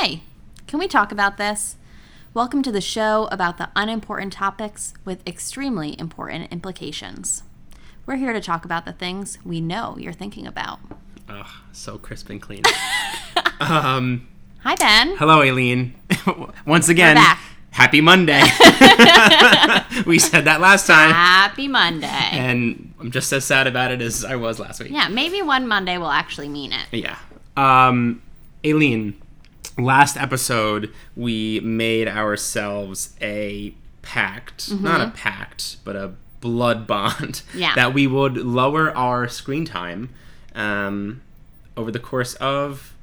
Hey, 0.00 0.22
can 0.66 0.78
we 0.78 0.88
talk 0.88 1.12
about 1.12 1.36
this? 1.36 1.76
Welcome 2.32 2.62
to 2.62 2.72
the 2.72 2.80
show 2.80 3.28
about 3.30 3.58
the 3.58 3.68
unimportant 3.76 4.32
topics 4.32 4.94
with 5.04 5.26
extremely 5.28 5.94
important 6.00 6.50
implications. 6.50 7.42
We're 8.06 8.16
here 8.16 8.32
to 8.32 8.40
talk 8.40 8.64
about 8.64 8.86
the 8.86 8.94
things 8.94 9.36
we 9.44 9.60
know 9.60 9.98
you're 9.98 10.14
thinking 10.14 10.46
about. 10.46 10.78
Ugh, 11.28 11.46
so 11.72 11.98
crisp 11.98 12.30
and 12.30 12.40
clean. 12.40 12.62
um, 13.60 14.26
Hi, 14.60 14.74
Ben. 14.74 15.18
hello, 15.18 15.42
Aileen. 15.42 15.94
Once 16.66 16.88
again, 16.88 17.16
back. 17.16 17.38
happy 17.70 18.00
Monday. 18.00 18.40
we 20.06 20.18
said 20.18 20.46
that 20.46 20.62
last 20.62 20.86
time, 20.86 21.10
Happy 21.10 21.68
Monday. 21.68 22.06
and 22.06 22.94
I'm 23.00 23.10
just 23.10 23.30
as 23.34 23.44
sad 23.44 23.66
about 23.66 23.90
it 23.90 24.00
as 24.00 24.24
I 24.24 24.36
was 24.36 24.58
last 24.58 24.80
week. 24.80 24.92
Yeah, 24.92 25.08
maybe 25.08 25.42
one 25.42 25.68
Monday 25.68 25.98
will 25.98 26.10
actually 26.10 26.48
mean 26.48 26.72
it. 26.72 26.86
Yeah. 26.90 27.18
Um, 27.54 28.22
Aileen, 28.64 29.20
last 29.84 30.16
episode 30.16 30.92
we 31.16 31.60
made 31.60 32.08
ourselves 32.08 33.14
a 33.20 33.74
pact, 34.02 34.72
not 34.72 35.00
a 35.00 35.10
pact, 35.10 35.76
but 35.84 35.96
a 35.96 36.12
blood 36.40 36.86
bond 36.88 37.42
Yeah. 37.54 37.74
that 37.74 37.92
we 37.94 38.06
would 38.06 38.36
lower 38.36 38.96
our 38.96 39.28
screen 39.28 39.64
time 39.64 40.10
um, 40.54 41.20
over 41.76 41.90
the 41.90 41.98
course 41.98 42.34
of 42.36 42.94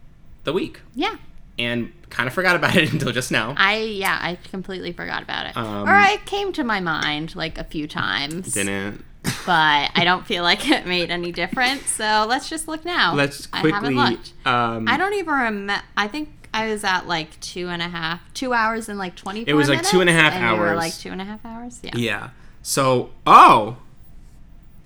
the 0.43 0.53
week. 0.53 0.81
Yeah. 0.95 1.15
And 1.59 1.91
kind 2.09 2.27
of 2.27 2.33
forgot 2.33 2.55
about 2.55 2.75
it 2.75 2.91
until 2.93 3.11
just 3.11 3.31
now. 3.31 3.53
I 3.57 3.77
yeah, 3.77 4.17
I 4.21 4.35
completely 4.49 4.91
forgot 4.91 5.23
about 5.23 5.47
it. 5.47 5.57
Um, 5.57 5.87
or 5.89 5.97
it 5.99 6.25
came 6.25 6.51
to 6.53 6.63
my 6.63 6.79
mind 6.79 7.35
like 7.35 7.57
a 7.57 7.63
few 7.63 7.87
times. 7.87 8.53
Didn't. 8.53 9.03
But 9.45 9.91
I 9.95 10.03
don't 10.05 10.25
feel 10.25 10.43
like 10.43 10.69
it 10.69 10.85
made 10.85 11.09
any 11.09 11.31
difference. 11.33 11.89
So 11.89 12.25
let's 12.29 12.47
just 12.49 12.67
look 12.67 12.85
now. 12.85 13.13
Let's 13.13 13.45
quickly. 13.47 13.71
I 13.71 13.75
haven't 13.75 13.95
looked. 13.95 14.33
Um, 14.45 14.87
I 14.87 14.95
don't 14.97 15.13
even 15.15 15.33
remember. 15.33 15.81
I 15.97 16.07
think 16.07 16.29
I 16.57 16.69
was 16.69 16.83
at 16.83 17.07
like 17.07 17.39
two 17.39 17.67
and 17.69 17.81
a 17.81 17.87
half, 17.87 18.21
two 18.33 18.53
hours 18.53 18.89
and 18.89 18.97
like 18.97 19.15
twenty. 19.15 19.43
It 19.47 19.53
was 19.53 19.69
like 19.69 19.83
two 19.83 20.01
and 20.01 20.09
a 20.09 20.13
half 20.13 20.33
and 20.33 20.43
hours. 20.43 20.77
like 20.77 20.93
two 20.97 21.09
and 21.09 21.21
a 21.21 21.25
half 21.25 21.45
hours. 21.45 21.79
Yeah. 21.83 21.91
Yeah. 21.95 22.29
So, 22.61 23.11
oh, 23.25 23.77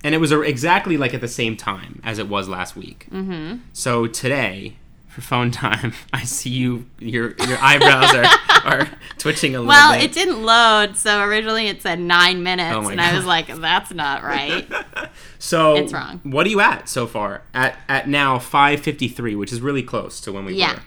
and 0.04 0.14
it 0.14 0.18
was 0.18 0.32
exactly 0.32 0.96
like 0.96 1.14
at 1.14 1.20
the 1.20 1.28
same 1.28 1.56
time 1.56 2.00
as 2.04 2.18
it 2.18 2.28
was 2.28 2.48
last 2.48 2.76
week. 2.76 3.06
Mm-hmm. 3.10 3.58
So 3.72 4.06
today, 4.06 4.76
for 5.08 5.20
phone 5.20 5.50
time, 5.50 5.92
I 6.12 6.24
see 6.24 6.50
you. 6.50 6.86
Your 6.98 7.34
your 7.46 7.58
eyebrows 7.60 8.14
are 8.14 8.26
are 8.64 8.88
twitching 9.18 9.54
a 9.54 9.58
little 9.60 9.68
Well, 9.68 9.92
bit. 9.94 10.04
it 10.04 10.12
didn't 10.12 10.42
load, 10.42 10.96
so 10.96 11.22
originally 11.22 11.68
it 11.68 11.82
said 11.82 11.98
nine 12.00 12.42
minutes, 12.42 12.76
Oh 12.76 12.88
and 12.88 13.00
I 13.00 13.16
was 13.16 13.24
like, 13.26 13.46
"That's 13.48 13.92
not 13.92 14.22
right." 14.22 14.66
so 15.38 15.76
it's 15.76 15.92
wrong. 15.92 16.20
What 16.24 16.46
are 16.46 16.50
you 16.50 16.60
at 16.60 16.88
so 16.88 17.06
far? 17.06 17.42
At 17.54 17.76
at 17.88 18.08
now 18.08 18.38
five 18.38 18.80
fifty 18.80 19.08
three, 19.08 19.34
which 19.36 19.52
is 19.52 19.60
really 19.60 19.82
close 19.82 20.20
to 20.22 20.32
when 20.32 20.44
we 20.44 20.54
Yeah. 20.54 20.74
were. 20.74 20.80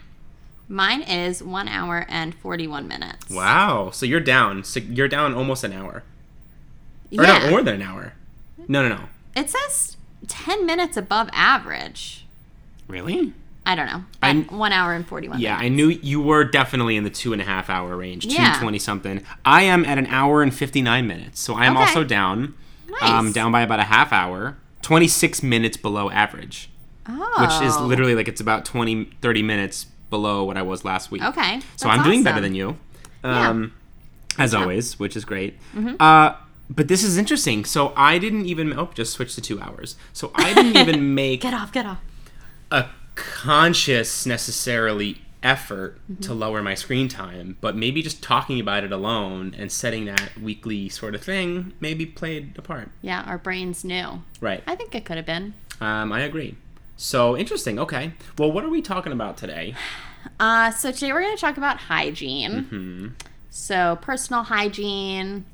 Mine 0.67 1.01
is 1.03 1.43
one 1.43 1.67
hour 1.67 2.05
and 2.09 2.33
forty-one 2.35 2.87
minutes. 2.87 3.29
Wow. 3.29 3.91
So 3.91 4.05
you're 4.05 4.19
down. 4.19 4.63
So 4.63 4.79
you're 4.79 5.07
down 5.07 5.33
almost 5.33 5.63
an 5.63 5.73
hour. 5.73 6.03
Or 7.17 7.23
Yeah. 7.23 7.37
no, 7.39 7.49
more 7.51 7.61
than 7.61 7.75
an 7.75 7.81
hour. 7.83 8.13
No, 8.67 8.81
no, 8.87 8.89
no. 8.95 9.01
It 9.35 9.49
says 9.49 9.95
10 10.27 10.65
minutes 10.65 10.97
above 10.97 11.29
average. 11.33 12.25
Really? 12.87 13.33
I 13.67 13.75
don't 13.75 13.85
know. 13.87 14.03
I'm- 14.23 14.45
one 14.45 14.71
hour 14.71 14.93
and 14.93 15.07
41 15.07 15.39
Yeah, 15.39 15.57
minutes. 15.57 15.65
I 15.65 15.69
knew 15.69 15.87
you 15.89 16.19
were 16.21 16.43
definitely 16.43 16.95
in 16.97 17.03
the 17.03 17.09
two 17.09 17.31
and 17.33 17.41
a 17.41 17.45
half 17.45 17.69
hour 17.69 17.95
range, 17.97 18.25
Yeah. 18.25 18.53
two 18.53 18.59
twenty 18.61 18.79
something. 18.79 19.21
I 19.43 19.63
am 19.63 19.85
at 19.85 19.97
an 19.97 20.07
hour 20.07 20.41
and 20.43 20.53
fifty 20.53 20.81
nine 20.81 21.07
minutes, 21.07 21.39
so 21.41 21.55
I 21.55 21.65
am 21.65 21.75
Okay. 21.77 21.85
also 21.85 22.03
down. 22.03 22.53
Nice. 22.89 23.09
Um, 23.09 23.31
down 23.31 23.51
by 23.51 23.61
about 23.61 23.79
a 23.79 23.83
half 23.85 24.11
hour, 24.13 24.57
twenty 24.81 25.07
six 25.07 25.41
minutes 25.43 25.77
below 25.77 26.09
average, 26.11 26.69
Oh. 27.09 27.33
which 27.41 27.67
is 27.67 27.75
literally 27.79 28.13
like 28.15 28.27
it's 28.27 28.41
about 28.41 28.65
20, 28.65 29.09
30 29.21 29.41
minutes 29.43 29.87
below 30.15 30.37
what 30.49 30.57
I 30.57 30.63
was 30.71 30.79
last 30.91 31.05
week. 31.11 31.23
Okay. 31.31 31.51
so 31.75 31.89
I'm 31.89 32.03
doing 32.09 32.23
better 32.23 32.41
than 32.41 32.55
you, 32.55 32.67
Yeah. 33.23 33.29
Mm-hmm. 33.29 33.49
um, 33.51 33.73
as 34.45 34.53
always, 34.53 34.85
which 34.99 35.15
is 35.19 35.23
great. 35.25 35.51
Uh, 35.99 36.29
but 36.77 36.87
this 36.87 37.03
is 37.03 37.17
interesting. 37.23 37.59
So 37.65 37.93
I 38.11 38.17
didn't 38.17 38.45
even 38.53 38.67
oh 38.79 38.89
just 38.99 39.11
switch 39.13 39.35
to 39.35 39.41
two 39.49 39.57
hours. 39.65 39.95
So 40.13 40.31
I 40.35 40.53
didn't 40.53 40.77
even 40.83 41.13
make 41.13 41.41
Get 41.41 41.53
off, 41.53 41.71
get 41.71 41.85
off. 41.85 41.99
a 42.71 42.81
conscious 43.15 44.25
necessarily 44.25 45.21
effort 45.43 45.91
Mm-hmm. 46.11 46.21
to 46.27 46.33
lower 46.33 46.61
my 46.63 46.73
screen 46.75 47.07
time, 47.07 47.47
but 47.61 47.75
maybe 47.75 48.01
just 48.01 48.23
talking 48.23 48.59
about 48.59 48.83
it 48.83 48.91
alone 48.91 49.53
and 49.59 49.71
setting 49.71 50.05
that 50.05 50.29
weekly 50.41 50.89
sort 50.89 51.13
of 51.15 51.21
thing 51.21 51.73
maybe 51.79 52.05
played 52.05 52.57
a 52.57 52.61
part. 52.61 52.89
Yeah, 53.01 53.21
our 53.27 53.37
brains 53.37 53.83
knew. 53.83 54.23
Right. 54.41 54.61
I 54.65 54.75
think 54.75 54.95
it 54.95 55.05
could 55.05 55.17
have 55.17 55.25
been. 55.25 55.53
Um, 55.81 56.11
I 56.11 56.21
agree. 56.29 56.55
So 56.97 57.37
interesting. 57.37 57.77
Okay. 57.85 58.13
Well, 58.39 58.51
what 58.51 58.63
are 58.63 58.69
we 58.69 58.81
talking 58.81 59.11
about 59.13 59.37
today? 59.37 59.75
Uh, 60.39 60.71
so 60.71 60.91
today 60.91 61.11
we're 61.13 61.21
going 61.21 61.35
to 61.35 61.41
talk 61.41 61.57
about 61.57 61.77
hygiene. 61.77 62.63
Hmm. 62.63 63.07
So 63.49 63.97
personal 64.01 64.43
hygiene, 64.43 65.45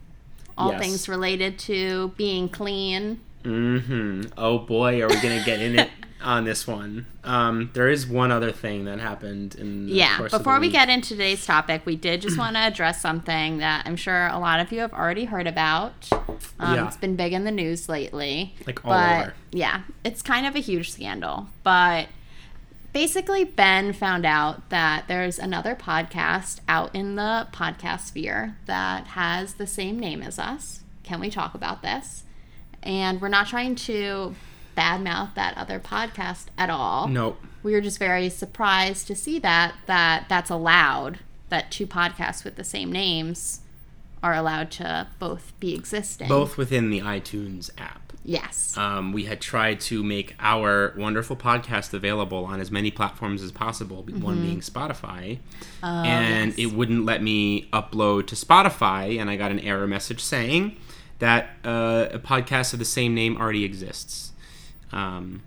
all 0.58 0.72
Yes. 0.72 0.82
things 0.82 1.09
related 1.09 1.59
to 1.59 2.09
being 2.18 2.50
clean. 2.50 3.20
Mm-hmm. 3.44 4.34
Oh 4.38 4.60
boy, 4.60 5.02
are 5.02 5.08
we 5.08 5.16
gonna 5.16 5.44
get 5.44 5.62
in 5.62 5.78
it 5.80 5.90
on 6.22 6.44
this 6.46 6.68
one? 6.68 7.06
Um, 7.24 7.70
there 7.74 7.90
is 7.90 8.06
one 8.08 8.31
other 8.31 8.52
thing 8.52 8.86
that 8.86 9.00
happened 9.00 9.56
in 9.56 9.88
the 9.88 9.94
Yeah, 9.94 10.18
course 10.18 10.34
of 10.34 10.40
the 10.40 10.44
before 10.44 10.60
we 10.60 10.68
week. 10.68 10.74
get 10.74 10.90
into 10.90 11.10
today's 11.10 11.44
topic, 11.46 11.84
we 11.86 11.96
did 11.96 12.22
just 12.22 12.38
want 12.38 12.56
to 12.56 12.60
address 12.62 13.02
something 13.02 13.58
that 13.60 13.84
I'm 13.88 13.96
sure 13.96 14.28
a 14.28 14.38
lot 14.40 14.60
of 14.60 14.72
you 14.72 14.80
have 14.81 14.94
already 14.94 15.26
heard 15.26 15.48
about. 15.48 16.08
Um, 16.60 16.76
Yeah. 16.76 16.88
It's 16.88 16.98
been 16.98 17.16
big 17.16 17.34
in 17.34 17.44
the 17.44 17.52
news 17.52 17.90
lately. 17.90 18.54
Like 18.68 18.84
all 18.86 18.92
but, 18.92 19.22
over. 19.22 19.34
Yeah, 19.52 19.81
it's 20.04 20.22
kind 20.22 20.46
of 20.46 20.56
a 20.56 20.60
huge 20.60 20.92
scandal. 20.92 21.48
But 21.64 22.08
basically, 22.94 23.44
Ben 23.44 23.94
found 23.94 24.25
out 24.25 24.69
that 24.69 25.07
there's 25.07 25.40
another 25.40 25.75
podcast 25.75 26.59
out 26.68 26.94
in 26.96 27.16
the 27.16 27.47
podcast 27.52 28.02
sphere 28.02 28.57
that 28.66 29.07
has 29.07 29.56
the 29.56 29.68
same 29.68 30.00
name 30.00 30.22
as 30.22 30.38
us. 30.40 30.81
Can 31.03 31.19
we 31.19 31.30
talk 31.30 31.53
about 31.53 31.81
this? 31.81 32.24
And 32.84 33.22
we're 33.22 33.28
not 33.28 33.47
trying 33.47 33.75
to 33.75 34.35
badmouth 34.75 35.35
that 35.35 35.56
other 35.57 35.80
podcast 35.80 36.46
at 36.57 36.69
all 36.69 37.07
Nope. 37.07 37.38
we 37.62 37.74
were 37.74 37.81
just 37.81 38.00
very 38.00 38.30
surprised 38.30 39.06
to 39.07 39.13
see 39.13 39.38
that 39.38 39.75
that 39.85 40.25
that's 40.30 40.50
allowed 40.50 41.19
that 41.50 41.69
two 41.69 41.85
podcasts 41.85 42.46
with 42.46 42.56
the 42.56 42.63
same 42.63 42.90
names 42.90 43.59
are 44.24 44.34
allowed 44.34 44.72
to 44.72 45.07
both 45.19 45.51
be 45.59 45.75
existing 45.75 46.30
Both 46.30 46.56
within 46.56 46.90
the 46.90 47.01
iTunes 47.01 47.69
app. 47.78 48.00
Yes 48.24 48.78
Um, 48.78 49.12
we 49.14 49.26
had 49.26 49.42
tried 49.42 49.80
to 49.82 50.04
make 50.04 50.36
our 50.40 50.94
wonderful 50.98 51.36
podcast 51.36 51.94
available 51.94 52.46
on 52.46 52.59
as 52.59 52.70
many 52.72 52.92
platforms 52.92 53.42
as 53.42 53.52
possible, 53.52 54.04
one 54.04 54.42
being 54.42 54.59
Spotify. 54.62 55.40
and 55.82 55.82
Mm-hmm. 55.82 55.86
Oh, 55.86 56.04
yes. 56.04 56.54
it 56.58 56.74
wouldn't 56.74 57.06
let 57.06 57.22
me 57.24 57.68
upload 57.74 58.28
to 58.28 58.36
Spotify, 58.36 59.20
and 59.20 59.30
I 59.30 59.36
got 59.38 59.52
an 59.52 59.60
error 59.60 59.88
message 59.88 60.20
saying 60.22 60.78
that 61.20 61.50
uh, 61.66 62.08
a 62.12 62.20
podcast 62.20 62.74
of 62.74 62.80
the 62.80 62.86
same 62.86 63.14
name 63.16 63.38
already 63.38 63.64
exists. 63.64 64.31
Um, 64.92 65.42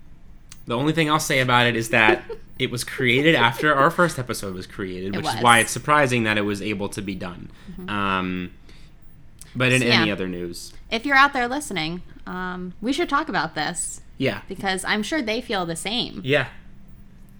the 0.67 0.77
only 0.77 0.93
thing 0.93 1.11
I'll 1.11 1.21
say 1.21 1.41
about 1.41 1.67
it 1.67 1.77
is 1.77 1.91
that 1.91 2.25
it 2.59 2.71
was 2.71 2.85
created 2.85 3.35
after 3.35 3.75
our 3.75 3.91
first 3.91 4.19
episode 4.19 4.55
was 4.55 4.67
created, 4.67 5.15
It 5.15 5.17
which 5.19 5.27
was. 5.27 5.35
is 5.37 5.43
why 5.43 5.59
it's 5.61 5.71
surprising 5.71 6.25
that 6.25 6.39
it 6.39 6.43
was 6.43 6.63
able 6.63 6.89
to 6.91 7.03
be 7.03 7.15
done. 7.15 7.51
Um, 7.89 8.53
but 9.55 9.71
in 9.73 9.81
So, 9.83 9.87
any 9.89 10.07
yeah. 10.07 10.13
other 10.13 10.27
news, 10.29 10.73
if 10.91 11.05
you're 11.07 11.17
out 11.17 11.33
there 11.33 11.47
listening 11.49 12.03
um, 12.27 12.73
we 12.81 12.93
should 12.93 13.09
talk 13.09 13.29
about 13.29 13.55
this 13.55 14.01
yeah, 14.19 14.43
because 14.49 14.85
i'm 14.85 15.03
sure 15.03 15.21
they 15.23 15.41
feel 15.41 15.67
the 15.67 15.77
same 15.77 16.21
yeah, 16.25 16.47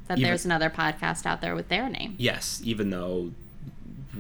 that 0.09 0.19
even- 0.19 0.29
there's 0.29 0.45
another 0.45 0.69
podcast 0.71 1.25
out 1.27 1.41
there 1.41 1.55
with 1.55 1.69
their 1.69 1.89
name 1.89 2.15
Yes, 2.19 2.61
even 2.65 2.91
though 2.91 3.31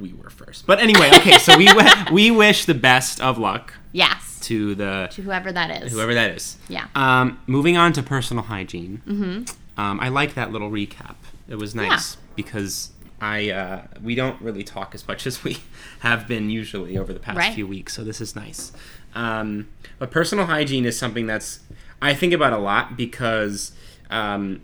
we 0.00 0.12
were 0.12 0.28
first. 0.30 0.66
But 0.66 0.80
anyway, 0.80 1.08
okay, 1.18 1.38
so 1.38 1.56
we 1.56 1.68
we 2.12 2.30
wish 2.32 2.64
the 2.64 2.74
best 2.74 3.20
of 3.20 3.38
luck 3.38 3.74
yes 3.92 4.38
to 4.42 4.74
the 4.74 5.08
to 5.12 5.22
whoever 5.22 5.52
that 5.52 5.70
is 5.84 5.92
whoever 5.92 6.12
that 6.14 6.30
is. 6.32 6.56
yeah 6.68 6.86
Um, 6.96 7.38
moving 7.46 7.76
on 7.76 7.92
to 7.92 8.02
personal 8.02 8.42
hygiene. 8.44 9.02
Mm-hmm. 9.06 9.80
Um, 9.80 10.00
I 10.00 10.08
like 10.08 10.34
that 10.34 10.50
little 10.50 10.70
recap. 10.70 11.14
It 11.48 11.56
was 11.56 11.74
nice 11.76 12.16
because 12.34 12.90
I 13.20 13.50
uh, 13.50 13.82
we 14.02 14.14
don't 14.16 14.40
really 14.42 14.64
talk 14.64 14.94
as 14.96 15.06
much 15.06 15.26
as 15.28 15.44
we 15.44 15.58
have 16.00 16.26
been 16.26 16.50
usually 16.50 16.98
over 16.98 17.12
the 17.12 17.20
past 17.20 17.38
Right. 17.38 17.54
few 17.54 17.66
weeks, 17.68 17.94
so 17.94 18.02
this 18.02 18.20
is 18.20 18.34
nice. 18.34 18.72
Um, 19.14 19.68
but 19.98 20.10
personal 20.10 20.46
hygiene 20.46 20.84
is 20.84 20.98
something 20.98 21.26
that's 21.26 21.60
I 22.02 22.14
think 22.14 22.32
about 22.32 22.52
a 22.52 22.58
lot 22.58 22.96
because 22.96 23.72
um, 24.10 24.62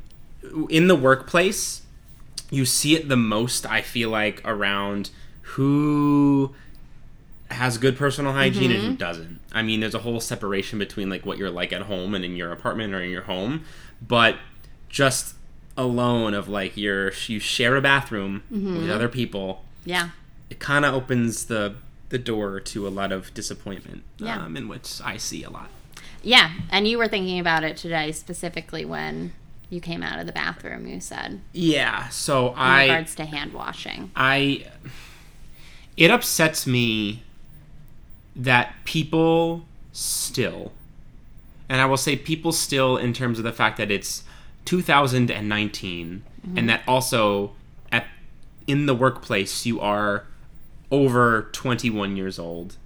in 0.68 0.88
the 0.88 0.96
workplace 0.96 1.82
you 2.50 2.64
see 2.64 2.96
it 2.96 3.08
the 3.08 3.16
most. 3.16 3.64
I 3.64 3.80
feel 3.80 4.10
like 4.10 4.42
around 4.44 5.10
who 5.42 6.52
has 7.50 7.78
good 7.78 7.96
personal 7.96 8.32
hygiene 8.32 8.70
and 8.70 8.82
who 8.82 8.96
doesn't. 8.96 9.40
I 9.52 9.62
mean, 9.62 9.80
there's 9.80 9.94
a 9.94 10.00
whole 10.00 10.20
separation 10.20 10.78
between 10.78 11.08
like 11.08 11.24
what 11.24 11.38
you're 11.38 11.50
like 11.50 11.72
at 11.72 11.82
home 11.82 12.14
and 12.14 12.24
in 12.24 12.36
your 12.36 12.52
apartment 12.52 12.92
or 12.94 13.02
in 13.02 13.10
your 13.10 13.22
home, 13.22 13.64
but 14.06 14.36
just 14.88 15.34
alone 15.76 16.34
of 16.34 16.48
like 16.48 16.76
your 16.76 17.12
you 17.26 17.38
share 17.38 17.76
a 17.76 17.80
bathroom 17.80 18.42
with 18.50 18.90
other 18.90 19.08
people, 19.08 19.64
yeah 19.84 20.10
it 20.50 20.58
kind 20.58 20.84
of 20.84 20.92
opens 20.92 21.46
the 21.46 21.74
the 22.10 22.18
door 22.18 22.60
to 22.60 22.86
a 22.86 22.90
lot 22.90 23.10
of 23.12 23.32
disappointment, 23.34 24.02
Yeah. 24.18 24.44
um, 24.44 24.56
in 24.56 24.68
which 24.68 25.00
I 25.04 25.16
see 25.16 25.42
a 25.42 25.50
lot. 25.50 25.70
Yeah, 26.22 26.50
and 26.70 26.86
you 26.86 26.98
were 26.98 27.08
thinking 27.08 27.40
about 27.40 27.64
it 27.64 27.76
today 27.76 28.12
specifically 28.12 28.84
when 28.84 29.32
you 29.70 29.80
came 29.80 30.02
out 30.02 30.18
of 30.18 30.26
the 30.26 30.32
bathroom. 30.32 30.86
You 30.86 31.00
said 31.00 31.40
Yeah. 31.52 32.08
So 32.08 32.48
in 32.48 32.54
I 32.58 32.82
regards 32.82 33.14
to 33.14 33.24
hand 33.24 33.52
washing. 33.54 34.10
I 34.14 34.66
it 35.96 36.10
upsets 36.10 36.66
me 36.66 37.22
that 38.36 38.74
people 38.84 39.64
still 39.92 40.72
and 41.68 41.80
I 41.80 41.86
will 41.86 41.96
say 41.96 42.16
people 42.16 42.52
still 42.52 42.96
in 42.96 43.12
terms 43.12 43.38
of 43.38 43.44
the 43.44 43.52
fact 43.52 43.76
that 43.78 43.90
it's 43.90 44.24
2019 44.64 46.22
and 46.56 46.68
that 46.68 46.82
also 46.88 47.52
at 47.92 48.06
in 48.66 48.86
the 48.86 48.94
workplace 48.94 49.66
you 49.66 49.80
are 49.80 50.24
over 50.90 51.48
21 51.52 52.16
years 52.16 52.38
old 52.38 52.76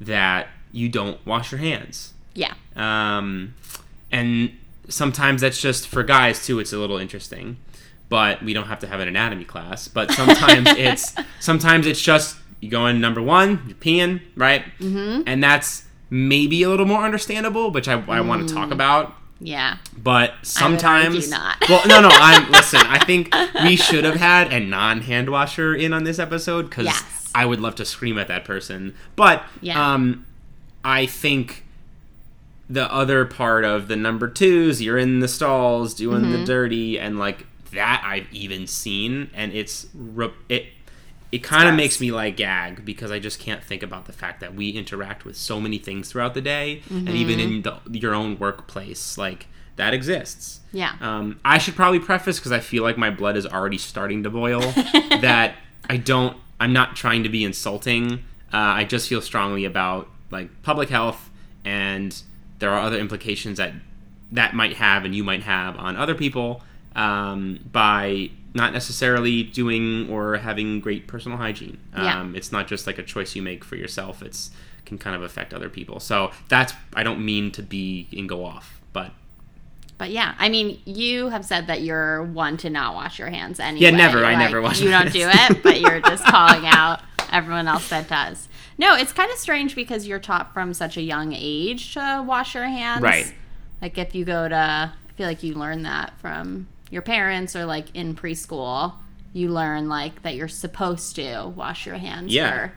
that 0.00 0.48
you 0.72 0.88
don't 0.88 1.24
wash 1.26 1.52
your 1.52 1.60
hands. 1.60 2.14
Yeah. 2.34 2.54
Um, 2.74 3.54
and 4.10 4.52
sometimes 4.88 5.42
that's 5.42 5.60
just 5.60 5.88
for 5.88 6.02
guys 6.02 6.44
too. 6.46 6.58
It's 6.58 6.72
a 6.72 6.78
little 6.78 6.98
interesting, 6.98 7.58
but 8.08 8.42
we 8.42 8.54
don't 8.54 8.66
have 8.66 8.80
to 8.80 8.86
have 8.86 9.00
an 9.00 9.08
anatomy 9.08 9.44
class. 9.44 9.88
But 9.88 10.10
sometimes 10.12 10.68
it's 10.78 11.14
sometimes 11.40 11.86
it's 11.86 12.00
just 12.00 12.36
you 12.60 12.70
go 12.70 12.86
in 12.86 13.00
number 13.00 13.20
one, 13.20 13.62
you're 13.66 13.76
peeing, 13.76 14.20
right? 14.36 14.64
Mm-hmm. 14.78 15.22
And 15.26 15.42
that's 15.42 15.84
maybe 16.10 16.62
a 16.62 16.68
little 16.68 16.86
more 16.86 17.04
understandable, 17.04 17.70
which 17.70 17.88
I, 17.88 17.94
I 18.06 18.20
want 18.20 18.48
to 18.48 18.54
talk 18.54 18.70
about. 18.70 19.14
Yeah. 19.44 19.78
But 19.96 20.34
sometimes, 20.42 21.28
well, 21.68 21.82
no, 21.86 22.00
no. 22.00 22.08
I'm 22.12 22.50
listen. 22.52 22.80
I 22.84 23.04
think 23.04 23.34
we 23.64 23.76
should 23.76 24.04
have 24.04 24.16
had 24.16 24.52
a 24.52 24.60
non-hand 24.60 25.28
washer 25.30 25.74
in 25.74 25.92
on 25.92 26.04
this 26.04 26.18
episode 26.18 26.68
because 26.70 26.86
Yes. 26.86 27.30
I 27.34 27.44
would 27.46 27.60
love 27.60 27.74
to 27.76 27.84
scream 27.84 28.18
at 28.18 28.28
that 28.28 28.44
person. 28.44 28.94
But 29.16 29.42
Yeah. 29.60 29.94
um, 29.94 30.26
I 30.84 31.06
think 31.06 31.64
the 32.70 32.90
other 32.92 33.24
part 33.24 33.64
of 33.64 33.88
the 33.88 33.96
number 33.96 34.28
twos, 34.28 34.80
you're 34.80 34.98
in 34.98 35.20
the 35.20 35.28
stalls 35.28 35.92
doing 35.94 36.22
Mm-hmm. 36.22 36.32
the 36.32 36.44
dirty, 36.44 36.98
and 36.98 37.18
like 37.18 37.46
that 37.72 38.02
I've 38.06 38.32
even 38.32 38.66
seen, 38.66 39.30
and 39.34 39.52
it's 39.52 39.86
re- 39.94 40.30
it. 40.48 40.66
It 41.32 41.42
kind 41.42 41.68
of 41.68 41.74
makes 41.74 41.98
me 42.00 42.12
like 42.12 42.36
gag 42.36 42.84
because 42.84 43.10
I 43.10 43.18
just 43.18 43.40
can't 43.40 43.64
think 43.64 43.82
about 43.82 44.04
the 44.04 44.12
fact 44.12 44.40
that 44.40 44.54
we 44.54 44.70
interact 44.70 45.24
with 45.24 45.36
so 45.36 45.60
many 45.60 45.78
things 45.78 46.12
throughout 46.12 46.34
the 46.34 46.42
day, 46.42 46.82
and 46.90 47.08
even 47.08 47.40
in 47.40 47.62
the, 47.62 47.78
your 47.90 48.14
own 48.14 48.38
workplace, 48.38 49.16
like 49.16 49.46
that 49.76 49.94
exists. 49.94 50.60
Yeah. 50.72 50.94
Um, 51.00 51.40
I 51.44 51.58
should 51.58 51.74
probably 51.74 52.00
preface 52.00 52.38
because 52.38 52.52
I 52.52 52.60
feel 52.60 52.82
like 52.82 52.98
my 52.98 53.10
blood 53.10 53.36
is 53.36 53.46
already 53.46 53.78
starting 53.78 54.22
to 54.24 54.30
boil. 54.30 54.60
that 55.20 55.56
I 55.88 55.96
don't. 55.96 56.36
I'm 56.60 56.72
not 56.72 56.96
trying 56.96 57.22
to 57.22 57.28
be 57.28 57.44
insulting. 57.44 58.24
Uh, 58.52 58.56
I 58.56 58.84
just 58.84 59.08
feel 59.08 59.22
strongly 59.22 59.64
about 59.64 60.08
like 60.30 60.62
public 60.62 60.90
health, 60.90 61.30
and 61.64 62.20
there 62.58 62.70
are 62.70 62.80
other 62.80 62.98
implications 62.98 63.58
that 63.58 63.72
that 64.32 64.54
might 64.54 64.74
have 64.74 65.04
and 65.04 65.14
you 65.14 65.24
might 65.24 65.42
have 65.42 65.76
on 65.76 65.96
other 65.96 66.14
people 66.14 66.62
um, 66.96 67.60
by 67.70 68.30
not 68.54 68.72
necessarily 68.72 69.42
doing 69.42 70.08
or 70.10 70.36
having 70.36 70.80
great 70.80 71.06
personal 71.06 71.38
hygiene. 71.38 71.78
Yeah. 71.94 72.20
Um, 72.20 72.34
it's 72.34 72.52
not 72.52 72.66
just 72.66 72.86
like 72.86 72.98
a 72.98 73.02
choice 73.02 73.34
you 73.34 73.42
make 73.42 73.64
for 73.64 73.76
yourself. 73.76 74.22
It's 74.22 74.50
can 74.84 74.98
kind 74.98 75.16
of 75.16 75.22
affect 75.22 75.54
other 75.54 75.68
people. 75.68 76.00
So 76.00 76.32
that's 76.48 76.74
I 76.94 77.02
don't 77.02 77.24
mean 77.24 77.50
to 77.52 77.62
be 77.62 78.08
and 78.12 78.28
go 78.28 78.44
off, 78.44 78.80
but 78.92 79.12
But 79.98 80.10
yeah, 80.10 80.34
I 80.38 80.48
mean, 80.48 80.80
you 80.84 81.28
have 81.28 81.44
said 81.44 81.68
that 81.68 81.82
you're 81.82 82.24
one 82.24 82.56
to 82.58 82.70
not 82.70 82.94
wash 82.94 83.18
your 83.18 83.30
hands 83.30 83.60
anyway. 83.60 83.84
Yeah, 83.84 83.90
never. 83.90 84.24
I 84.24 84.34
never 84.34 84.60
wash 84.60 84.80
You 84.80 84.90
don't 84.90 85.12
do 85.12 85.28
it, 85.32 85.62
but 85.62 85.80
you're 85.80 86.00
just 86.12 86.24
calling 86.24 86.66
out 86.66 87.00
everyone 87.30 87.68
else 87.68 87.88
that 87.88 88.08
does. 88.08 88.48
No, 88.78 88.96
it's 88.96 89.12
kind 89.12 89.30
of 89.30 89.38
strange 89.38 89.74
because 89.74 90.06
you're 90.06 90.18
taught 90.18 90.52
from 90.52 90.74
such 90.74 90.96
a 90.96 91.02
young 91.02 91.32
age 91.34 91.94
to 91.94 92.24
wash 92.26 92.54
your 92.54 92.64
hands. 92.64 93.02
Right. 93.02 93.32
Like 93.80 93.98
if 93.98 94.14
you 94.14 94.24
go 94.24 94.48
to, 94.48 94.56
I 94.56 95.12
feel 95.16 95.26
like 95.26 95.42
you 95.42 95.54
learn 95.54 95.82
that 95.82 96.18
from 96.20 96.66
your 96.92 97.02
parents 97.02 97.56
or 97.56 97.64
like 97.64 97.86
in 97.94 98.14
preschool, 98.14 98.92
you 99.32 99.48
learn 99.48 99.88
like 99.88 100.22
that 100.22 100.36
you're 100.36 100.46
supposed 100.46 101.16
to 101.16 101.52
wash 101.56 101.86
your 101.86 101.96
hands 101.96 102.32
Yeah. 102.32 102.50
for 102.68 102.72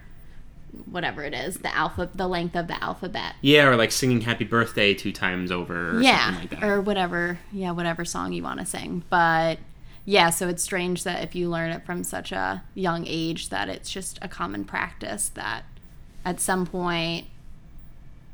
whatever 0.89 1.23
it 1.23 1.33
is, 1.33 1.57
the 1.57 1.73
alpha, 1.75 2.09
the 2.15 2.27
length 2.27 2.55
of 2.55 2.67
the 2.67 2.81
alphabet. 2.83 3.35
Yeah, 3.41 3.67
or 3.67 3.75
like 3.75 3.91
singing 3.91 4.21
"Happy 4.21 4.43
Birthday" 4.45 4.93
two 4.93 5.11
times 5.11 5.51
over, 5.51 5.97
or 5.97 6.01
yeah 6.01 6.25
something 6.31 6.41
like 6.49 6.59
that. 6.61 6.63
or 6.67 6.81
whatever 6.81 7.39
yeah 7.51 7.71
whatever 7.71 8.03
song 8.05 8.33
you 8.33 8.41
want 8.43 8.59
to 8.59 8.65
sing 8.65 9.03
but 9.09 9.57
yeah 10.05 10.29
so 10.29 10.47
it's 10.49 10.61
strange 10.63 11.03
that 11.03 11.23
if 11.23 11.33
you 11.35 11.49
learn 11.49 11.71
it 11.71 11.85
from 11.85 12.03
such 12.03 12.31
a 12.31 12.61
young 12.73 13.05
age 13.07 13.49
that 13.49 13.69
it's 13.69 13.89
just 13.91 14.19
a 14.21 14.27
common 14.27 14.63
practice 14.65 15.29
that 15.29 15.63
at 16.25 16.39
some 16.41 16.65
point 16.65 17.25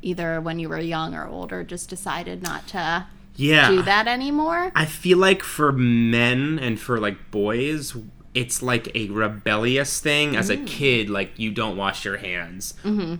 either 0.02 0.40
when 0.40 0.58
you 0.58 0.68
were 0.68 0.80
young 0.80 1.14
or 1.14 1.26
older 1.28 1.62
just 1.62 1.88
decided 1.88 2.42
not 2.42 2.66
to 2.66 3.06
yeah, 3.36 3.70
do 3.70 3.82
that 3.82 4.06
anymore 4.08 4.70
I 4.74 4.84
feel 4.84 5.18
like 5.18 5.42
for 5.42 5.72
men 5.72 6.58
and 6.58 6.78
for 6.78 6.98
like 7.00 7.30
boys, 7.30 7.96
it's 8.34 8.62
like 8.62 8.94
a 8.94 9.08
rebellious 9.08 10.00
thing. 10.00 10.36
As 10.36 10.50
a 10.50 10.56
Mm. 10.56 10.66
kid, 10.66 11.10
like 11.10 11.32
you 11.38 11.50
don't 11.50 11.76
wash 11.76 12.04
your 12.04 12.18
hands. 12.18 12.74
Mm-hmm. 12.84 13.16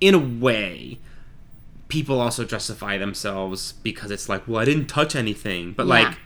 In 0.00 0.14
a 0.14 0.18
way, 0.18 0.98
people 1.88 2.20
also 2.20 2.44
justify 2.44 2.98
themselves 2.98 3.72
because 3.82 4.10
it's 4.10 4.28
like, 4.28 4.46
well, 4.46 4.60
I 4.60 4.64
didn't 4.64 4.86
touch 4.86 5.14
anything. 5.16 5.72
But 5.72 5.86
Yeah. 5.86 5.92
like, 5.94 6.18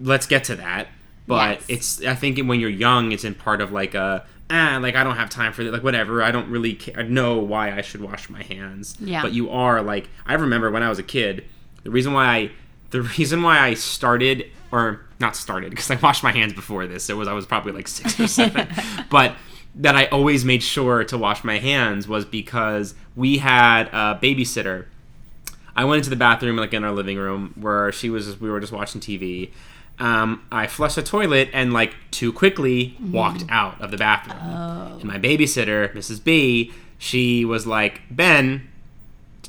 let's 0.00 0.26
get 0.26 0.44
to 0.44 0.56
that. 0.56 0.88
But 1.26 1.60
Yes. 1.68 1.98
it's 2.00 2.04
I 2.06 2.14
think 2.14 2.38
when 2.48 2.60
you're 2.60 2.70
young, 2.70 3.12
it's 3.12 3.24
in 3.24 3.34
part 3.34 3.60
of 3.60 3.70
like 3.72 3.94
a 3.94 4.24
ah, 4.52 4.78
like 4.82 4.96
I 4.96 5.04
don't 5.04 5.16
have 5.16 5.30
time 5.30 5.52
for 5.52 5.62
that. 5.62 5.72
Like 5.72 5.84
whatever, 5.84 6.22
I 6.22 6.30
don't 6.32 6.48
really 6.48 6.74
ca- 6.74 7.02
know 7.04 7.38
why 7.38 7.72
I 7.72 7.82
should 7.82 8.00
wash 8.00 8.28
my 8.28 8.42
hands. 8.42 8.96
Yeah. 9.00 9.22
But 9.22 9.32
you 9.32 9.48
are 9.50 9.80
like 9.82 10.08
I 10.26 10.34
remember 10.34 10.70
when 10.70 10.82
I 10.82 10.88
was 10.88 10.98
a 10.98 11.04
kid, 11.04 11.44
the 11.82 11.90
reason 11.90 12.12
why 12.12 12.26
I 12.26 12.50
the 12.90 13.02
reason 13.18 13.42
why 13.42 13.58
I 13.58 13.74
started 13.74 14.46
or 14.72 15.00
not 15.18 15.36
started 15.36 15.70
because 15.70 15.90
I 15.90 15.96
washed 15.96 16.22
my 16.22 16.32
hands 16.32 16.52
before 16.52 16.86
this. 16.86 17.10
It 17.10 17.16
was 17.16 17.28
I 17.28 17.32
was 17.32 17.46
probably 17.46 17.72
like 17.72 17.88
six 17.88 18.18
or 18.18 18.26
seven, 18.26 18.68
but 19.10 19.36
that 19.76 19.94
I 19.94 20.06
always 20.06 20.44
made 20.44 20.62
sure 20.62 21.04
to 21.04 21.18
wash 21.18 21.44
my 21.44 21.58
hands 21.58 22.08
was 22.08 22.24
because 22.24 22.94
we 23.14 23.38
had 23.38 23.88
a 23.88 24.18
babysitter. 24.20 24.86
I 25.76 25.84
went 25.84 25.98
into 25.98 26.10
the 26.10 26.16
bathroom 26.16 26.56
like 26.56 26.74
in 26.74 26.84
our 26.84 26.92
living 26.92 27.18
room 27.18 27.54
where 27.56 27.92
she 27.92 28.10
was. 28.10 28.40
We 28.40 28.50
were 28.50 28.60
just 28.60 28.72
watching 28.72 29.00
TV. 29.00 29.50
Um, 29.98 30.42
I 30.50 30.66
flushed 30.66 30.96
the 30.96 31.02
toilet 31.02 31.50
and 31.52 31.74
like 31.74 31.94
too 32.10 32.32
quickly 32.32 32.96
walked 33.02 33.44
out 33.50 33.78
of 33.82 33.90
the 33.90 33.98
bathroom. 33.98 34.38
And 34.38 35.04
my 35.04 35.18
babysitter, 35.18 35.92
Mrs. 35.92 36.24
B, 36.24 36.72
she 36.96 37.44
was 37.44 37.66
like, 37.66 38.00
Ben, 38.10 38.69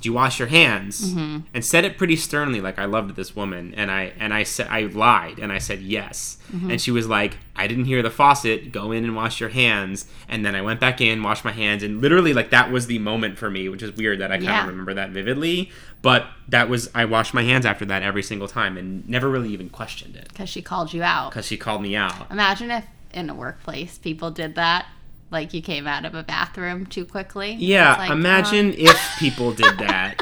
did 0.02 0.08
you 0.08 0.14
wash 0.14 0.40
your 0.40 0.48
hands? 0.48 1.14
Mm-hmm. 1.14 1.38
And 1.54 1.64
said 1.64 1.86
it 1.86 1.96
pretty 1.96 2.16
sternly, 2.16 2.60
like 2.60 2.80
I 2.80 2.86
loved 2.86 3.16
this 3.16 3.36
woman. 3.36 3.74
And 3.78 3.92
I 3.92 4.14
and 4.20 4.34
I 4.34 4.42
said 4.42 4.68
I 4.70 4.82
lied 4.82 5.38
and 5.38 5.52
I 5.52 5.60
said 5.60 5.80
yes. 5.82 6.38
Mm-hmm. 6.52 6.72
And 6.72 6.82
she 6.82 6.90
was 6.90 7.08
like, 7.08 7.38
I 7.56 7.68
didn't 7.68 7.86
hear 7.86 8.02
the 8.02 8.10
faucet. 8.10 8.72
Go 8.72 8.92
in 8.92 9.04
and 9.04 9.16
wash 9.16 9.40
your 9.40 9.50
hands. 9.50 10.08
And 10.28 10.44
then 10.44 10.56
I 10.56 10.62
went 10.64 10.80
back 10.80 11.02
in, 11.02 11.22
washed 11.22 11.46
my 11.46 11.52
hands, 11.52 11.84
and 11.84 12.02
literally 12.02 12.34
like 12.34 12.50
that 12.50 12.72
was 12.72 12.88
the 12.88 12.98
moment 12.98 13.38
for 13.38 13.52
me, 13.52 13.70
which 13.70 13.84
is 13.84 13.96
weird 13.96 14.20
that 14.20 14.32
I 14.32 14.38
kind 14.38 14.46
Yeah. 14.46 14.64
of 14.64 14.70
remember 14.70 14.96
that 14.96 15.12
vividly. 15.12 15.70
But 16.02 16.26
that 16.50 16.68
was 16.68 16.90
I 16.96 17.06
washed 17.06 17.36
my 17.36 17.44
hands 17.44 17.66
after 17.68 17.86
that 17.86 18.02
every 18.02 18.24
single 18.24 18.48
time 18.48 18.78
and 18.78 19.08
never 19.08 19.30
really 19.30 19.50
even 19.50 19.70
questioned 19.70 20.16
it 20.16 20.30
because 20.30 20.50
she 20.50 20.64
called 20.64 20.94
you 20.94 21.04
out 21.04 21.30
because 21.30 21.46
she 21.46 21.58
called 21.58 21.84
me 21.84 21.96
out. 21.96 22.32
imagine 22.32 22.72
if 22.72 22.86
in 23.14 23.30
a 23.30 23.36
workplace 23.36 23.98
people 24.00 24.32
did 24.32 24.56
that 24.56 24.88
like 25.32 25.54
you 25.54 25.62
came 25.62 25.88
out 25.88 26.06
of 26.06 26.14
a 26.14 26.24
bathroom 26.24 26.86
too 26.86 27.06
quickly 27.06 27.54
Yeah, 27.54 27.96
like, 27.98 28.12
imagine 28.12 28.68
um, 28.68 28.76
if 28.78 29.16
people 29.18 29.54
did 29.54 29.78
that. 29.80 30.22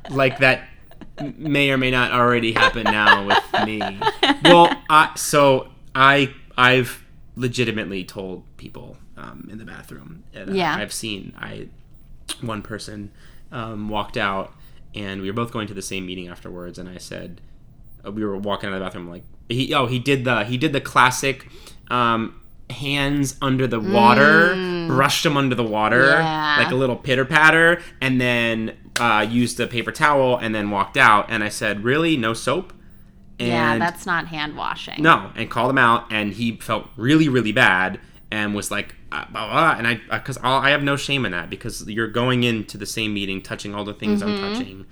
like 0.10 0.38
that 0.38 0.68
may 1.36 1.70
or 1.70 1.78
may 1.78 1.90
not 1.90 2.12
already 2.12 2.52
happen 2.52 2.84
now 2.84 3.26
with 3.26 3.66
me. 3.66 3.80
Well, 4.44 4.72
I, 4.88 5.12
so 5.16 5.68
I 5.94 6.32
I've 6.56 7.04
legitimately 7.36 8.04
told 8.04 8.44
people 8.56 8.96
um, 9.16 9.48
in 9.50 9.58
the 9.58 9.64
bathroom. 9.64 10.24
And, 10.34 10.50
uh, 10.50 10.52
Yeah. 10.52 10.74
I've 10.76 10.92
seen 10.92 11.34
I 11.38 11.68
one 12.40 12.62
person 12.62 13.10
um, 13.50 13.88
walked 13.88 14.16
out 14.16 14.54
and 14.94 15.20
we 15.22 15.28
were 15.28 15.34
both 15.34 15.52
going 15.52 15.66
to 15.68 15.74
the 15.74 15.82
same 15.82 16.06
meeting 16.06 16.28
afterwards 16.28 16.78
and 16.78 16.88
I 16.88 16.98
said 16.98 17.40
uh, 18.06 18.10
we 18.12 18.24
were 18.24 18.36
walking 18.36 18.68
out 18.68 18.74
of 18.74 18.78
the 18.80 18.84
bathroom 18.84 19.08
like 19.08 19.24
he 19.48 19.74
oh 19.74 19.86
he 19.86 19.98
did 19.98 20.24
the 20.24 20.44
he 20.44 20.56
did 20.56 20.72
the 20.72 20.80
classic 20.80 21.48
um, 21.88 22.40
hands 22.72 23.36
under 23.40 23.66
the 23.66 23.78
water 23.80 24.54
brushed 24.88 25.22
them 25.22 25.36
under 25.36 25.54
the 25.54 25.62
water 25.62 26.02
Mm. 26.02 26.18
Yeah. 26.18 26.56
like 26.58 26.72
a 26.72 26.74
little 26.74 26.96
pitter 26.96 27.24
patter 27.24 27.80
and 28.00 28.20
then 28.20 28.76
uh, 29.00 29.24
used 29.28 29.58
a 29.60 29.66
paper 29.66 29.92
towel 29.92 30.36
and 30.36 30.54
then 30.54 30.70
walked 30.70 30.96
out. 30.96 31.26
And 31.28 31.42
I 31.44 31.48
said 31.48 31.84
really? 31.84 32.16
No 32.16 32.34
soap? 32.34 32.72
And 33.38 33.48
yeah 33.48 33.78
that's 33.78 34.04
not 34.06 34.26
hand 34.26 34.56
washing. 34.56 35.02
No, 35.02 35.30
and 35.34 35.50
called 35.50 35.70
him 35.70 35.78
out, 35.78 36.12
and 36.12 36.32
he 36.34 36.56
felt 36.58 36.88
really, 36.96 37.28
really 37.28 37.50
bad, 37.52 37.98
and 38.30 38.54
was 38.54 38.70
like, 38.70 38.94
uh, 39.10 39.24
blah, 39.32 39.50
blah, 39.50 39.74
and 39.78 39.86
I, 39.88 40.00
because 40.10 40.38
I 40.42 40.70
have 40.70 40.82
no 40.82 40.96
shame 40.96 41.24
in 41.24 41.32
that, 41.32 41.50
because 41.50 41.88
you're 41.88 42.08
going 42.08 42.44
into 42.44 42.76
the 42.78 42.86
same 42.86 43.14
meeting, 43.14 43.42
touching 43.42 43.74
all 43.74 43.84
the 43.84 43.94
things 43.94 44.22
I'm 44.22 44.38
touching, 44.38 44.86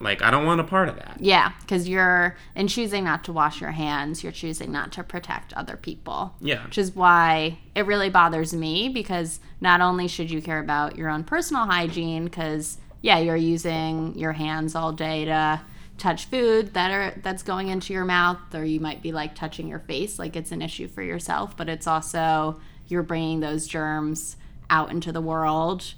like 0.00 0.22
I 0.22 0.30
don't 0.30 0.46
want 0.46 0.60
a 0.60 0.64
part 0.64 0.88
of 0.88 0.96
that. 0.96 1.18
Yeah, 1.20 1.52
because 1.60 1.88
you're 1.88 2.36
in 2.54 2.68
choosing 2.68 3.04
not 3.04 3.24
to 3.24 3.32
wash 3.32 3.60
your 3.60 3.72
hands, 3.72 4.22
you're 4.22 4.32
choosing 4.32 4.72
not 4.72 4.92
to 4.92 5.02
protect 5.02 5.52
other 5.54 5.76
people. 5.76 6.34
Yeah. 6.40 6.64
Which 6.64 6.78
is 6.78 6.94
why 6.94 7.58
it 7.74 7.86
really 7.86 8.10
bothers 8.10 8.52
me 8.52 8.88
because 8.88 9.40
not 9.60 9.80
only 9.80 10.08
should 10.08 10.30
you 10.30 10.42
care 10.42 10.60
about 10.60 10.96
your 10.96 11.08
own 11.08 11.24
personal 11.24 11.64
hygiene, 11.64 12.24
because, 12.24 12.78
yeah, 13.02 13.18
you're 13.18 13.36
using 13.36 14.16
your 14.18 14.32
hands 14.32 14.74
all 14.74 14.92
day 14.92 15.24
to 15.26 15.60
touch 15.98 16.26
food 16.26 16.74
that 16.74 16.90
are 16.90 17.14
that's 17.22 17.42
going 17.42 17.68
into 17.68 17.92
your 17.92 18.04
mouth 18.04 18.38
or 18.54 18.64
you 18.64 18.78
might 18.78 19.02
be 19.02 19.12
like 19.12 19.34
touching 19.34 19.66
your 19.66 19.78
face 19.78 20.18
like 20.18 20.36
it's 20.36 20.52
an 20.52 20.60
issue 20.60 20.86
for 20.86 21.02
yourself 21.02 21.56
but 21.56 21.70
it's 21.70 21.86
also 21.86 22.60
you're 22.86 23.02
bringing 23.02 23.40
those 23.40 23.66
germs 23.66 24.36
out 24.68 24.90
into 24.90 25.10
the 25.10 25.22
world 25.22 25.94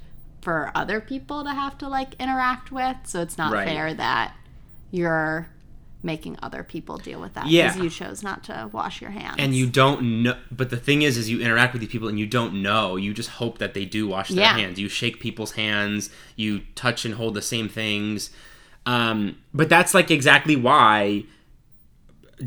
for 0.48 0.70
other 0.74 0.98
people 0.98 1.44
to 1.44 1.50
have 1.52 1.76
to 1.76 1.86
like 1.86 2.14
interact 2.18 2.72
with 2.72 2.96
so 3.04 3.20
it's 3.20 3.36
not 3.36 3.52
Right. 3.52 3.68
fair 3.68 3.92
that 3.92 4.34
you're 4.90 5.46
making 6.02 6.38
other 6.42 6.62
people 6.62 6.96
deal 6.96 7.20
with 7.20 7.34
that 7.34 7.48
Yeah. 7.48 7.76
you 7.76 7.90
chose 7.90 8.22
not 8.22 8.44
to 8.44 8.70
wash 8.72 9.02
your 9.02 9.10
hands 9.10 9.34
and 9.38 9.54
you 9.54 9.66
don't 9.66 10.22
know 10.22 10.38
but 10.50 10.70
the 10.70 10.78
thing 10.78 11.02
is 11.02 11.18
is 11.18 11.28
you 11.28 11.42
interact 11.42 11.74
with 11.74 11.80
these 11.80 11.90
people 11.90 12.08
and 12.08 12.18
you 12.18 12.24
don't 12.26 12.54
know 12.62 12.96
you 12.96 13.12
just 13.12 13.28
hope 13.28 13.58
that 13.58 13.74
they 13.74 13.84
do 13.84 14.08
wash 14.08 14.28
their 14.30 14.38
Yeah. 14.38 14.56
hands 14.56 14.80
you 14.80 14.88
shake 14.88 15.20
people's 15.20 15.52
hands 15.52 16.08
you 16.34 16.60
touch 16.74 17.04
and 17.04 17.16
hold 17.16 17.34
the 17.34 17.42
same 17.42 17.68
things 17.68 18.30
um, 18.86 19.36
but 19.52 19.68
that's 19.68 19.92
like 19.92 20.10
exactly 20.10 20.56
why 20.56 21.24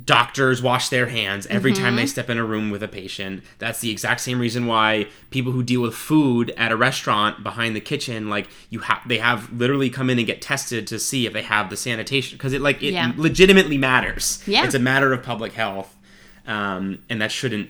doctors 0.06 0.62
wash 0.62 0.90
their 0.90 1.08
hands 1.08 1.46
every 1.48 1.74
time 1.74 1.82
Mm-hmm. 1.88 1.96
they 1.98 2.06
step 2.06 2.30
in 2.30 2.38
a 2.38 2.46
room 2.46 2.72
with 2.72 2.82
a 2.82 2.88
patient 2.88 3.44
that's 3.60 3.80
the 3.82 3.90
exact 3.92 4.22
same 4.22 4.40
reason 4.40 4.66
why 4.66 5.08
people 5.32 5.52
who 5.52 5.64
deal 5.64 5.82
with 5.82 5.94
food 5.96 6.52
at 6.58 6.72
a 6.72 6.78
restaurant 6.78 7.44
behind 7.44 7.76
the 7.76 7.82
kitchen 7.82 8.30
like 8.30 8.48
you 8.70 8.80
have 8.80 9.02
they 9.08 9.18
have 9.18 9.52
literally 9.52 9.90
come 9.90 10.10
in 10.10 10.18
and 10.18 10.26
get 10.28 10.42
tested 10.42 10.88
to 10.88 10.98
see 10.98 11.26
if 11.26 11.34
they 11.34 11.42
have 11.42 11.70
the 11.70 11.76
sanitation 11.78 12.38
because 12.38 12.54
it 12.54 12.62
like 12.62 12.82
it 12.82 12.94
Yeah. 12.94 13.12
legitimately 13.18 13.78
matters 13.78 14.42
Yeah. 14.48 14.64
it's 14.64 14.76
a 14.76 14.80
matter 14.80 15.12
of 15.12 15.24
public 15.24 15.54
health 15.54 15.98
um, 16.48 17.00
and 17.10 17.22
that 17.22 17.32
shouldn't 17.32 17.70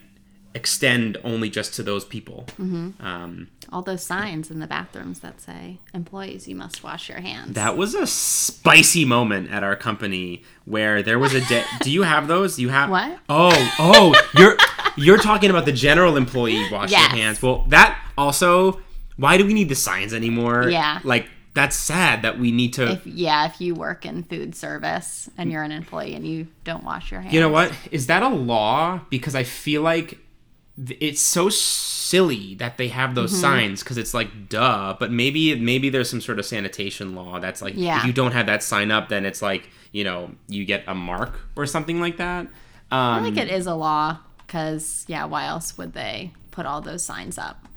extend 0.53 1.17
only 1.24 1.50
just 1.50 1.74
to 1.75 1.84
those 1.84 2.03
people 2.05 2.46
Mm-hmm. 2.60 3.05
um, 3.05 3.48
all 3.72 3.81
those 3.81 4.03
signs 4.03 4.51
in 4.51 4.60
the 4.60 4.67
bathrooms 4.67 5.22
that 5.22 5.39
say 5.39 5.77
employees 5.93 6.48
you 6.48 6.55
must 6.55 6.84
wash 6.84 7.08
your 7.08 7.22
hands 7.22 7.53
that 7.53 7.77
was 7.77 7.96
a 7.96 8.05
spicy 8.05 9.05
moment 9.05 9.50
at 9.50 9.63
our 9.63 9.75
company 9.77 10.43
where 10.65 11.01
there 11.01 11.17
was 11.20 11.34
a 11.34 11.41
day 11.48 11.63
do 11.81 11.89
you 11.89 12.03
have 12.03 12.27
those 12.27 12.60
you 12.60 12.70
have 12.70 12.89
What? 12.89 13.17
oh 13.29 13.74
oh 13.79 14.13
you're 14.38 14.58
you're 14.98 15.17
talking 15.17 15.50
about 15.50 15.65
the 15.65 15.72
general 15.72 16.17
employee 16.17 16.67
wash 16.72 16.91
Yes. 16.91 17.01
your 17.13 17.22
hands 17.22 17.41
well 17.41 17.63
that 17.70 17.98
also 18.17 18.81
why 19.15 19.38
do 19.38 19.46
we 19.46 19.53
need 19.53 19.70
the 19.70 19.75
signs 19.75 20.13
anymore 20.13 20.70
Yeah. 20.70 21.00
like 21.05 21.27
that's 21.53 21.75
sad 21.75 22.22
that 22.24 22.39
we 22.39 22.51
need 22.51 22.74
to 22.74 22.91
if 22.91 23.05
yeah 23.08 23.46
if 23.46 23.60
you 23.62 23.74
work 23.75 24.05
in 24.05 24.24
food 24.24 24.53
service 24.55 25.29
and 25.38 25.51
you're 25.51 25.63
an 25.63 25.72
employee 25.72 26.13
and 26.15 26.25
you 26.27 26.48
don't 26.65 26.84
wash 26.84 27.12
your 27.12 27.22
hands 27.22 27.34
You 27.34 27.39
know 27.41 27.50
what? 27.50 27.74
Is 27.91 28.08
that 28.08 28.24
a 28.24 28.29
law? 28.29 29.01
Because 29.10 29.36
I 29.36 29.43
feel 29.43 29.81
like 29.81 30.17
it's 30.78 31.22
so 31.22 31.50
silly 31.50 32.56
that 32.56 32.78
they 32.78 32.88
have 32.90 33.13
those 33.16 33.32
Mm-hmm. 33.32 33.42
signs 33.42 33.84
because 33.84 33.98
it's 33.98 34.13
like 34.13 34.50
duh. 34.50 34.96
But 35.00 35.12
maybe 35.12 35.56
maybe 35.56 35.90
there's 35.90 36.10
some 36.10 36.22
sort 36.22 36.40
of 36.40 36.46
sanitation 36.46 37.16
law 37.16 37.40
that's 37.40 37.62
like 37.62 37.74
Yeah. 37.75 38.00
if 38.00 38.06
you 38.06 38.13
don't 38.13 38.32
have 38.32 38.46
that 38.48 38.63
sign 38.63 38.92
up, 38.92 39.10
then 39.10 39.25
it's 39.25 39.42
like 39.42 39.70
you 39.92 40.04
know 40.04 40.32
you 40.48 40.66
get 40.66 40.84
a 40.88 40.96
mark 40.96 41.40
or 41.56 41.66
something 41.66 42.00
like 42.00 42.18
that. 42.18 42.48
I 42.92 43.18
Um, 43.18 43.24
think 43.24 43.38
it 43.38 43.50
is 43.50 43.68
a 43.68 43.75
law 43.75 44.18
because 44.46 45.06
yeah 45.08 45.25
why 45.25 45.46
else 45.46 45.78
would 45.78 45.94
they 45.94 46.32
put 46.51 46.66
all 46.66 46.82
those 46.82 47.04
signs 47.04 47.38
up 47.38 47.68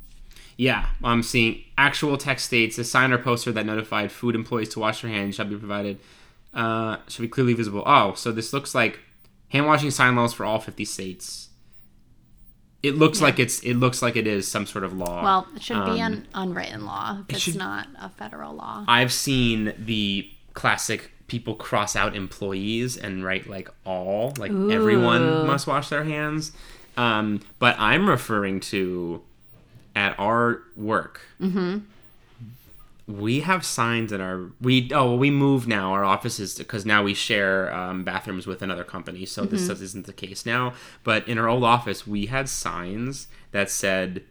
Yeah, 0.57 0.87
I'm 1.03 1.23
seeing 1.23 1.63
actual 1.79 2.17
text 2.17 2.47
states 2.47 2.79
a 2.79 2.85
sign 2.85 3.13
or 3.13 3.19
poster 3.19 3.53
that 3.53 3.67
notified 3.67 4.11
food 4.13 4.35
employees 4.35 4.69
to 4.71 4.81
wash 4.81 5.03
their 5.03 5.11
hands 5.11 5.35
shall 5.37 5.47
be 5.47 5.57
provided. 5.57 5.99
Uh, 6.53 6.99
should 7.09 7.23
be 7.23 7.29
clearly 7.29 7.55
visible. 7.55 7.83
Oh, 7.87 8.15
so 8.15 8.31
this 8.33 8.53
looks 8.53 8.75
like 8.75 9.01
hand 9.49 9.67
washing 9.67 9.91
sign 9.91 10.15
laws 10.17 10.33
for 10.33 10.45
all 10.45 10.61
50 10.61 10.85
states. 10.85 11.49
It 12.85 12.97
looks 12.97 13.21
like 13.21 13.39
it's 13.39 13.61
it 13.61 13.75
looks 13.75 14.03
like 14.03 14.15
it 14.17 14.27
is 14.27 14.47
some 14.47 14.67
sort 14.67 14.85
of 14.85 14.93
law. 14.93 15.23
well 15.23 15.47
it 15.57 15.63
should 15.63 15.85
be 15.87 16.01
Um, 16.03 16.13
an 16.13 16.29
unwritten 16.35 16.85
law 16.85 17.21
if 17.29 17.37
it's 17.37 17.45
should- 17.45 17.57
not 17.57 17.89
a 18.01 18.09
federal 18.11 18.55
law 18.55 18.85
I've 18.87 19.13
seen 19.13 19.73
the 19.79 20.29
classic 20.53 21.11
people 21.27 21.55
cross 21.55 21.97
out 21.97 22.15
employees 22.15 22.97
and 22.97 23.25
write 23.25 23.49
like 23.49 23.69
all 23.85 24.35
like 24.39 24.51
everyone 24.53 25.47
must 25.47 25.67
wash 25.67 25.89
their 25.89 26.05
hands. 26.05 26.53
Um, 26.97 27.41
but 27.59 27.75
I'm 27.79 28.09
referring 28.09 28.61
to 28.73 29.23
at 29.97 30.15
our 30.19 30.63
work. 30.77 31.23
Mm-hmm. 31.41 31.79
We 33.07 33.41
have 33.41 33.65
signs 33.67 34.13
in 34.13 34.21
our 34.23 34.51
we 34.61 34.91
oh 34.93 35.09
well, 35.11 35.19
we 35.19 35.31
move 35.31 35.67
now 35.69 35.93
our 35.93 36.05
offices 36.05 36.57
because 36.57 36.87
now 36.87 37.03
we 37.03 37.13
share 37.13 37.73
um, 37.75 38.03
bathrooms 38.05 38.47
with 38.47 38.63
another 38.63 38.85
company 38.85 39.27
so 39.27 39.45
this 39.45 39.69
isn't 39.69 40.07
the 40.07 40.13
case 40.13 40.47
now 40.47 40.73
but 41.03 41.29
in 41.29 41.37
our 41.37 41.47
old 41.47 41.65
office 41.65 42.07
we 42.07 42.27
had 42.27 42.49
signs 42.49 43.29
that 43.51 43.69
said 43.71 44.23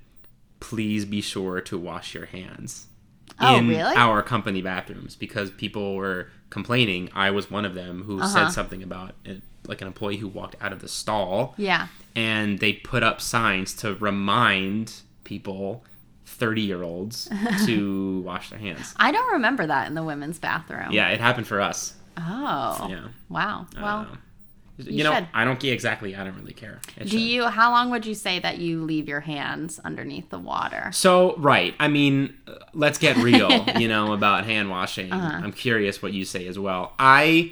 please 0.59 1.05
be 1.05 1.21
sure 1.21 1.61
to 1.61 1.77
wash 1.77 2.15
your 2.15 2.25
hands 2.25 2.87
Oh, 3.39 3.57
in 3.57 3.67
really? 3.67 3.95
our 3.95 4.21
company 4.23 4.61
bathrooms 4.61 5.15
because 5.15 5.49
people 5.51 5.95
were 5.95 6.29
complaining. 6.51 7.09
I 7.15 7.31
was 7.31 7.49
one 7.51 7.65
of 7.65 7.73
them 7.75 8.03
who 8.03 8.19
Uh-huh. 8.19 8.27
said 8.27 8.49
something 8.51 8.81
about 8.83 9.15
it, 9.25 9.41
like 9.67 9.81
an 9.81 9.87
employee 9.87 10.17
who 10.17 10.27
walked 10.27 10.55
out 10.61 10.71
of 10.71 10.81
the 10.81 10.87
stall, 10.87 11.53
yeah 11.57 11.87
and 12.15 12.59
they 12.59 12.73
put 12.73 13.01
up 13.03 13.19
signs 13.21 13.73
to 13.75 13.95
remind 13.95 15.01
people, 15.23 15.83
thirty 16.25 16.61
year 16.61 16.83
olds, 16.83 17.29
to 17.65 18.21
wash 18.21 18.49
their 18.49 18.59
hands. 18.59 18.93
i 18.97 19.11
don't 19.11 19.33
remember 19.33 19.65
that 19.67 19.87
in 19.87 19.93
the 19.95 20.03
women's 20.03 20.39
bathroom 20.39 20.91
Yeah, 20.91 21.09
it 21.09 21.19
happened 21.19 21.47
for 21.47 21.61
us. 21.61 21.93
oh 22.17 22.87
Yeah. 22.89 23.07
wow 23.29 23.67
well 23.79 24.07
Uh, 24.11 24.15
you, 24.77 25.03
know, 25.03 25.13
should. 25.13 25.27
I 25.35 25.45
don't 25.45 25.59
get 25.59 25.71
exactly. 25.71 26.15
I 26.15 26.23
don't 26.23 26.35
really 26.35 26.53
care. 26.53 26.79
It 26.97 27.03
do 27.03 27.09
should. 27.11 27.19
you 27.21 27.43
how 27.45 27.69
long 27.69 27.91
would 27.91 28.07
you 28.07 28.15
say 28.15 28.39
that 28.39 28.57
you 28.57 28.83
leave 28.83 29.07
your 29.07 29.19
hands 29.19 29.79
underneath 29.85 30.29
the 30.31 30.39
water 30.39 30.89
So 30.93 31.35
right, 31.37 31.75
I 31.79 31.87
mean, 31.89 32.33
let's 32.73 32.97
get 32.97 33.15
real, 33.17 33.65
you 33.79 33.87
know, 33.87 34.13
about 34.13 34.45
hand 34.45 34.71
washing. 34.71 35.11
Uh-huh. 35.11 35.41
I'm 35.43 35.51
curious 35.51 36.01
what 36.01 36.11
you 36.13 36.25
say 36.25 36.47
as 36.47 36.57
well. 36.57 36.93
I 36.97 37.51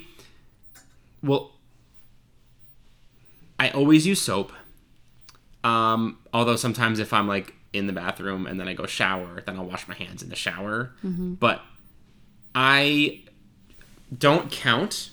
well, 1.22 1.51
I 3.60 3.70
always 3.70 4.08
use 4.08 4.20
soap. 4.22 4.51
Um, 5.63 6.18
although 6.34 6.56
sometimes 6.56 6.98
if 6.98 7.13
I'm 7.13 7.28
like 7.28 7.54
in 7.74 7.88
the 7.88 7.94
bathroom 7.94 8.46
and 8.46 8.60
then 8.60 8.68
I 8.68 8.74
go 8.74 8.86
shower, 8.86 9.42
then 9.46 9.58
I'll 9.58 9.66
wash 9.66 9.88
my 9.88 9.96
hands 9.96 10.22
in 10.22 10.30
the 10.30 10.36
shower. 10.36 10.92
But 11.36 11.62
I 12.54 13.24
don't 14.16 14.51
count. 14.51 15.12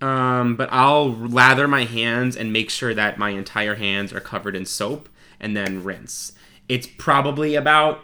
Um, 0.00 0.54
but 0.54 0.68
I'll 0.70 1.12
lather 1.12 1.66
my 1.66 1.84
hands 1.84 2.36
and 2.36 2.52
make 2.52 2.70
sure 2.70 2.94
that 2.94 3.18
my 3.18 3.30
entire 3.30 3.74
hands 3.74 4.12
are 4.12 4.20
covered 4.20 4.54
in 4.54 4.64
soap 4.64 5.08
and 5.40 5.56
then 5.56 5.82
rinse. 5.82 6.32
It's 6.68 6.86
probably 6.86 7.56
about 7.56 8.00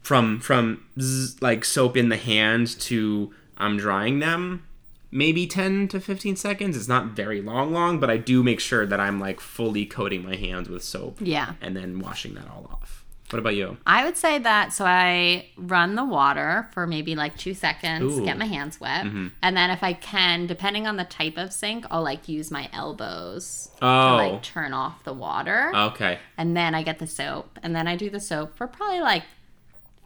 from 0.00 0.40
from 0.40 0.84
zzz, 1.00 1.40
like 1.40 1.64
soap 1.64 1.96
in 1.96 2.08
the 2.08 2.16
hand 2.16 2.66
to 2.80 3.32
I'm 3.56 3.76
drying 3.76 4.18
them 4.18 4.64
maybe 5.12 5.46
10 5.46 5.88
to 5.88 6.00
15 6.00 6.36
seconds. 6.36 6.76
It's 6.76 6.88
not 6.88 7.06
very 7.06 7.40
long 7.40 7.72
long, 7.72 7.98
but 7.98 8.10
I 8.10 8.16
do 8.16 8.42
make 8.42 8.60
sure 8.60 8.86
that 8.86 9.00
I'm 9.00 9.18
like 9.18 9.40
fully 9.40 9.84
coating 9.86 10.24
my 10.24 10.36
hands 10.36 10.68
with 10.68 10.82
soap 10.82 11.18
yeah 11.20 11.54
and 11.60 11.76
then 11.76 11.98
washing 12.00 12.34
that 12.34 12.48
all 12.48 12.68
off. 12.72 12.99
What 13.30 13.38
about 13.38 13.54
you? 13.54 13.76
I 13.86 14.04
would 14.04 14.16
say 14.16 14.38
that 14.38 14.72
so 14.72 14.84
I 14.84 15.46
run 15.56 15.94
the 15.94 16.04
water 16.04 16.68
for 16.72 16.86
maybe 16.86 17.14
like 17.14 17.36
two 17.36 17.54
seconds, 17.54 18.18
Ooh. 18.18 18.24
get 18.24 18.36
my 18.38 18.44
hands 18.46 18.80
wet, 18.80 19.04
and 19.06 19.56
then 19.56 19.70
if 19.70 19.82
I 19.84 19.92
can, 19.92 20.46
depending 20.46 20.86
on 20.86 20.96
the 20.96 21.04
type 21.04 21.36
of 21.36 21.52
sink, 21.52 21.86
I'll 21.90 22.02
like 22.02 22.28
use 22.28 22.50
my 22.50 22.68
elbows 22.72 23.70
to 23.78 23.86
Oh. 23.86 24.16
like 24.16 24.42
turn 24.42 24.72
off 24.72 25.04
the 25.04 25.12
water, 25.14 25.70
Okay. 25.74 26.18
and 26.36 26.56
then 26.56 26.74
I 26.74 26.82
get 26.82 26.98
the 26.98 27.06
soap, 27.06 27.58
and 27.62 27.74
then 27.74 27.86
I 27.86 27.96
do 27.96 28.10
the 28.10 28.20
soap 28.20 28.56
for 28.56 28.66
probably 28.66 29.00
like 29.00 29.22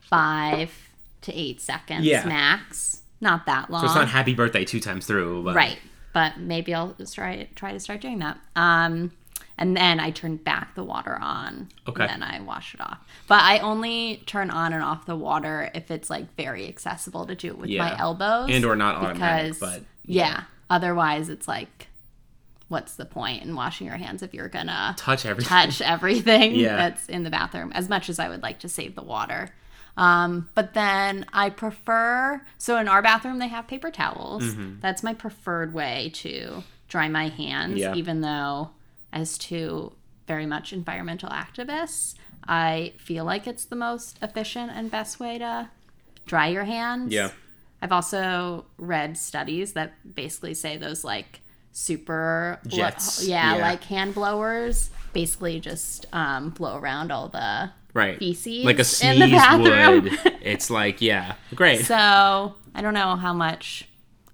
five 0.01 0.71
to 1.23 1.33
eight 1.35 1.61
seconds 1.61 2.05
Yeah. 2.05 2.25
max, 2.27 3.03
not 3.21 3.47
that 3.47 3.71
long. 3.71 3.81
So 3.83 3.87
it's 3.87 3.95
not 3.95 4.09
happy 4.09 4.35
birthday 4.35 4.65
two 4.65 4.81
times 4.81 5.07
through, 5.07 5.43
but 5.45 5.55
Right. 5.55 5.79
But 6.13 6.39
maybe 6.39 6.73
I'll 6.75 6.95
try 7.13 7.49
try 7.57 7.73
to 7.73 7.81
start 7.81 8.01
doing 8.01 8.19
that. 8.21 8.39
Um 8.55 9.11
and 9.57 9.77
then 9.77 10.01
I 10.01 10.11
turn 10.11 10.37
back 10.37 10.75
the 10.75 10.83
water 10.85 11.17
on. 11.21 11.69
Okay. 11.89 12.03
And 12.05 12.11
then 12.11 12.23
I 12.23 12.41
wash 12.41 12.75
it 12.75 12.81
off. 12.81 12.99
But 13.29 13.43
I 13.43 13.59
only 13.61 14.23
turn 14.27 14.51
on 14.51 14.73
and 14.73 14.83
off 14.83 15.07
the 15.07 15.17
water 15.17 15.71
if 15.75 15.91
it's 15.91 16.11
like 16.11 16.35
very 16.37 16.67
accessible 16.69 17.27
to 17.27 17.35
do 17.35 17.49
it 17.49 17.59
with 17.59 17.71
my 17.71 17.97
elbows. 17.99 18.51
And 18.51 18.65
or 18.65 18.75
not 18.77 18.97
automatic, 18.97 19.53
because, 19.55 19.59
but 19.61 19.83
yeah. 20.05 20.45
Otherwise 20.71 21.29
it's 21.29 21.47
like 21.47 21.89
what's 22.69 22.97
the 22.97 23.05
point 23.05 23.43
in 23.45 23.55
washing 23.55 23.87
your 23.87 23.97
hands 23.97 24.23
if 24.23 24.33
you're 24.35 24.49
gonna 24.49 24.95
touch 24.97 25.27
everything. 25.27 25.49
touch 25.49 25.81
everything 25.83 26.55
Yeah. 26.57 26.77
that's 26.77 27.09
in 27.09 27.23
the 27.23 27.31
bathroom 27.31 27.71
as 27.73 27.89
much 27.89 28.09
as 28.09 28.19
I 28.19 28.29
would 28.29 28.43
like 28.43 28.61
to 28.61 28.69
save 28.69 28.95
the 28.95 29.03
water. 29.03 29.51
Um, 29.97 30.49
but 30.57 30.75
then 30.75 31.27
I 31.33 31.51
prefer 31.51 32.45
so 32.59 32.77
in 32.79 32.89
our 32.89 33.03
bathroom 33.03 33.39
they 33.39 33.47
have 33.49 33.69
paper 33.69 33.91
towels. 33.93 34.57
That's 34.81 35.05
my 35.05 35.15
preferred 35.15 35.73
way 35.73 36.11
to 36.15 36.65
dry 36.89 37.09
my 37.09 37.29
hands, 37.29 37.79
Yeah. 37.79 37.95
even 37.95 38.21
though 38.23 38.71
as 39.15 39.39
two 39.39 39.95
very 40.27 40.45
much 40.45 40.75
environmental 40.75 41.31
activists, 41.31 42.15
I 42.47 42.93
feel 42.99 43.25
like 43.25 43.47
it's 43.47 43.65
the 43.65 43.77
most 43.77 44.19
efficient 44.21 44.73
and 44.75 44.91
best 44.91 45.19
way 45.19 45.39
to 45.39 45.71
dry 46.27 46.49
your 46.49 46.65
hands. 46.65 47.13
Yeah. 47.13 47.31
I've 47.81 47.93
also 47.93 48.67
read 48.77 49.17
studies 49.17 49.73
that 49.73 50.15
basically 50.15 50.53
say 50.55 50.77
those 50.77 51.05
like 51.05 51.41
super 51.73 52.61
blo- 52.65 52.77
Jets, 52.77 53.27
yeah, 53.27 53.57
yeah. 53.57 53.63
like 53.63 53.85
hand 53.85 54.15
blowers 54.15 54.91
basically 55.13 55.61
just 55.61 56.07
um, 56.13 56.51
blow 56.51 56.77
around 56.77 57.11
all 57.13 57.29
the 57.29 57.71
right. 57.95 58.19
feces 58.19 58.65
like 58.65 58.77
a 58.77 58.81
in 58.81 58.85
sneeze 58.85 59.19
the 59.21 59.27
bathroom. 59.31 60.05
would. 60.05 60.39
It's 60.43 60.69
like, 60.69 61.01
yeah. 61.01 61.37
Great. 61.55 61.87
so 61.87 62.55
I 62.75 62.83
don't 62.83 62.95
know 62.95 63.17
how 63.17 63.33
much 63.33 63.89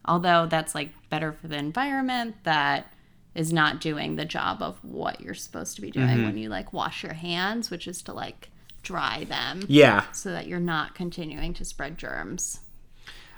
Although 0.05 0.47
that's 0.47 0.75
like 0.75 0.91
better 1.09 1.33
for 1.33 1.49
the 1.49 1.57
environment 1.57 2.37
that 2.45 2.93
is 3.35 3.53
not 3.53 3.81
doing 3.81 4.17
the 4.17 4.25
job 4.25 4.61
of 4.63 4.83
what 4.85 5.21
you're 5.21 5.35
supposed 5.35 5.77
to 5.77 5.83
be 5.83 5.91
doing 5.91 6.09
Mm-hmm. 6.09 6.25
when 6.25 6.37
you 6.39 6.49
like 6.49 6.73
wash 6.73 7.03
your 7.03 7.13
hands, 7.15 7.71
which 7.71 7.87
is 7.87 8.03
to 8.03 8.13
like 8.13 8.51
dry 8.83 9.25
them 9.25 9.63
Yeah. 9.69 10.05
so 10.13 10.31
that 10.33 10.47
you're 10.49 10.59
not 10.59 10.95
continuing 10.95 11.55
to 11.55 11.65
spread 11.65 11.97
germs. 11.99 12.61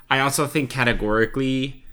I 0.09 0.19
also 0.19 0.47
think 0.47 0.69
categorically 0.69 1.83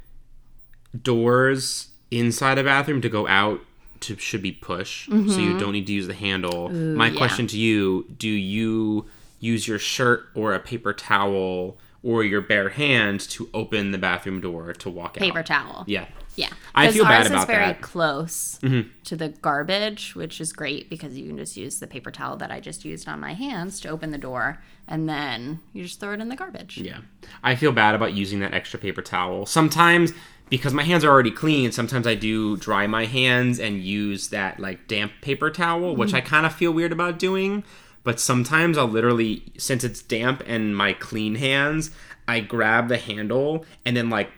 doors 1.03 1.89
inside 2.11 2.59
a 2.59 2.65
bathroom 2.65 3.01
to 3.03 3.09
go 3.09 3.27
out 3.29 3.61
to 4.01 4.17
should 4.17 4.43
be 4.43 4.51
push 4.53 5.07
so 5.09 5.15
you 5.39 5.59
don't 5.59 5.73
need 5.73 5.87
to 5.87 5.93
use 5.93 6.07
the 6.07 6.15
handle. 6.15 6.71
My 6.71 7.09
yeah. 7.09 7.17
question 7.19 7.47
to 7.49 7.59
you, 7.59 8.07
do 8.17 8.29
you 8.29 9.07
use 9.41 9.69
your 9.69 9.79
shirt 9.79 10.25
or 10.35 10.55
a 10.55 10.59
paper 10.59 10.93
towel 10.95 11.77
or 12.03 12.25
your 12.25 12.41
bare 12.41 12.71
hand 12.71 13.21
to 13.21 13.51
open 13.53 13.91
the 13.91 13.99
bathroom 13.99 14.41
door 14.41 14.73
to 14.73 14.89
walk 14.89 15.15
Paper 15.15 15.25
out? 15.27 15.29
Paper 15.35 15.43
towel. 15.47 15.85
Yeah. 15.87 16.07
Yeah. 16.41 16.53
I 16.75 16.91
feel 16.91 17.05
bad 17.05 17.23
ours 17.23 17.27
about 17.29 17.41
is 17.41 17.47
very 17.47 17.67
that. 17.67 17.77
Mm-hmm. 17.77 17.83
close 17.83 18.59
to 19.05 19.17
the 19.17 19.29
garbage, 19.29 20.15
which 20.15 20.41
is 20.41 20.53
great 20.53 20.89
because 20.89 21.17
you 21.17 21.27
can 21.27 21.37
just 21.37 21.57
use 21.57 21.79
the 21.79 21.87
paper 21.87 22.11
towel 22.11 22.37
that 22.37 22.51
I 22.51 22.61
just 22.61 22.85
used 22.85 23.09
on 23.09 23.21
my 23.21 23.35
hands 23.35 23.81
to 23.81 23.89
open 23.89 24.11
the 24.11 24.19
door 24.19 24.63
and 24.89 25.09
then 25.09 25.61
you 25.73 25.85
just 25.85 26.01
throw 26.01 26.13
it 26.13 26.21
in 26.21 26.29
the 26.29 26.37
garbage. 26.37 26.79
Yeah. 26.79 27.01
I 27.43 27.55
feel 27.55 27.73
bad 27.73 27.95
about 27.95 28.15
using 28.15 28.41
that 28.41 28.55
extra 28.55 28.79
paper 28.79 29.03
towel. 29.03 29.47
Sometimes 29.47 30.13
because 30.49 30.75
my 30.75 30.83
hands 30.83 31.05
are 31.05 31.11
already 31.11 31.31
clean, 31.31 31.71
sometimes 31.71 32.07
I 32.09 32.17
do 32.17 32.57
dry 32.57 32.87
my 32.89 33.07
hands 33.07 33.61
and 33.61 33.81
use 33.83 34.29
that 34.29 34.59
like 34.59 34.89
damp 34.89 35.13
paper 35.23 35.49
towel, 35.49 35.95
which 35.95 36.13
I 36.13 36.21
kind 36.21 36.45
of 36.45 36.53
feel 36.53 36.73
weird 36.73 36.91
about 36.93 37.21
doing. 37.21 37.63
But 38.03 38.19
sometimes 38.19 38.77
I'll 38.77 38.89
literally, 38.89 39.45
since 39.59 39.85
it's 39.85 40.03
damp 40.03 40.43
and 40.47 40.77
my 40.77 40.93
clean 40.93 41.37
hands, 41.37 41.93
I 42.27 42.41
grab 42.41 42.89
the 42.89 42.97
handle 42.97 43.65
and 43.85 43.97
then 43.97 44.11
like 44.11 44.31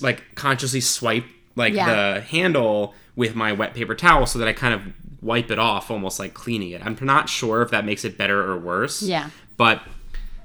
like 0.00 0.22
consciously 0.34 0.80
swipe 0.80 1.26
like 1.58 1.74
Yeah. 1.74 2.14
the 2.14 2.20
handle 2.22 2.94
with 3.16 3.34
my 3.34 3.52
wet 3.52 3.74
paper 3.74 3.94
towel 3.94 4.24
so 4.26 4.38
that 4.38 4.48
I 4.48 4.52
kind 4.54 4.72
of 4.72 4.80
wipe 5.20 5.50
it 5.50 5.58
off, 5.58 5.90
almost 5.90 6.18
like 6.18 6.32
cleaning 6.32 6.70
it. 6.70 6.80
I'm 6.84 6.96
not 7.02 7.28
sure 7.28 7.60
if 7.62 7.70
that 7.72 7.84
makes 7.84 8.04
it 8.04 8.16
better 8.16 8.50
or 8.50 8.56
worse. 8.56 9.02
Yeah. 9.02 9.30
But 9.56 9.82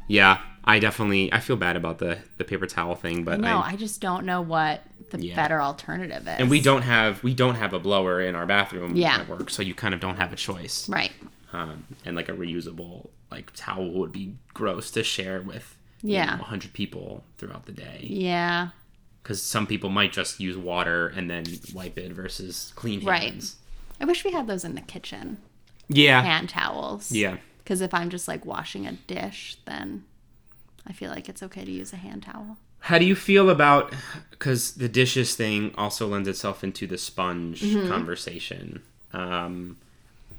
yeah, 0.08 0.40
I 0.66 0.80
definitely 0.80 1.32
I 1.32 1.40
feel 1.40 1.56
bad 1.56 1.76
about 1.76 2.00
the 2.00 2.18
the 2.38 2.44
paper 2.44 2.66
towel 2.66 2.96
thing, 2.96 3.24
but 3.24 3.40
No, 3.40 3.60
I, 3.60 3.72
I 3.72 3.76
just 3.76 4.02
don't 4.02 4.26
know 4.26 4.42
what 4.42 4.82
the 5.12 5.20
Yeah. 5.24 5.36
better 5.36 5.62
alternative 5.62 6.24
is. 6.28 6.36
and 6.40 6.50
we 6.50 6.60
don't 6.60 6.82
have 6.82 7.24
we 7.24 7.34
don't 7.36 7.56
have 7.56 7.74
a 7.74 7.80
blower 7.80 8.20
in 8.22 8.36
our 8.36 8.46
bathroom 8.48 8.96
Yeah. 8.96 9.18
at 9.18 9.30
work, 9.30 9.50
so 9.52 9.62
you 9.62 9.76
kind 9.76 9.94
of 9.94 10.00
don't 10.00 10.18
have 10.18 10.34
a 10.34 10.36
choice. 10.36 10.90
Right. 10.90 11.12
Um, 11.54 11.86
and 12.04 12.16
like 12.16 12.30
a 12.30 12.34
reusable 12.34 13.10
like 13.30 13.52
towel 13.56 13.92
would 13.92 14.12
be 14.12 14.34
gross 14.56 14.90
to 14.92 15.04
share 15.04 15.42
with 15.42 15.76
Yeah. 16.02 16.40
a 16.40 16.44
hundred 16.44 16.74
people 16.74 17.24
throughout 17.38 17.66
the 17.68 17.72
day 17.74 18.00
Yeah. 18.10 18.70
Because 19.24 19.42
some 19.42 19.66
people 19.66 19.90
might 19.90 20.12
just 20.12 20.40
use 20.40 20.58
water 20.58 21.08
and 21.16 21.30
then 21.30 21.46
wipe 21.74 21.98
it 21.98 22.12
versus 22.12 22.74
clean 22.76 23.02
hands. 23.02 23.56
Right. 23.98 24.02
I 24.02 24.06
wish 24.06 24.24
we 24.26 24.32
had 24.32 24.48
those 24.48 24.64
in 24.66 24.76
the 24.76 24.82
kitchen. 24.82 25.38
Yeah, 25.90 26.22
Hand 26.22 26.50
towels. 26.50 27.12
yeah. 27.12 27.38
Because 27.64 27.80
if 27.82 27.94
I'm 27.94 28.10
just 28.10 28.28
like 28.28 28.46
washing 28.46 28.86
a 28.86 28.94
dish, 28.94 29.58
then 29.66 30.04
I 30.86 30.92
feel 30.94 31.10
like 31.12 31.30
it's 31.30 31.42
okay 31.44 31.64
to 31.64 31.72
use 31.72 31.94
a 31.94 31.98
hand 31.98 32.24
towel. 32.24 32.58
How 32.80 32.98
do 33.00 33.06
you 33.06 33.16
feel 33.16 33.50
about 33.50 33.94
because 34.32 34.74
the 34.74 34.90
dishes 34.90 35.36
thing 35.36 35.74
also 35.78 36.06
lends 36.08 36.28
itself 36.28 36.64
into 36.64 36.86
the 36.88 36.98
sponge 36.98 37.62
Mm-hmm. 37.62 37.88
conversation? 37.90 38.82
Um, 39.14 39.78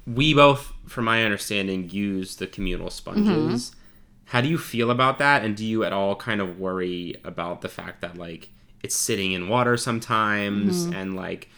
we 0.06 0.34
both, 0.34 0.72
from 0.86 1.06
my 1.06 1.24
understanding, 1.24 1.88
use 1.88 2.36
the 2.36 2.46
communal 2.46 2.90
sponges. 2.90 3.70
Mm-hmm. 3.70 3.78
How 4.26 4.40
do 4.42 4.48
you 4.48 4.58
feel 4.58 4.90
about 4.90 5.18
that? 5.18 5.42
And 5.44 5.56
do 5.56 5.64
you 5.64 5.84
at 5.84 5.92
all 5.94 6.16
kind 6.16 6.40
of 6.42 6.58
worry 6.58 7.14
about 7.24 7.62
the 7.62 7.68
fact 7.70 8.02
that 8.02 8.18
like 8.18 8.50
it's 8.84 8.94
sitting 8.94 9.32
in 9.32 9.48
water 9.48 9.76
sometimes 9.76 10.84
Mm-hmm. 10.84 10.92
and 10.94 11.16
like 11.16 11.48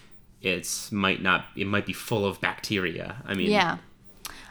it's 0.43 0.93
might 0.93 1.21
not 1.23 1.47
it 1.57 1.67
might 1.67 1.87
be 1.87 1.93
full 1.93 2.25
of 2.25 2.41
bacteria? 2.41 3.17
I 3.27 3.35
mean, 3.35 3.51
Yeah. 3.51 3.79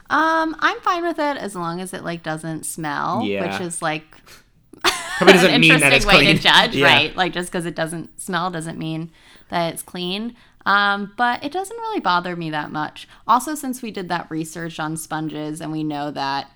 Um, 0.07 0.55
I'm 0.59 0.79
fine 0.81 1.03
with 1.03 1.17
it 1.17 1.37
as 1.37 1.55
long 1.55 1.81
as 1.81 1.93
it 1.93 2.03
like 2.03 2.21
doesn't 2.21 2.65
smell, 2.65 3.23
Yeah. 3.23 3.41
which 3.51 3.61
is 3.67 3.81
like 3.81 4.03
probably 5.17 5.33
doesn't 5.33 5.49
an 5.55 5.61
mean 5.61 5.71
interesting 5.71 5.89
that 5.89 5.95
it's 5.95 6.05
way 6.05 6.13
clean. 6.25 6.35
to 6.37 6.41
judge, 6.41 6.75
Yeah. 6.81 6.85
right? 6.93 7.15
Like 7.15 7.33
just 7.33 7.49
because 7.51 7.65
it 7.65 7.75
doesn't 7.75 8.19
smell 8.21 8.51
doesn't 8.51 8.77
mean 8.77 9.11
that 9.49 9.73
it's 9.73 9.81
clean. 9.81 10.35
Um, 10.67 11.13
but 11.15 11.43
it 11.43 11.51
doesn't 11.51 11.77
really 11.77 11.99
bother 11.99 12.35
me 12.35 12.49
that 12.49 12.71
much. 12.71 13.07
Also, 13.27 13.53
since 13.55 13.81
we 13.83 13.91
did 13.91 14.09
that 14.09 14.29
research 14.31 14.79
on 14.79 14.97
sponges 14.97 15.61
and 15.61 15.71
we 15.71 15.83
know 15.83 16.09
that 16.11 16.49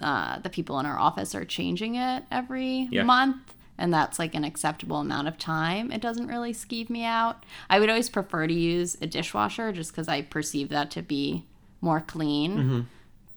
uh, 0.00 0.40
the 0.40 0.50
people 0.50 0.80
in 0.80 0.86
our 0.86 0.98
office 0.98 1.32
are 1.34 1.44
changing 1.44 1.94
it 1.94 2.24
every 2.30 2.88
Yeah. 2.90 3.04
month, 3.04 3.54
and 3.78 3.92
that's 3.92 4.18
like 4.18 4.34
an 4.34 4.44
acceptable 4.44 4.98
amount 4.98 5.28
of 5.28 5.38
time, 5.38 5.90
it 5.90 6.00
doesn't 6.00 6.26
really 6.28 6.52
skeeve 6.52 6.88
me 6.90 7.04
out. 7.04 7.44
I 7.70 7.80
would 7.80 7.88
always 7.88 8.08
prefer 8.08 8.46
to 8.46 8.54
use 8.54 8.96
a 9.00 9.06
dishwasher 9.06 9.72
just 9.72 9.90
because 9.92 10.08
I 10.08 10.22
perceive 10.22 10.68
that 10.70 10.90
to 10.92 11.02
be 11.02 11.44
more 11.80 12.00
clean. 12.00 12.86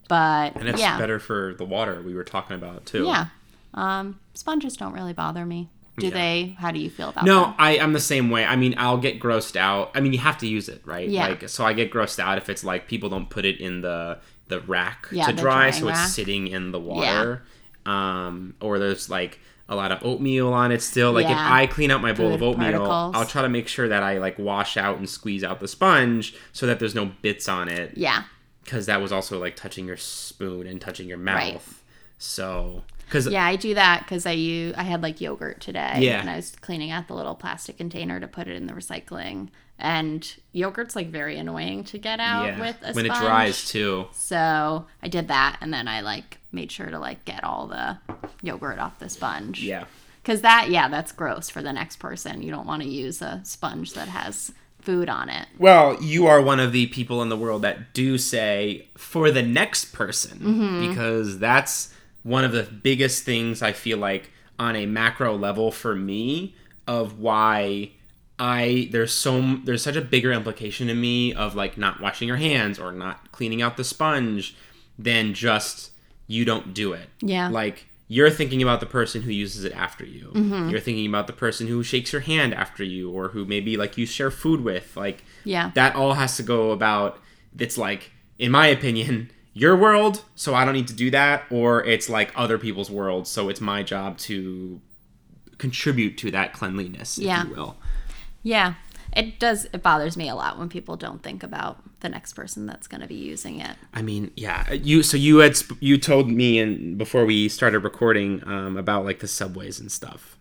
But 0.08 0.50
Mm-hmm. 0.50 0.58
And 0.60 0.68
it's 0.68 0.80
yeah, 0.80 0.98
better 0.98 1.18
for 1.18 1.54
the 1.58 1.64
water 1.64 2.00
we 2.00 2.14
were 2.14 2.24
talking 2.24 2.54
about 2.56 2.86
too. 2.86 3.04
yeah. 3.04 3.26
Um, 3.74 4.20
sponges 4.34 4.76
don't 4.76 4.92
really 4.92 5.12
bother 5.12 5.44
me. 5.44 5.68
Do 5.98 6.06
Yeah. 6.08 6.12
they? 6.12 6.56
How 6.58 6.70
do 6.70 6.78
you 6.78 6.90
feel 6.90 7.08
about 7.08 7.24
that? 7.24 7.30
No, 7.30 7.40
them? 7.44 7.54
I, 7.58 7.78
I'm 7.78 7.92
the 7.92 8.00
same 8.00 8.30
way. 8.30 8.44
I 8.44 8.54
mean, 8.54 8.74
I'll 8.78 8.98
get 8.98 9.18
grossed 9.18 9.56
out. 9.56 9.90
I 9.94 10.00
mean, 10.00 10.12
you 10.12 10.18
have 10.20 10.38
to 10.38 10.46
use 10.46 10.68
it, 10.68 10.82
right? 10.84 11.08
Yeah. 11.08 11.28
Like, 11.28 11.48
so 11.48 11.64
I 11.64 11.72
get 11.72 11.90
grossed 11.90 12.18
out 12.18 12.38
if 12.38 12.48
it's 12.48 12.62
like 12.62 12.86
people 12.86 13.08
don't 13.08 13.28
put 13.28 13.44
it 13.44 13.58
in 13.60 13.80
the 13.80 14.18
the 14.48 14.60
rack 14.60 15.08
Yeah, 15.10 15.26
to 15.26 15.32
dry, 15.32 15.70
so 15.72 15.86
rack. 15.86 15.96
it's 16.04 16.14
sitting 16.14 16.46
in 16.46 16.70
the 16.70 16.78
water. 16.78 17.42
Um, 17.84 18.54
or 18.60 18.78
there's 18.78 19.08
like 19.10 19.40
a 19.68 19.74
lot 19.76 19.90
of 19.92 20.02
oatmeal 20.04 20.52
on 20.52 20.70
it 20.72 20.80
still. 20.80 21.12
Like, 21.12 21.26
if 21.26 21.36
I 21.36 21.66
clean 21.66 21.90
out 21.90 22.00
my 22.00 22.12
bowl 22.12 22.28
Food 22.30 22.34
of 22.36 22.42
oatmeal, 22.42 22.70
particles. 22.72 23.14
I'll 23.16 23.26
try 23.26 23.42
to 23.42 23.48
make 23.48 23.66
sure 23.68 23.88
that 23.88 24.02
I 24.02 24.18
like 24.18 24.38
wash 24.38 24.76
out 24.76 24.98
and 24.98 25.08
squeeze 25.08 25.42
out 25.42 25.60
the 25.60 25.68
sponge 25.68 26.34
so 26.52 26.66
that 26.66 26.78
there's 26.78 26.94
no 26.94 27.06
bits 27.22 27.48
on 27.48 27.68
it. 27.68 27.92
Yeah. 27.96 28.24
Because 28.64 28.86
that 28.86 29.00
was 29.00 29.12
also 29.12 29.38
like 29.40 29.56
touching 29.56 29.86
your 29.86 29.96
spoon 29.96 30.66
and 30.66 30.80
touching 30.80 31.08
your 31.08 31.18
mouth. 31.18 31.36
Right. 31.36 31.60
So, 32.18 32.82
because 33.06 33.26
Yeah, 33.28 33.44
I 33.44 33.56
do 33.56 33.74
that 33.74 34.00
because 34.04 34.24
I 34.26 34.32
use 34.32 34.74
I 34.76 34.82
had 34.84 35.02
like 35.02 35.20
yogurt 35.20 35.60
today, 35.60 35.98
Yeah. 36.00 36.20
and 36.20 36.30
I 36.30 36.36
was 36.36 36.54
cleaning 36.60 36.90
out 36.90 37.08
the 37.08 37.14
little 37.14 37.34
plastic 37.34 37.76
container 37.76 38.18
to 38.20 38.26
put 38.28 38.48
it 38.48 38.56
in 38.56 38.66
the 38.66 38.72
recycling. 38.72 39.48
And 39.78 40.26
yogurt's 40.52 40.96
like 40.96 41.08
very 41.10 41.36
annoying 41.36 41.84
to 41.84 41.98
get 41.98 42.18
out 42.18 42.46
yeah, 42.46 42.60
with 42.60 42.76
a 42.76 42.92
sponge. 42.92 42.96
when 42.96 43.06
it 43.06 43.14
dries 43.14 43.68
too. 43.68 44.06
So 44.12 44.86
I 45.02 45.08
did 45.08 45.28
that, 45.28 45.58
and 45.60 45.72
then 45.72 45.86
I 45.86 46.00
like 46.00 46.38
made 46.50 46.72
sure 46.72 46.86
to 46.86 46.98
like 46.98 47.24
get 47.26 47.44
all 47.44 47.66
the 47.66 47.98
yogurt 48.42 48.78
off 48.78 48.98
the 48.98 49.08
sponge. 49.10 49.62
Yeah. 49.62 49.84
Because 50.22 50.40
that, 50.40 50.70
yeah, 50.70 50.88
that's 50.88 51.12
gross 51.12 51.48
for 51.50 51.62
the 51.62 51.72
next 51.72 51.96
person. 51.96 52.42
You 52.42 52.50
don't 52.50 52.66
want 52.66 52.82
to 52.82 52.88
use 52.88 53.22
a 53.22 53.40
sponge 53.44 53.92
that 53.92 54.08
has 54.08 54.52
food 54.80 55.08
on 55.08 55.28
it. 55.28 55.46
Well, 55.58 56.02
you 56.02 56.26
are 56.26 56.40
one 56.40 56.58
of 56.58 56.72
the 56.72 56.86
people 56.86 57.20
in 57.22 57.28
the 57.28 57.36
world 57.36 57.62
that 57.62 57.92
do 57.92 58.18
say 58.18 58.88
for 58.96 59.30
the 59.30 59.42
next 59.42 59.92
person 59.92 60.38
Mm-hmm. 60.38 60.88
because 60.88 61.38
that's 61.38 61.92
one 62.22 62.44
of 62.44 62.52
the 62.52 62.62
biggest 62.64 63.24
things 63.24 63.62
I 63.62 63.72
feel 63.72 63.98
like 63.98 64.30
on 64.58 64.74
a 64.74 64.86
macro 64.86 65.36
level 65.36 65.70
for 65.70 65.94
me 65.94 66.54
of 66.88 67.20
why 67.20 67.90
I 68.38 68.88
there's 68.92 69.12
so 69.12 69.56
there's 69.64 69.82
such 69.82 69.96
a 69.96 70.00
bigger 70.02 70.32
implication 70.32 70.88
to 70.88 70.94
me 70.94 71.32
of 71.34 71.54
like 71.54 71.78
not 71.78 72.00
washing 72.00 72.28
your 72.28 72.36
hands 72.36 72.78
or 72.78 72.92
not 72.92 73.32
cleaning 73.32 73.62
out 73.62 73.76
the 73.76 73.84
sponge 73.84 74.56
than 74.98 75.32
just 75.34 75.90
you 76.26 76.44
don't 76.44 76.74
do 76.74 76.92
it. 76.92 77.08
Yeah. 77.20 77.48
Like 77.48 77.86
you're 78.08 78.30
thinking 78.30 78.62
about 78.62 78.80
the 78.80 78.86
person 78.86 79.22
who 79.22 79.30
uses 79.32 79.64
it 79.64 79.72
after 79.72 80.04
you. 80.04 80.30
Mm-hmm. 80.34 80.68
You're 80.68 80.80
thinking 80.80 81.06
about 81.06 81.26
the 81.26 81.32
person 81.32 81.66
who 81.66 81.82
shakes 81.82 82.12
your 82.12 82.20
hand 82.22 82.54
after 82.54 82.84
you 82.84 83.10
or 83.10 83.28
who 83.28 83.44
maybe 83.44 83.76
like 83.76 83.96
you 83.98 84.06
share 84.06 84.30
food 84.30 84.60
with. 84.60 84.96
Like 84.96 85.24
Yeah. 85.44 85.70
that 85.74 85.96
all 85.96 86.14
has 86.14 86.36
to 86.36 86.42
go 86.42 86.70
about 86.72 87.18
it's 87.58 87.78
like 87.78 88.10
in 88.38 88.50
my 88.52 88.66
opinion 88.66 89.30
your 89.54 89.74
world 89.74 90.22
so 90.34 90.54
i 90.54 90.62
don't 90.66 90.74
need 90.74 90.86
to 90.88 90.92
do 90.92 91.10
that 91.10 91.44
or 91.50 91.82
it's 91.84 92.10
like 92.10 92.30
other 92.36 92.58
people's 92.58 92.90
world 92.90 93.26
so 93.26 93.48
it's 93.48 93.62
my 93.62 93.82
job 93.82 94.18
to 94.18 94.78
contribute 95.56 96.18
to 96.18 96.30
that 96.30 96.52
cleanliness 96.52 97.16
Yeah. 97.18 97.42
if 97.42 97.48
you 97.48 97.54
will 97.54 97.76
Yeah. 98.46 98.74
It 99.14 99.40
does, 99.40 99.66
it 99.72 99.82
bothers 99.82 100.16
me 100.16 100.28
a 100.28 100.34
lot 100.34 100.58
when 100.58 100.68
people 100.68 100.96
don't 100.96 101.22
think 101.22 101.42
about 101.42 101.82
the 102.00 102.08
next 102.08 102.34
person 102.34 102.66
that's 102.66 102.86
going 102.86 103.00
to 103.00 103.06
be 103.06 103.14
using 103.14 103.60
it. 103.60 103.76
i 103.94 104.02
mean 104.02 104.30
yeah 104.36 104.70
you 104.72 105.02
so 105.02 105.16
you 105.16 105.38
had 105.38 105.56
you 105.80 105.96
told 105.98 106.28
me 106.30 106.58
and 106.60 106.98
before 106.98 107.24
we 107.24 107.48
started 107.48 107.80
recording 107.80 108.42
um, 108.46 108.76
about 108.76 109.04
like 109.04 109.20
the 109.20 109.26
subways 109.26 109.80
and 109.80 109.90
stuff 109.90 110.36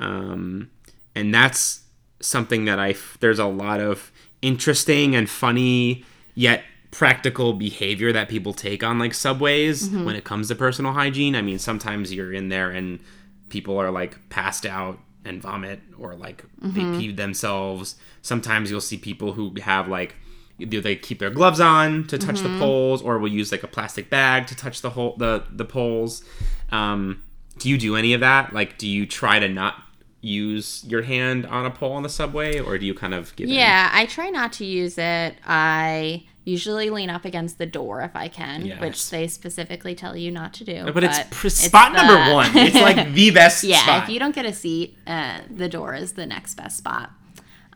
um, 0.00 0.70
and 1.14 1.34
that's 1.34 1.82
something 2.20 2.64
that 2.66 2.78
I 2.78 2.94
there's 3.20 3.38
a 3.40 3.46
lot 3.46 3.80
of 3.80 4.10
interesting 4.40 5.14
and 5.14 5.28
funny 5.28 6.04
yet 6.34 6.62
practical 6.92 7.52
behavior 7.52 8.12
that 8.12 8.28
people 8.28 8.52
take 8.52 8.82
on 8.82 8.98
like 8.98 9.12
subways 9.14 9.88
when 9.90 10.14
it 10.16 10.24
comes 10.24 10.48
to 10.48 10.54
personal 10.54 10.92
hygiene 10.92 11.34
i 11.34 11.42
mean 11.42 11.58
sometimes 11.58 12.12
you're 12.12 12.32
in 12.32 12.48
there 12.48 12.70
and 12.70 13.00
people 13.48 13.76
are 13.78 13.90
like 13.90 14.28
passed 14.30 14.64
out 14.66 14.98
and 15.24 15.40
vomit 15.40 15.80
or 15.98 16.14
like 16.14 16.44
they 16.60 16.80
pee 16.98 17.12
themselves. 17.12 17.96
Sometimes 18.22 18.70
you'll 18.70 18.80
see 18.80 18.96
people 18.96 19.32
who 19.32 19.54
have 19.60 19.88
like 19.88 20.14
either 20.58 20.80
they 20.80 20.96
keep 20.96 21.18
their 21.18 21.30
gloves 21.30 21.60
on 21.60 22.06
to 22.06 22.18
touch 22.18 22.40
the 22.40 22.58
poles 22.58 23.02
or 23.02 23.18
will 23.18 23.32
use 23.32 23.50
like 23.50 23.62
a 23.62 23.68
plastic 23.68 24.10
bag 24.10 24.46
to 24.46 24.56
touch 24.56 24.80
the 24.82 24.90
whole 24.90 25.16
the 25.16 25.44
the 25.50 25.64
poles. 25.64 26.24
Um 26.70 27.22
do 27.58 27.68
you 27.68 27.78
do 27.78 27.96
any 27.96 28.14
of 28.14 28.20
that? 28.20 28.52
Like 28.52 28.78
do 28.78 28.88
you 28.88 29.06
try 29.06 29.38
to 29.38 29.48
not 29.48 29.74
use 30.22 30.84
your 30.86 31.02
hand 31.02 31.44
on 31.46 31.66
a 31.66 31.70
pole 31.70 31.92
on 31.92 32.02
the 32.02 32.08
subway, 32.08 32.58
or 32.58 32.78
do 32.78 32.86
you 32.86 32.94
kind 32.94 33.12
of 33.12 33.34
give 33.36 33.48
in? 33.48 33.54
Yeah, 33.54 33.90
I 33.92 34.06
try 34.06 34.30
not 34.30 34.52
to 34.54 34.64
use 34.64 34.96
it. 34.96 35.34
I 35.44 36.24
usually 36.44 36.90
lean 36.90 37.08
up 37.10 37.24
against 37.24 37.58
the 37.58 37.66
door 37.66 38.00
if 38.02 38.16
I 38.16 38.26
can, 38.28 38.66
Yes. 38.66 38.80
which 38.80 39.10
they 39.10 39.28
specifically 39.28 39.94
tell 39.94 40.16
you 40.16 40.30
not 40.30 40.52
to 40.54 40.64
do. 40.64 40.90
But, 40.92 41.04
it's 41.04 41.18
pr- 41.30 41.48
spot 41.48 41.92
number 41.92 42.32
one. 42.34 42.50
It's 42.56 42.74
like 42.74 43.12
the 43.12 43.30
best 43.30 43.58
spot. 43.58 43.70
yeah, 43.70 43.82
spot. 43.82 44.02
if 44.04 44.08
you 44.08 44.18
don't 44.18 44.34
get 44.34 44.44
a 44.44 44.52
seat, 44.52 44.96
uh, 45.06 45.38
the 45.48 45.68
door 45.68 45.94
is 45.94 46.12
the 46.14 46.26
next 46.26 46.54
best 46.54 46.78
spot. 46.78 47.10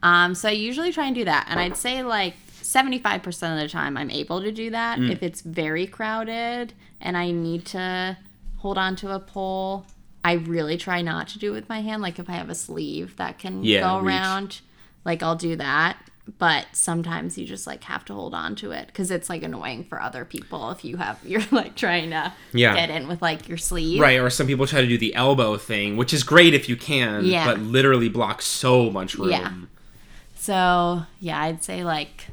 Um, 0.03 0.35
so 0.35 0.49
I 0.49 0.53
usually 0.53 0.93
try 0.93 1.07
and 1.07 1.15
do 1.15 1.25
that, 1.25 1.47
and 1.49 1.59
I'd 1.61 1.77
say 1.77 2.03
like 2.03 2.35
seventy-five 2.61 3.23
percent 3.23 3.55
of 3.59 3.61
the 3.67 3.73
time 3.73 3.97
I'm 3.97 4.11
able 4.11 4.41
to 4.43 4.53
do 4.53 4.71
that. 4.71 4.99
Mm. 4.99 5.11
If 5.13 5.23
it's 5.23 5.41
very 5.41 5.87
crowded 5.87 6.73
and 7.01 7.17
I 7.17 7.31
need 7.31 7.65
to 7.67 8.17
hold 8.59 8.79
on 8.79 8.97
to 8.97 9.13
a 9.15 9.21
pole, 9.21 9.87
I 10.25 10.33
really 10.33 10.77
try 10.77 11.03
not 11.03 11.29
to 11.29 11.39
do 11.39 11.53
it 11.53 11.55
with 11.55 11.69
my 11.69 11.81
hand. 11.83 12.03
Like 12.03 12.19
if 12.19 12.29
I 12.29 12.33
have 12.33 12.51
a 12.51 12.55
sleeve 12.55 13.17
that 13.17 13.39
can 13.39 13.63
Yeah, 13.65 13.81
go 13.83 13.99
reach. 14.01 14.07
around, 14.15 14.61
like 15.05 15.23
I'll 15.23 15.37
do 15.37 15.57
that. 15.57 15.97
But 16.39 16.67
sometimes 16.73 17.39
you 17.39 17.47
just 17.47 17.69
like 17.69 17.85
have 17.85 18.05
to 18.07 18.15
hold 18.15 18.35
on 18.35 18.57
to 18.57 18.73
it 18.73 18.89
because 18.89 19.13
it's 19.13 19.29
like 19.31 19.45
annoying 19.45 19.85
for 19.85 20.03
other 20.03 20.25
people 20.25 20.71
if 20.73 20.85
you 20.85 20.97
have 20.97 21.21
you're 21.25 21.41
like 21.53 21.77
trying 21.77 22.11
to 22.11 22.33
Yeah. 22.53 22.75
get 22.75 22.91
in 22.91 23.07
with 23.07 23.23
like 23.23 23.49
your 23.49 23.59
sleeve. 23.59 24.01
Right, 24.01 24.19
or 24.19 24.29
some 24.31 24.47
people 24.49 24.67
try 24.67 24.81
to 24.81 24.89
do 24.89 24.99
the 24.99 25.15
elbow 25.15 25.57
thing, 25.57 25.97
which 25.97 26.13
is 26.13 26.25
great 26.25 26.53
if 26.53 26.69
you 26.69 26.77
can, 26.77 27.25
Yeah. 27.25 27.47
but 27.47 27.61
literally 27.61 28.09
blocks 28.09 28.45
so 28.45 28.91
much 28.91 29.15
room. 29.15 29.31
Yeah. 29.31 29.53
So 30.35 31.03
yeah, 31.21 31.41
I'd 31.43 31.63
say 31.63 31.85
like 31.85 32.27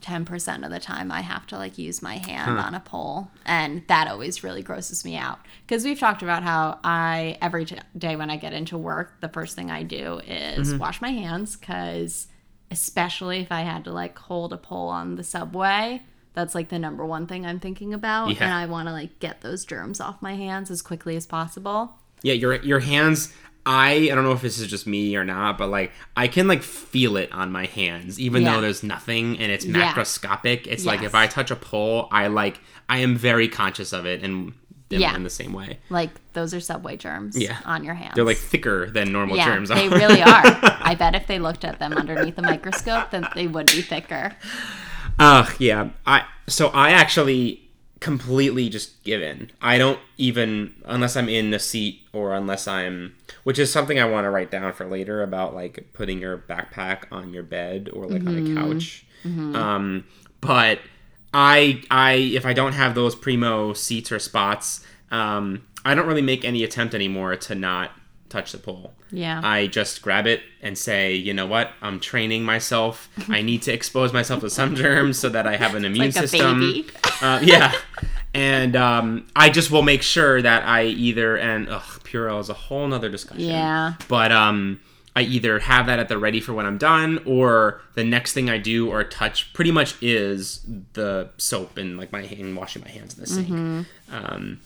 ten 0.00 0.24
percent 0.24 0.64
of 0.64 0.70
the 0.70 0.80
time 0.80 1.12
I 1.12 1.20
have 1.20 1.46
to 1.48 1.56
like 1.56 1.78
use 1.78 2.02
my 2.02 2.16
hand 2.16 2.58
on 2.58 2.74
a 2.74 2.80
pole, 2.80 3.30
and 3.46 3.82
that 3.86 4.08
always 4.08 4.42
really 4.42 4.62
grosses 4.62 5.04
me 5.04 5.16
out 5.16 5.38
because 5.66 5.84
we've 5.84 5.98
talked 5.98 6.22
about 6.22 6.42
how 6.42 6.78
I 6.82 7.38
every 7.40 7.64
t- 7.66 7.76
day 7.96 8.16
when 8.16 8.30
I 8.30 8.36
get 8.36 8.52
into 8.52 8.76
work, 8.76 9.20
the 9.20 9.28
first 9.28 9.54
thing 9.56 9.70
I 9.70 9.82
do 9.82 10.20
is 10.26 10.70
Mm-hmm. 10.70 10.78
wash 10.78 11.00
my 11.00 11.10
hands 11.10 11.56
because 11.56 12.26
especially 12.72 13.40
if 13.40 13.52
I 13.52 13.60
had 13.60 13.84
to 13.84 13.92
like 13.92 14.18
hold 14.18 14.52
a 14.52 14.56
pole 14.56 14.88
on 14.88 15.14
the 15.16 15.22
subway. 15.22 16.02
That's 16.34 16.54
like 16.54 16.70
the 16.70 16.78
number 16.78 17.04
one 17.04 17.26
thing 17.26 17.44
I'm 17.44 17.60
thinking 17.60 17.92
about, 17.92 18.30
Yeah. 18.30 18.44
and 18.44 18.54
I 18.54 18.64
want 18.66 18.88
to 18.88 18.92
like 18.92 19.18
get 19.20 19.42
those 19.42 19.64
germs 19.66 20.00
off 20.00 20.22
my 20.22 20.34
hands 20.34 20.70
as 20.70 20.80
quickly 20.80 21.14
as 21.14 21.26
possible. 21.26 21.94
Yeah, 22.22 22.32
your 22.34 22.54
your 22.62 22.80
hands. 22.80 23.32
I 23.66 23.90
I 24.10 24.14
don't 24.14 24.24
know 24.24 24.32
if 24.32 24.40
this 24.40 24.58
is 24.58 24.66
just 24.68 24.86
me 24.86 25.14
or 25.14 25.24
not, 25.24 25.58
but 25.58 25.68
like 25.68 25.92
I 26.16 26.26
can 26.28 26.48
like 26.48 26.62
feel 26.62 27.16
it 27.16 27.30
on 27.32 27.52
my 27.52 27.66
hands, 27.66 28.18
even 28.18 28.42
Yeah. 28.42 28.54
though 28.54 28.60
there's 28.62 28.82
nothing 28.82 29.38
and 29.38 29.52
it's 29.52 29.64
Yeah. 29.66 29.92
macroscopic. 29.92 30.66
It's 30.66 30.84
like 30.86 31.02
if 31.02 31.14
I 31.14 31.26
touch 31.26 31.50
a 31.50 31.56
pole, 31.56 32.08
I 32.10 32.26
like 32.28 32.58
I 32.88 32.98
am 32.98 33.14
very 33.14 33.46
conscious 33.48 33.92
of 33.92 34.06
it 34.06 34.22
and 34.24 34.54
them 34.92 35.00
Yeah. 35.00 35.16
in 35.16 35.24
the 35.24 35.30
same 35.30 35.52
way. 35.52 35.78
Like 35.90 36.10
those 36.32 36.54
are 36.54 36.60
subway 36.60 36.96
germs 36.96 37.36
Yeah. 37.36 37.58
on 37.64 37.84
your 37.84 37.94
hands. 37.94 38.14
They're 38.14 38.24
like 38.24 38.36
thicker 38.38 38.88
than 38.90 39.12
normal 39.12 39.36
germs. 39.36 39.70
Yeah, 39.70 39.76
germs. 39.76 39.90
they 39.90 39.98
really 39.98 40.22
are. 40.22 40.42
I 40.82 40.94
bet 40.98 41.14
if 41.14 41.26
they 41.26 41.38
looked 41.38 41.64
at 41.64 41.78
them 41.78 41.92
underneath 41.92 42.36
the 42.36 42.42
microscope, 42.42 43.10
then 43.10 43.26
they 43.34 43.46
would 43.46 43.66
be 43.66 43.82
thicker. 43.82 44.34
Ugh, 45.18 45.54
yeah. 45.58 45.90
I 46.06 46.24
so 46.46 46.68
I 46.68 46.90
actually 46.90 47.58
completely 48.00 48.68
just 48.68 49.02
give 49.04 49.22
in. 49.22 49.50
I 49.60 49.78
don't 49.78 49.98
even 50.18 50.74
unless 50.86 51.16
I'm 51.16 51.28
in 51.28 51.50
the 51.50 51.58
seat 51.60 52.00
or 52.12 52.34
unless 52.34 52.66
I'm 52.66 53.14
which 53.44 53.58
is 53.60 53.70
something 53.72 53.98
I 54.00 54.04
want 54.06 54.24
to 54.24 54.30
write 54.30 54.50
down 54.50 54.72
for 54.72 54.86
later 54.86 55.22
about 55.22 55.54
like 55.54 55.88
putting 55.92 56.18
your 56.20 56.36
backpack 56.38 57.04
on 57.12 57.32
your 57.32 57.44
bed 57.44 57.88
or 57.92 58.06
like 58.06 58.26
on 58.26 58.50
a 58.50 58.54
couch. 58.60 59.04
Um 59.24 60.04
but 60.40 60.80
I 61.34 61.82
I 61.90 62.12
if 62.14 62.44
I 62.46 62.52
don't 62.52 62.72
have 62.72 62.94
those 62.94 63.14
primo 63.14 63.72
seats 63.72 64.12
or 64.12 64.18
spots, 64.18 64.84
um 65.10 65.62
I 65.84 65.94
don't 65.94 66.06
really 66.06 66.22
make 66.22 66.44
any 66.44 66.62
attempt 66.64 66.94
anymore 66.94 67.34
to 67.36 67.54
not 67.54 67.90
touch 68.28 68.52
the 68.52 68.58
pole. 68.58 68.94
Yeah. 69.10 69.40
I 69.44 69.66
just 69.66 70.00
grab 70.00 70.26
it 70.26 70.40
and 70.62 70.78
say, 70.78 71.14
you 71.14 71.34
know 71.34 71.46
what? 71.46 71.70
I'm 71.82 72.00
training 72.00 72.44
myself. 72.44 73.10
I 73.28 73.42
need 73.42 73.60
to 73.62 73.72
expose 73.72 74.12
myself 74.12 74.40
to 74.40 74.48
some 74.48 74.74
germs 74.74 75.18
so 75.18 75.28
that 75.28 75.46
I 75.46 75.56
have 75.56 75.74
an 75.74 75.84
immune 75.88 76.06
like 76.06 76.16
a 76.16 76.28
system. 76.28 76.60
baby. 76.60 76.88
Uh, 77.20 77.40
yeah. 77.42 77.72
And 78.32 78.74
um, 78.76 79.26
I 79.36 79.50
just 79.50 79.70
will 79.70 79.82
make 79.82 80.00
sure 80.02 80.40
that 80.40 80.64
I 80.66 80.84
either 80.84 81.36
and 81.36 81.68
ugh, 81.68 81.82
Purell 82.04 82.40
is 82.40 82.48
a 82.48 82.54
whole 82.54 82.86
nother 82.88 83.10
discussion. 83.10 83.44
Yeah. 83.44 83.94
But 84.08 84.32
um, 84.32 84.80
I 85.14 85.22
either 85.22 85.58
have 85.58 85.86
that 85.86 85.98
at 85.98 86.08
the 86.08 86.18
ready 86.18 86.40
for 86.40 86.54
when 86.54 86.64
I'm 86.64 86.78
done, 86.78 87.22
or 87.26 87.82
the 87.94 88.04
next 88.04 88.32
thing 88.32 88.48
I 88.48 88.58
do 88.58 88.90
or 88.90 89.04
touch 89.04 89.52
pretty 89.52 89.70
much 89.70 90.02
is 90.02 90.64
the 90.94 91.28
soap 91.36 91.76
and 91.76 91.98
like 91.98 92.12
my 92.12 92.22
hand 92.22 92.56
washing 92.56 92.82
my 92.82 92.88
hands 92.88 93.14
in 93.14 93.20
the 93.20 93.26
sink. 93.26 93.48
Mm-hmm. 93.48 93.82
Um, 94.14 94.60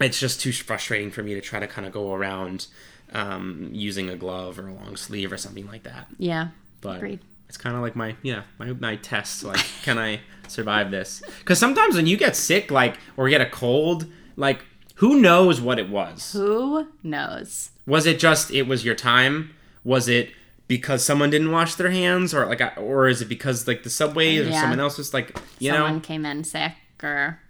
it's 0.00 0.18
just 0.18 0.40
too 0.40 0.52
frustrating 0.52 1.10
for 1.10 1.22
me 1.22 1.34
to 1.34 1.40
try 1.40 1.60
to 1.60 1.66
kind 1.66 1.86
of 1.86 1.92
go 1.92 2.14
around 2.14 2.66
um, 3.12 3.68
using 3.72 4.08
a 4.08 4.16
glove 4.16 4.58
or 4.58 4.68
a 4.68 4.72
long 4.72 4.96
sleeve 4.96 5.32
or 5.32 5.36
something 5.36 5.66
like 5.66 5.82
that. 5.82 6.06
Yeah. 6.18 6.48
But 6.80 6.96
Agreed. 6.98 7.20
it's 7.48 7.58
kind 7.58 7.76
of 7.76 7.82
like 7.82 7.94
my 7.94 8.16
yeah 8.22 8.42
my, 8.58 8.72
my 8.72 8.96
test. 8.96 9.44
Like, 9.44 9.64
can 9.82 9.98
I 9.98 10.20
survive 10.48 10.90
this? 10.90 11.22
Because 11.40 11.58
sometimes 11.58 11.96
when 11.96 12.06
you 12.06 12.16
get 12.16 12.36
sick, 12.36 12.70
like 12.70 12.96
or 13.16 13.28
get 13.28 13.40
a 13.40 13.46
cold, 13.46 14.06
like 14.36 14.64
who 14.96 15.20
knows 15.20 15.60
what 15.60 15.78
it 15.78 15.90
was? 15.90 16.32
Who 16.32 16.88
knows? 17.02 17.70
Was 17.86 18.06
it 18.06 18.18
just 18.18 18.50
it 18.50 18.62
was 18.62 18.84
your 18.84 18.94
time? 18.94 19.54
Was 19.84 20.08
it 20.08 20.30
because 20.68 21.04
someone 21.04 21.30
didn't 21.30 21.50
wash 21.50 21.74
their 21.74 21.90
hands, 21.90 22.32
or 22.34 22.46
like, 22.46 22.60
or 22.76 23.08
is 23.08 23.20
it 23.22 23.28
because 23.28 23.66
like 23.66 23.82
the 23.82 23.90
subway 23.90 24.38
or 24.38 24.42
Yeah. 24.44 24.60
someone 24.60 24.78
else 24.80 24.98
was 24.98 25.12
like, 25.14 25.36
you 25.58 25.70
Someone 25.72 25.94
know? 25.94 26.00
came 26.00 26.24
in 26.26 26.44
sick 26.44 26.72
or. 27.02 27.40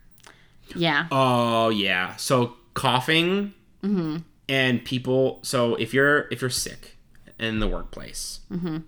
Yeah. 0.75 1.07
Oh 1.11 1.69
yeah. 1.71 2.17
So 2.17 2.55
coughing 2.75 3.55
Mm-hmm. 3.83 4.19
and 4.49 4.85
people. 4.85 5.41
So 5.43 5.75
if 5.77 5.93
you're 5.95 6.29
if 6.31 6.41
you're 6.41 6.51
sick 6.51 6.97
in 7.39 7.59
the 7.61 7.69
workplace, 7.69 8.41
Mm-hmm. 8.53 8.79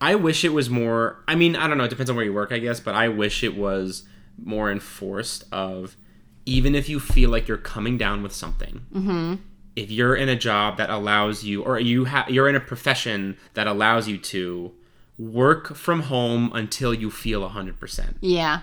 I 0.00 0.16
wish 0.16 0.44
it 0.44 0.50
was 0.52 0.68
more. 0.68 1.22
I 1.26 1.34
mean, 1.34 1.56
I 1.56 1.66
don't 1.66 1.78
know. 1.78 1.84
It 1.84 1.88
depends 1.90 2.10
on 2.10 2.16
where 2.16 2.24
you 2.24 2.32
work, 2.34 2.52
I 2.52 2.58
guess. 2.58 2.78
But 2.80 2.94
I 2.94 3.08
wish 3.08 3.42
it 3.42 3.56
was 3.56 4.02
more 4.42 4.70
enforced. 4.70 5.44
Of 5.50 5.96
even 6.44 6.74
if 6.74 6.88
you 6.90 7.00
feel 7.00 7.30
like 7.30 7.48
you're 7.48 7.56
coming 7.56 7.96
down 7.96 8.22
with 8.22 8.32
something, 8.34 8.82
Mm-hmm. 8.94 9.34
If 9.76 9.90
you're 9.90 10.14
in 10.16 10.28
a 10.28 10.36
job 10.36 10.76
that 10.78 10.90
allows 10.90 11.44
you, 11.44 11.62
or 11.64 11.78
you 11.80 12.04
have, 12.04 12.28
you're 12.30 12.48
in 12.48 12.54
a 12.54 12.60
profession 12.60 13.36
that 13.54 13.66
allows 13.66 14.06
you 14.08 14.18
to 14.18 14.72
work 15.18 15.74
from 15.76 16.02
home 16.02 16.50
until 16.54 16.92
you 16.94 17.10
feel 17.10 17.48
hundred 17.48 17.78
percent 17.78 18.16
Yeah. 18.20 18.60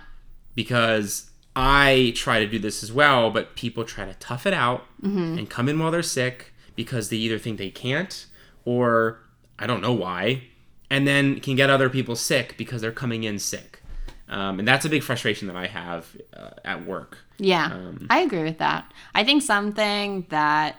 because 0.56 1.30
I 1.56 2.14
try 2.16 2.40
to 2.40 2.48
do 2.48 2.60
this 2.60 2.82
as 2.84 2.92
well, 2.94 3.30
but 3.32 3.56
people 3.56 3.84
try 3.84 4.06
to 4.06 4.14
tough 4.16 4.46
it 4.46 4.54
out 4.54 4.86
and 5.04 5.50
come 5.50 5.68
in 5.68 5.80
while 5.80 5.92
they're 5.92 6.04
sick 6.04 6.54
because 6.76 7.10
they 7.10 7.18
either 7.18 7.38
think 7.38 7.58
they 7.58 7.70
can't 7.70 8.26
or 8.64 9.20
I 9.60 9.68
don't 9.68 9.82
know 9.82 9.92
why, 9.94 10.44
and 10.90 11.08
then 11.08 11.40
can 11.42 11.56
get 11.56 11.70
other 11.70 11.90
people 11.90 12.16
sick 12.16 12.56
because 12.58 12.82
they're 12.82 12.92
coming 12.92 13.24
in 13.24 13.38
sick. 13.40 13.82
Um, 14.30 14.60
and 14.60 14.68
that's 14.68 14.86
a 14.86 14.90
big 14.90 15.04
frustration 15.04 15.48
that 15.50 15.58
I 15.58 15.68
have 15.68 16.16
uh, 16.34 16.52
at 16.64 16.86
work. 16.86 17.18
Yeah. 17.38 17.66
Um, 17.66 18.08
I 18.10 18.20
agree 18.22 18.44
with 18.44 18.60
that. 18.60 18.90
I 19.14 19.24
think 19.26 19.42
something 19.44 20.26
that 20.30 20.78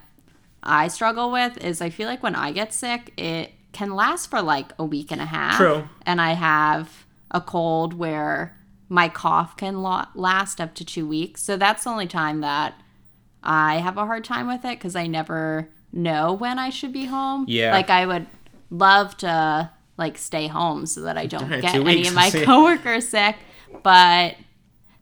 I 0.63 0.89
struggle 0.89 1.31
with 1.31 1.59
is 1.59 1.81
I 1.81 1.91
feel 1.91 2.09
like 2.09 2.23
when 2.23 2.35
I 2.35 2.53
get 2.53 2.73
sick, 2.73 3.13
it 3.17 3.53
can 3.73 3.95
last 3.95 4.31
for 4.31 4.43
like 4.43 4.73
a 4.79 4.85
week 4.85 5.11
and 5.11 5.21
a 5.21 5.27
half. 5.27 5.57
True. 5.57 5.89
And 6.07 6.21
I 6.21 6.33
have 6.33 7.07
a 7.31 7.41
cold 7.41 7.95
where 7.95 8.57
my 8.89 9.09
cough 9.09 9.57
can 9.57 9.83
lo- 9.83 10.05
last 10.15 10.61
up 10.61 10.75
to 10.77 10.85
two 10.85 11.07
weeks. 11.07 11.43
So 11.43 11.57
that's 11.57 11.85
the 11.85 11.91
only 11.91 12.07
time 12.07 12.41
that 12.41 12.75
I 13.43 13.79
have 13.79 13.97
a 13.97 14.07
hard 14.07 14.25
time 14.25 14.47
with 14.47 14.65
it 14.65 14.79
because 14.79 14.95
I 14.95 15.07
never 15.07 15.71
know 15.93 16.33
when 16.33 16.59
I 16.59 16.71
should 16.71 16.93
be 16.93 17.07
home. 17.07 17.47
Yeah. 17.49 17.73
Like 17.73 17.91
I 17.91 18.07
would 18.07 18.27
love 18.71 19.17
to 19.19 19.71
like 19.97 20.19
stay 20.19 20.47
home 20.47 20.87
so 20.87 21.03
that 21.03 21.17
I 21.19 21.27
don't 21.27 21.49
get 21.49 21.75
any 21.75 22.07
of 22.07 22.15
my 22.15 22.31
coworkers 22.45 23.09
sick. 23.09 23.37
But 23.83 24.37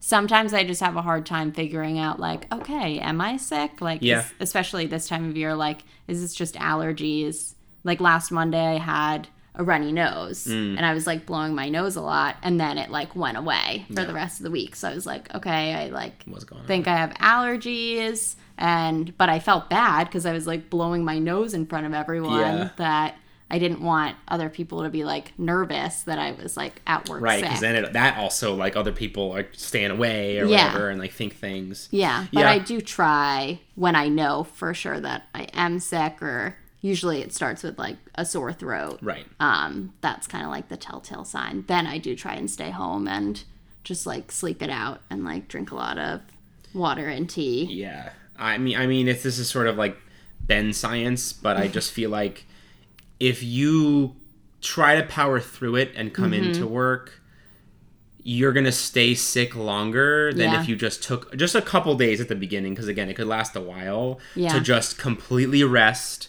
sometimes 0.01 0.53
I 0.55 0.65
just 0.65 0.81
have 0.81 0.97
a 0.97 1.03
hard 1.03 1.27
time 1.27 1.53
figuring 1.53 1.99
out 1.99 2.19
like, 2.19 2.53
okay, 2.53 2.99
am 2.99 3.21
I 3.21 3.37
sick? 3.37 3.81
Like, 3.81 4.03
Yeah. 4.03 4.25
especially 4.41 4.87
this 4.87 5.07
time 5.07 5.29
of 5.29 5.37
year, 5.37 5.55
like, 5.55 5.85
is 6.09 6.21
this 6.23 6.35
just 6.35 6.55
allergies? 6.57 7.55
Like 7.85 8.01
last 8.01 8.31
Monday, 8.31 8.65
I 8.77 8.79
had 8.79 9.29
a 9.55 9.65
runny 9.65 9.91
nose 9.93 10.47
Mm. 10.47 10.77
and 10.77 10.87
I 10.87 10.95
was 10.95 11.07
like 11.07 11.27
blowing 11.27 11.55
my 11.55 11.69
nose 11.69 11.97
a 11.97 12.01
lot, 12.01 12.37
and 12.43 12.59
then 12.59 12.79
it 12.79 12.91
like 12.91 13.15
went 13.17 13.37
away 13.37 13.85
for 13.89 14.01
Yeah. 14.01 14.07
the 14.07 14.15
rest 14.15 14.41
of 14.41 14.45
the 14.45 14.51
week. 14.51 14.75
So 14.77 14.89
I 14.89 14.95
was 14.95 15.07
like, 15.07 15.33
okay, 15.35 15.75
I 15.75 15.89
like 15.89 16.23
What's 16.27 16.45
going 16.45 16.63
on? 16.63 16.67
think 16.69 16.87
I 16.89 16.97
have 16.97 17.11
allergies, 17.15 18.37
and 18.57 19.17
but 19.19 19.29
I 19.29 19.39
felt 19.39 19.69
bad 19.69 20.05
because 20.07 20.25
I 20.25 20.33
was 20.33 20.47
like 20.47 20.71
blowing 20.71 21.05
my 21.05 21.19
nose 21.19 21.53
in 21.53 21.67
front 21.67 21.85
of 21.87 21.93
everyone 21.95 22.39
Yeah. 22.41 22.69
that. 22.77 23.17
I 23.51 23.59
didn't 23.59 23.81
want 23.83 24.17
other 24.29 24.49
people 24.49 24.83
to 24.85 24.91
be 24.91 25.03
like 25.05 25.33
nervous 25.39 26.03
that 26.05 26.19
I 26.19 26.33
was 26.33 26.57
like 26.57 26.81
at 26.87 27.09
work 27.09 27.21
right, 27.21 27.43
because 27.43 27.61
then 27.61 27.75
it, 27.77 27.93
that 27.95 28.17
also 28.19 28.55
like 28.55 28.77
other 28.77 28.93
people 28.93 29.33
are 29.37 29.47
staying 29.53 29.91
away 29.91 30.39
or 30.39 30.45
Yeah. 30.47 30.67
whatever 30.69 30.89
and 30.91 31.01
like 31.01 31.13
think 31.13 31.35
things. 31.37 31.89
Yeah, 31.91 32.27
but 32.33 32.41
Yeah. 32.41 32.51
I 32.51 32.59
do 32.59 32.81
try 32.81 33.61
when 33.75 33.97
I 33.97 34.09
know 34.09 34.45
for 34.45 34.73
sure 34.73 35.01
that 35.01 35.25
I 35.35 35.49
am 35.53 35.81
sick, 35.81 36.23
or 36.23 36.57
usually 36.81 37.23
it 37.23 37.35
starts 37.35 37.63
with 37.63 37.79
like 37.79 37.97
a 38.15 38.25
sore 38.25 38.53
throat. 38.53 39.01
Right. 39.03 39.27
Um, 39.41 39.95
that's 40.01 40.27
kind 40.27 40.45
of 40.45 40.51
like 40.51 40.69
the 40.69 40.77
telltale 40.77 41.25
sign. 41.25 41.65
Then 41.67 41.87
I 41.87 41.99
do 41.99 42.15
try 42.15 42.35
and 42.35 42.49
stay 42.51 42.71
home 42.71 43.09
and 43.09 43.43
just 43.83 44.07
like 44.07 44.31
sleep 44.31 44.63
it 44.63 44.71
out 44.71 45.01
and 45.11 45.25
like 45.25 45.49
drink 45.49 45.71
a 45.73 45.75
lot 45.75 45.99
of 45.99 46.21
water 46.73 47.09
and 47.09 47.29
tea. 47.29 47.65
Yeah, 47.65 48.11
I 48.39 48.59
mean, 48.59 48.77
I 48.77 48.87
mean, 48.87 49.09
if 49.09 49.23
this 49.25 49.39
is 49.39 49.51
sort 49.51 49.67
of 49.67 49.77
like 49.77 49.97
Ben 50.41 50.73
science, 50.73 51.33
but 51.33 51.57
I 51.57 51.67
just 51.79 51.91
feel 51.93 52.11
like 52.11 52.45
if 53.21 53.43
you 53.43 54.17
try 54.61 54.97
to 55.01 55.07
power 55.07 55.39
through 55.41 55.77
it 55.77 55.93
and 55.95 56.13
come 56.13 56.33
Mm-hmm. 56.33 56.45
into 56.45 56.67
work, 56.67 57.21
you're 58.23 58.53
gonna 58.53 58.73
stay 58.73 59.15
sick 59.15 59.55
longer 59.57 60.33
than 60.33 60.53
Yeah. 60.53 60.61
if 60.63 60.69
you 60.69 60.77
just 60.77 61.03
took 61.03 61.35
just 61.37 61.55
a 61.55 61.63
couple 61.63 61.95
days 61.95 62.21
at 62.21 62.29
the 62.29 62.35
beginning. 62.35 62.75
Because 62.75 62.89
again, 62.89 63.09
it 63.09 63.15
could 63.15 63.27
last 63.27 63.57
a 63.57 63.61
while 63.61 64.19
Yeah. 64.35 64.53
to 64.53 64.61
just 64.61 64.99
completely 64.99 65.65
rest, 65.65 66.29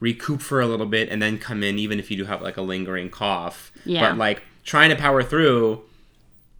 recoup 0.00 0.40
for 0.40 0.60
a 0.60 0.66
little 0.66 0.86
bit, 0.86 1.08
and 1.08 1.20
then 1.20 1.38
come 1.38 1.62
in. 1.64 1.78
Even 1.78 1.98
if 1.98 2.10
you 2.10 2.16
do 2.16 2.24
have 2.26 2.40
like 2.42 2.56
a 2.56 2.62
lingering 2.62 3.10
cough, 3.10 3.72
Yeah. 3.84 4.08
but 4.10 4.18
like 4.18 4.42
trying 4.64 4.90
to 4.90 4.96
power 4.96 5.22
through 5.22 5.82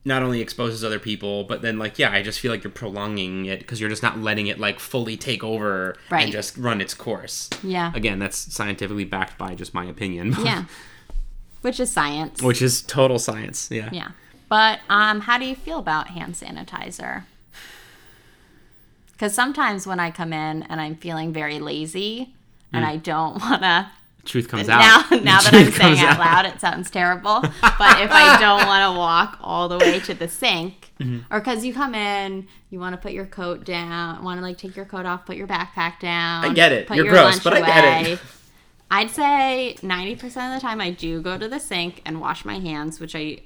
not 0.04 0.22
only 0.22 0.40
exposes 0.40 0.84
other 0.84 0.98
people, 0.98 1.44
but 1.44 1.62
then 1.62 1.78
like 1.78 1.98
yeah, 1.98 2.12
I 2.12 2.22
just 2.22 2.40
feel 2.40 2.50
like 2.52 2.62
you're 2.64 2.70
prolonging 2.70 3.46
it 3.46 3.60
because 3.60 3.80
you're 3.80 3.88
just 3.90 4.02
not 4.02 4.18
letting 4.18 4.46
it 4.48 4.58
like 4.58 4.78
fully 4.80 5.16
take 5.16 5.42
over 5.42 5.96
Right. 6.10 6.24
and 6.24 6.32
just 6.32 6.56
run 6.58 6.80
its 6.80 6.92
course. 6.94 7.48
Yeah. 7.62 7.90
Again, 7.94 8.18
that's 8.18 8.36
scientifically 8.52 9.04
backed 9.04 9.38
by 9.38 9.54
just 9.54 9.72
my 9.74 9.84
opinion. 9.86 10.34
Yeah. 10.44 10.64
Which 11.62 11.80
is 11.80 11.90
science. 11.90 12.42
Which 12.42 12.60
is 12.60 12.82
total 12.82 13.18
science. 13.18 13.70
Yeah. 13.70 13.88
Yeah. 13.90 14.08
But 14.50 14.80
um, 14.90 15.20
how 15.20 15.38
do 15.38 15.46
you 15.46 15.54
feel 15.54 15.78
about 15.78 16.08
hand 16.08 16.34
sanitizer? 16.34 17.24
Because 19.12 19.32
sometimes 19.34 19.86
when 19.86 19.98
I 20.00 20.10
come 20.10 20.32
in 20.34 20.64
and 20.64 20.80
I'm 20.80 20.96
feeling 20.96 21.32
very 21.32 21.58
lazy 21.60 22.34
and 22.72 22.84
I 22.84 22.96
don't 22.96 23.40
want 23.40 23.62
to. 23.62 23.90
Truth 24.24 24.48
comes 24.48 24.68
Now, 24.68 24.80
out. 24.80 25.10
now 25.22 25.40
The 25.40 25.50
that 25.50 25.54
I'm 25.54 25.72
saying 25.72 25.96
comes 25.96 25.98
out 26.00 26.18
loud, 26.18 26.46
it 26.46 26.60
sounds 26.60 26.90
terrible. 26.90 27.40
But 27.62 28.00
if 28.02 28.10
I 28.10 28.38
don't 28.40 28.66
want 28.66 28.92
to 28.94 28.98
walk 28.98 29.38
all 29.40 29.68
the 29.68 29.78
way 29.78 30.00
to 30.00 30.14
the 30.14 30.28
sink, 30.28 30.90
Mm-hmm. 31.00 31.32
or 31.34 31.40
because 31.40 31.64
you 31.64 31.74
come 31.74 31.92
in, 31.92 32.46
you 32.70 32.78
want 32.78 32.94
to 32.94 32.96
put 33.02 33.10
your 33.10 33.26
coat 33.26 33.64
down, 33.64 34.22
want 34.22 34.38
to 34.38 34.42
like 34.42 34.56
take 34.58 34.76
your 34.76 34.84
coat 34.84 35.04
off, 35.04 35.26
put 35.26 35.37
your 35.37 35.48
backpack 35.48 35.98
down. 35.98 36.44
I 36.44 36.54
get 36.54 36.70
it. 36.70 36.87
Put 36.87 36.96
You're 36.96 37.06
your 37.06 37.14
gross, 37.14 37.32
lunch 37.32 37.42
but 37.44 37.52
I 37.52 37.60
get 37.62 38.06
it. 38.12 38.20
I'd 38.92 39.10
say 39.10 39.74
90% 39.80 40.22
of 40.22 40.30
the 40.54 40.60
time 40.60 40.80
I 40.80 40.92
do 40.92 41.20
go 41.20 41.37
to 41.37 41.48
the 41.48 41.58
sink 41.58 42.00
and 42.06 42.20
wash 42.20 42.44
my 42.44 42.60
hands, 42.60 43.00
which 43.00 43.16
I 43.16 43.38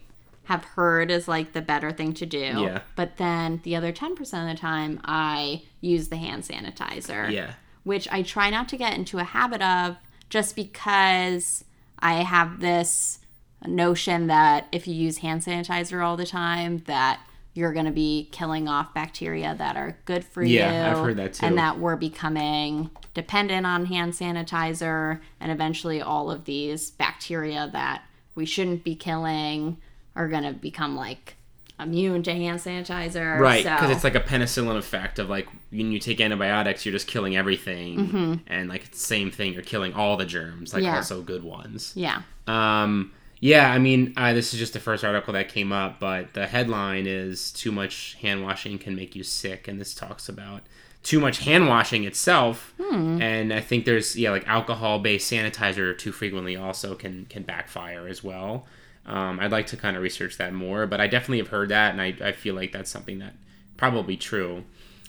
have 0.44 0.62
heard 0.64 1.10
is 1.10 1.26
like 1.26 1.54
the 1.54 1.62
better 1.62 1.90
thing 1.90 2.12
to 2.14 2.26
do. 2.26 2.38
Yeah. 2.38 2.80
But 2.96 3.16
then 3.16 3.60
the 3.64 3.76
other 3.76 3.92
10% 3.94 4.10
of 4.20 4.54
the 4.54 4.60
time 4.60 5.00
I 5.06 5.62
use 5.80 6.08
the 6.08 6.16
hand 6.18 6.42
sanitizer. 6.42 7.30
Yeah. 7.32 7.54
Which 7.84 8.06
I 8.12 8.22
try 8.22 8.50
not 8.50 8.68
to 8.68 8.76
get 8.76 8.94
into 8.94 9.18
a 9.18 9.24
habit 9.24 9.62
of 9.62 9.96
just 10.28 10.56
because 10.56 11.64
I 11.98 12.14
have 12.22 12.60
this 12.60 13.18
notion 13.66 14.28
that 14.28 14.68
if 14.72 14.86
you 14.86 14.94
use 14.94 15.18
hand 15.18 15.42
sanitizer 15.42 16.04
all 16.04 16.16
the 16.16 16.26
time 16.26 16.78
that 16.86 17.20
you're 17.54 17.72
going 17.72 17.86
to 17.86 17.92
be 17.92 18.28
killing 18.30 18.68
off 18.68 18.94
bacteria 18.94 19.54
that 19.58 19.76
are 19.76 19.98
good 20.04 20.24
for 20.24 20.44
you. 20.44 20.58
Yeah, 20.58 20.92
I've 20.92 21.04
heard 21.04 21.16
that 21.16 21.34
too. 21.34 21.44
And 21.44 21.58
that 21.58 21.80
we're 21.80 21.96
becoming 21.96 22.90
dependent 23.14 23.66
on 23.66 23.86
hand 23.86 24.12
sanitizer 24.12 25.18
and 25.40 25.50
eventually 25.50 26.00
all 26.00 26.30
of 26.30 26.44
these 26.44 26.92
bacteria 26.92 27.68
that 27.72 28.04
we 28.36 28.46
shouldn't 28.46 28.84
be 28.84 28.94
killing 28.94 29.78
are 30.14 30.28
going 30.28 30.44
to 30.44 30.52
become 30.52 30.94
like 30.94 31.34
immune 31.80 32.22
to 32.24 32.32
hand 32.32 32.58
sanitizer. 32.60 33.38
Right, 33.38 33.62
So- 33.64 33.74
because 33.74 33.90
it's 33.90 34.04
like 34.04 34.14
a 34.14 34.20
penicillin 34.20 34.76
effect 34.76 35.18
of 35.18 35.28
like 35.28 35.46
when 35.70 35.92
you 35.92 35.98
take 35.98 36.20
antibiotics, 36.20 36.84
you're 36.84 36.92
just 36.92 37.06
killing 37.06 37.36
everything, 37.36 38.42
and 38.46 38.68
like 38.68 38.84
it's 38.86 38.98
the 39.00 39.06
same 39.06 39.30
thing, 39.30 39.52
you're 39.52 39.62
killing 39.62 39.94
all 39.94 40.16
the 40.16 40.26
germs, 40.26 40.72
like 40.72 40.82
Mm-hmm. 40.82 40.90
Yeah. 40.92 40.96
also 40.96 41.22
good 41.22 41.44
ones. 41.44 41.92
yeah. 41.94 42.22
Um, 42.46 43.12
yeah, 43.40 43.70
I 43.70 43.78
mean, 43.78 44.14
uh, 44.16 44.32
this 44.32 44.52
is 44.52 44.58
just 44.58 44.72
the 44.72 44.80
first 44.80 45.04
article 45.04 45.32
that 45.34 45.48
came 45.48 45.70
up, 45.72 46.00
but 46.00 46.34
the 46.34 46.46
headline 46.48 47.06
is 47.06 47.52
"Too 47.52 47.70
much 47.70 48.16
hand 48.20 48.42
washing 48.42 48.78
can 48.78 48.96
make 48.96 49.14
you 49.14 49.22
sick," 49.22 49.68
and 49.68 49.80
this 49.80 49.94
talks 49.94 50.28
about 50.28 50.62
too 51.04 51.20
much 51.20 51.38
hand 51.38 51.68
washing 51.68 52.02
itself, 52.02 52.74
and 52.80 53.52
I 53.52 53.60
think 53.60 53.84
there's 53.84 54.16
yeah, 54.16 54.30
like 54.32 54.48
alcohol-based 54.48 55.30
sanitizer 55.30 55.96
too 55.96 56.10
frequently 56.10 56.56
also 56.56 56.96
can 56.96 57.26
can 57.26 57.44
backfire 57.44 58.08
as 58.08 58.24
well. 58.24 58.66
Um, 59.08 59.40
I'd 59.40 59.50
like 59.50 59.66
to 59.68 59.76
kind 59.76 59.96
of 59.96 60.02
research 60.02 60.36
that 60.36 60.52
more, 60.52 60.86
but 60.86 61.00
I 61.00 61.06
definitely 61.06 61.38
have 61.38 61.48
heard 61.48 61.70
that, 61.70 61.92
and 61.92 62.00
I, 62.00 62.14
I 62.20 62.32
feel 62.32 62.54
like 62.54 62.72
that's 62.72 62.90
something 62.90 63.18
that 63.20 63.32
probably 63.76 64.16
true. 64.16 64.64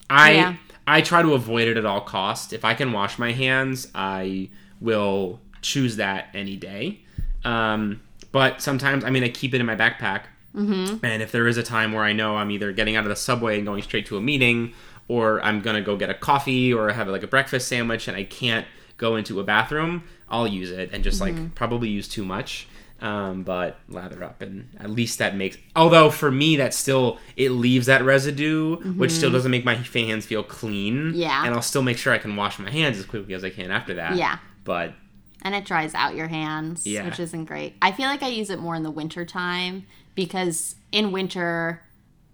I 0.09 0.31
Yeah. 0.31 0.55
I 0.87 1.01
try 1.01 1.21
to 1.21 1.33
avoid 1.33 1.67
it 1.67 1.77
at 1.77 1.85
all 1.85 2.01
cost. 2.01 2.51
If 2.51 2.65
I 2.65 2.73
can 2.73 2.91
wash 2.93 3.19
my 3.19 3.31
hands, 3.31 3.87
I 3.93 4.49
will 4.81 5.39
choose 5.61 5.97
that 5.97 6.29
any 6.33 6.55
day. 6.55 7.01
Um, 7.43 8.01
but 8.31 8.61
sometimes, 8.61 9.03
I 9.03 9.11
mean, 9.11 9.23
I 9.23 9.29
keep 9.29 9.53
it 9.53 9.59
in 9.59 9.67
my 9.67 9.75
backpack. 9.75 10.21
Mm-hmm. 10.55 11.05
And 11.05 11.21
if 11.21 11.31
there 11.31 11.47
is 11.47 11.57
a 11.57 11.63
time 11.63 11.91
where 11.91 12.03
I 12.03 12.13
know 12.13 12.37
I'm 12.37 12.49
either 12.49 12.71
getting 12.71 12.95
out 12.95 13.03
of 13.03 13.09
the 13.09 13.15
subway 13.15 13.57
and 13.57 13.67
going 13.67 13.83
straight 13.83 14.07
to 14.07 14.17
a 14.17 14.21
meeting, 14.21 14.73
or 15.07 15.43
I'm 15.43 15.61
gonna 15.61 15.81
go 15.81 15.95
get 15.95 16.09
a 16.09 16.15
coffee 16.15 16.73
or 16.73 16.89
have 16.91 17.07
like 17.07 17.23
a 17.23 17.27
breakfast 17.27 17.67
sandwich, 17.67 18.07
and 18.07 18.17
I 18.17 18.23
can't 18.23 18.65
go 18.97 19.15
into 19.15 19.39
a 19.39 19.43
bathroom, 19.43 20.03
I'll 20.27 20.47
use 20.47 20.71
it 20.71 20.89
and 20.91 21.03
just 21.03 21.21
like 21.21 21.55
probably 21.55 21.89
use 21.89 22.07
too 22.07 22.25
much. 22.25 22.67
Um, 23.01 23.43
but 23.43 23.77
lather 23.87 24.23
up, 24.23 24.41
and 24.41 24.69
at 24.79 24.89
least 24.89 25.19
that 25.19 25.35
makes. 25.35 25.57
Although 25.75 26.09
for 26.09 26.29
me, 26.31 26.57
that 26.57 26.73
still 26.73 27.17
it 27.37 27.49
leaves 27.51 27.85
that 27.85 28.03
residue, 28.03 28.75
which 28.95 29.11
still 29.11 29.31
doesn't 29.31 29.51
make 29.51 29.63
my 29.63 29.75
hands 29.75 30.25
feel 30.25 30.43
clean. 30.43 31.13
Yeah. 31.15 31.45
and 31.45 31.55
I'll 31.55 31.61
still 31.61 31.81
make 31.81 31.97
sure 31.97 32.11
I 32.13 32.17
can 32.17 32.35
wash 32.35 32.59
my 32.59 32.69
hands 32.69 32.97
as 32.99 33.05
quickly 33.05 33.33
as 33.33 33.43
I 33.43 33.49
can 33.51 33.71
after 33.71 33.93
that. 33.95 34.15
Yeah. 34.17 34.37
but 34.65 34.93
and 35.41 35.55
it 35.55 35.63
dries 35.63 35.93
out 35.95 36.15
your 36.15 36.27
hands, 36.27 36.85
Yeah. 36.85 37.05
which 37.05 37.17
isn't 37.19 37.45
great. 37.45 37.73
I 37.81 37.93
feel 37.93 38.07
like 38.07 38.21
I 38.23 38.27
use 38.27 38.49
it 38.49 38.59
more 38.59 38.75
in 38.75 38.83
the 38.83 38.91
winter 38.91 39.23
time 39.23 39.85
because 40.13 40.75
in 40.91 41.13
winter 41.13 41.81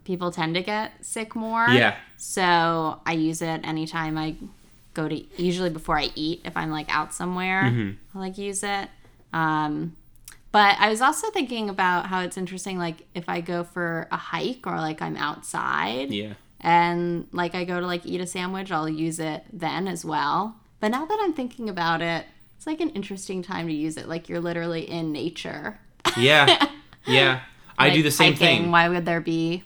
people 0.06 0.32
tend 0.32 0.56
to 0.56 0.63
get 0.63 0.91
sick 1.06 1.36
more. 1.36 1.67
Yeah. 1.69 1.95
So 2.17 2.99
I 3.06 3.12
use 3.13 3.43
it 3.43 3.62
anytime 3.63 4.17
I 4.17 4.36
go 4.95 5.08
to 5.08 5.15
usually 5.41 5.69
before 5.69 5.99
I 5.99 6.10
eat 6.15 6.41
if 6.45 6.58
I'm 6.58 6.71
like 6.71 6.88
out 6.89 7.13
somewhere. 7.13 7.63
Mm-hmm. 7.65 8.17
I 8.17 8.21
like 8.21 8.38
use 8.39 8.63
it. 8.63 8.89
Um 9.34 9.95
but 10.56 10.78
I 10.80 10.88
was 10.88 11.02
also 11.02 11.30
thinking 11.32 11.70
about 11.70 12.06
how 12.06 12.22
it's 12.22 12.38
interesting 12.38 12.78
like 12.78 13.06
if 13.13 13.28
I 13.28 13.41
go 13.41 13.65
for 13.65 14.08
a 14.10 14.15
hike 14.15 14.65
or 14.65 14.78
like 14.78 15.02
I'm 15.02 15.18
outside 15.18 16.13
yeah. 16.13 16.36
and 16.62 17.28
like 17.34 17.56
I 17.56 17.65
go 17.65 17.82
to 17.82 17.86
like 17.86 18.06
eat 18.06 18.22
a 18.22 18.26
sandwich, 18.26 18.72
I'll 18.72 18.88
use 18.88 19.20
it 19.20 19.44
then 19.52 19.86
as 19.86 20.06
well. 20.06 20.56
But 20.80 20.91
now 20.91 21.06
that 21.06 21.20
I'm 21.22 21.34
thinking 21.34 21.68
about 21.68 22.02
it, 22.02 22.26
it's 22.56 22.65
like 22.65 22.80
an 22.80 22.91
interesting 22.91 23.44
time 23.44 23.68
to 23.68 23.74
use 23.74 23.98
it. 23.98 24.08
Like 24.08 24.30
you're 24.30 24.39
literally 24.39 24.89
in 24.89 25.12
nature. 25.12 25.78
Yeah. 26.15 26.68
Yeah. 27.06 27.41
I 27.78 27.91
do 27.91 28.02
the 28.02 28.10
same 28.10 28.34
hiking, 28.34 28.62
thing. 28.63 28.72
Why 28.72 28.88
would 28.88 29.06
there 29.06 29.22
be? 29.22 29.63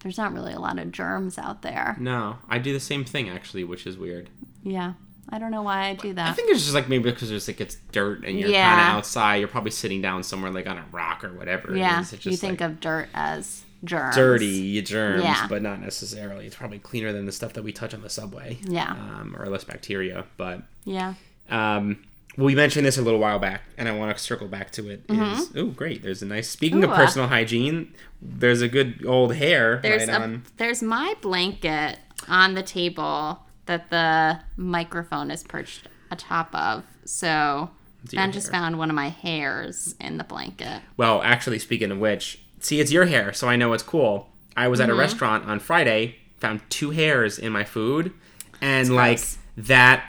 There's 0.00 0.16
not 0.16 0.32
really 0.32 0.54
a 0.54 0.58
lot 0.58 0.78
of 0.78 0.90
germs 0.90 1.36
out 1.36 1.60
there. 1.60 1.96
No, 2.00 2.38
I 2.48 2.58
do 2.58 2.72
the 2.72 2.80
same 2.80 3.04
thing 3.04 3.28
actually, 3.28 3.62
which 3.62 3.86
is 3.86 3.96
weird. 3.96 4.28
Yeah, 4.64 4.94
I 5.30 5.38
don't 5.38 5.50
know 5.50 5.62
why 5.62 5.88
I 5.88 5.94
do 5.94 6.12
that. 6.14 6.30
I 6.30 6.32
think 6.32 6.50
it's 6.50 6.62
just 6.62 6.74
like 6.74 6.88
maybe 6.88 7.10
because 7.10 7.28
there's 7.28 7.48
like 7.48 7.60
it's 7.60 7.76
dirt 7.92 8.24
and 8.24 8.38
you're 8.38 8.48
Yeah. 8.48 8.68
kind 8.76 8.80
of 8.92 8.96
outside. 8.98 9.36
You're 9.36 9.48
probably 9.48 9.70
sitting 9.70 10.00
down 10.00 10.22
somewhere 10.22 10.50
like 10.50 10.66
on 10.66 10.78
a 10.78 10.84
rock 10.92 11.22
or 11.24 11.32
whatever. 11.32 11.76
yeah, 11.76 12.04
you 12.22 12.36
think 12.36 12.60
like, 12.60 12.70
of 12.70 12.80
dirt 12.80 13.08
as 13.14 13.64
germs. 13.84 14.14
dirty 14.16 14.80
germs, 14.82 15.22
Yeah. 15.24 15.46
but 15.48 15.62
not 15.62 15.80
necessarily. 15.80 16.46
It's 16.46 16.56
probably 16.56 16.78
cleaner 16.78 17.12
than 17.12 17.26
the 17.26 17.32
stuff 17.32 17.52
that 17.54 17.62
we 17.62 17.72
touch 17.72 17.92
on 17.94 18.00
the 18.02 18.08
subway. 18.10 18.58
Yeah. 18.62 18.90
Um, 18.90 19.36
or 19.38 19.46
less 19.46 19.64
bacteria, 19.64 20.24
but 20.36 20.62
Yeah. 20.84 21.14
Um, 21.50 22.04
we 22.36 22.54
mentioned 22.54 22.86
this 22.86 22.96
a 22.96 23.02
little 23.02 23.18
while 23.18 23.38
back, 23.40 23.62
and 23.76 23.88
I 23.88 23.92
want 23.92 24.16
to 24.16 24.22
circle 24.22 24.46
back 24.48 24.70
to 24.72 24.88
it. 24.88 25.02
Is 25.08 25.50
oh, 25.56 25.66
great! 25.66 26.02
There's 26.04 26.22
a 26.22 26.26
nice. 26.26 26.48
Speaking 26.48 26.84
of 26.84 26.90
Mm-hmm. 26.90 27.00
Uh, 27.00 27.04
personal 27.04 27.28
hygiene, 27.28 27.92
there's 28.22 28.62
a 28.62 28.68
good 28.68 29.04
old 29.06 29.34
hair 29.34 29.80
There's 29.82 30.06
right 30.06 30.16
a 30.16 30.22
on. 30.22 30.42
there's 30.56 30.80
my 30.82 31.14
blanket 31.20 31.98
on 32.28 32.54
the 32.54 32.62
table 32.62 33.40
that 33.68 33.88
the 33.90 34.40
microphone 34.56 35.30
is 35.30 35.42
perched 35.44 35.88
atop 36.10 36.52
of. 36.54 36.84
So 37.04 37.70
your 38.10 38.20
Ben 38.22 38.32
just 38.32 38.48
hair. 38.48 38.60
found 38.60 38.78
one 38.78 38.90
of 38.90 38.96
my 38.96 39.08
hairs 39.08 39.94
in 40.00 40.18
the 40.18 40.24
blanket. 40.24 40.82
Well, 40.96 41.22
actually, 41.22 41.58
speaking 41.60 41.90
of 41.90 41.98
which, 41.98 42.40
see, 42.60 42.80
it's 42.80 42.92
your 42.92 43.06
hair, 43.06 43.32
so 43.32 43.48
I 43.48 43.56
know 43.56 43.72
it's 43.72 43.82
cool. 43.82 44.28
I 44.56 44.68
was 44.68 44.80
at 44.80 44.88
a 44.88 44.92
Mm-hmm. 44.92 45.00
restaurant 45.00 45.44
on 45.48 45.60
Friday, 45.60 46.16
found 46.38 46.60
two 46.70 46.90
hairs 46.90 47.38
in 47.38 47.52
my 47.52 47.64
food, 47.64 48.12
and 48.60 48.94
like 48.94 49.20
that 49.56 50.04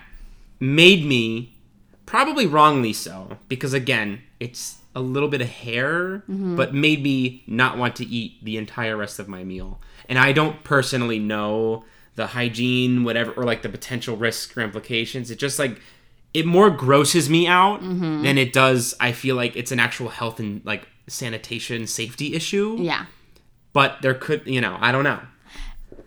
made 0.59 1.05
me 1.05 1.55
probably 2.05 2.45
wrongly 2.47 2.93
so 2.93 3.37
because 3.47 3.73
again, 3.73 4.21
it's 4.39 4.77
a 4.95 5.01
little 5.01 5.29
bit 5.29 5.41
of 5.41 5.47
hair, 5.49 6.23
Mm-hmm. 6.29 6.55
but 6.55 6.73
made 6.73 7.03
me 7.03 7.43
not 7.47 7.77
want 7.77 7.95
to 7.97 8.05
eat 8.05 8.43
the 8.43 8.57
entire 8.57 8.97
rest 8.97 9.19
of 9.19 9.27
my 9.27 9.43
meal. 9.43 9.79
And 10.07 10.17
I 10.17 10.31
don't 10.31 10.63
personally 10.63 11.19
know 11.19 11.85
the 12.19 12.27
hygiene, 12.27 13.05
whatever, 13.05 13.32
or 13.32 13.45
like 13.45 13.62
the 13.62 13.69
potential 13.69 14.17
risks 14.17 14.55
or 14.58 14.62
implications. 14.62 15.32
It 15.32 15.39
just 15.39 15.58
like 15.58 15.79
it 16.34 16.45
more 16.45 16.69
grosses 16.69 17.29
me 17.29 17.47
out 17.47 17.82
Mm-hmm. 17.82 18.23
than 18.23 18.38
it 18.38 18.51
does. 18.51 18.93
I 18.99 19.13
feel 19.13 19.38
like 19.38 19.55
it's 19.55 19.71
an 19.71 19.79
actual 19.79 20.10
health 20.10 20.38
and 20.39 20.62
like 20.65 20.86
sanitation 21.08 21.88
safety 21.88 22.36
issue. 22.36 22.75
Yeah. 22.77 23.05
But 23.71 24.01
there 24.01 24.13
could, 24.13 24.45
you 24.45 24.60
know, 24.60 24.77
I 24.82 24.91
don't 24.91 25.05
know. 25.05 25.21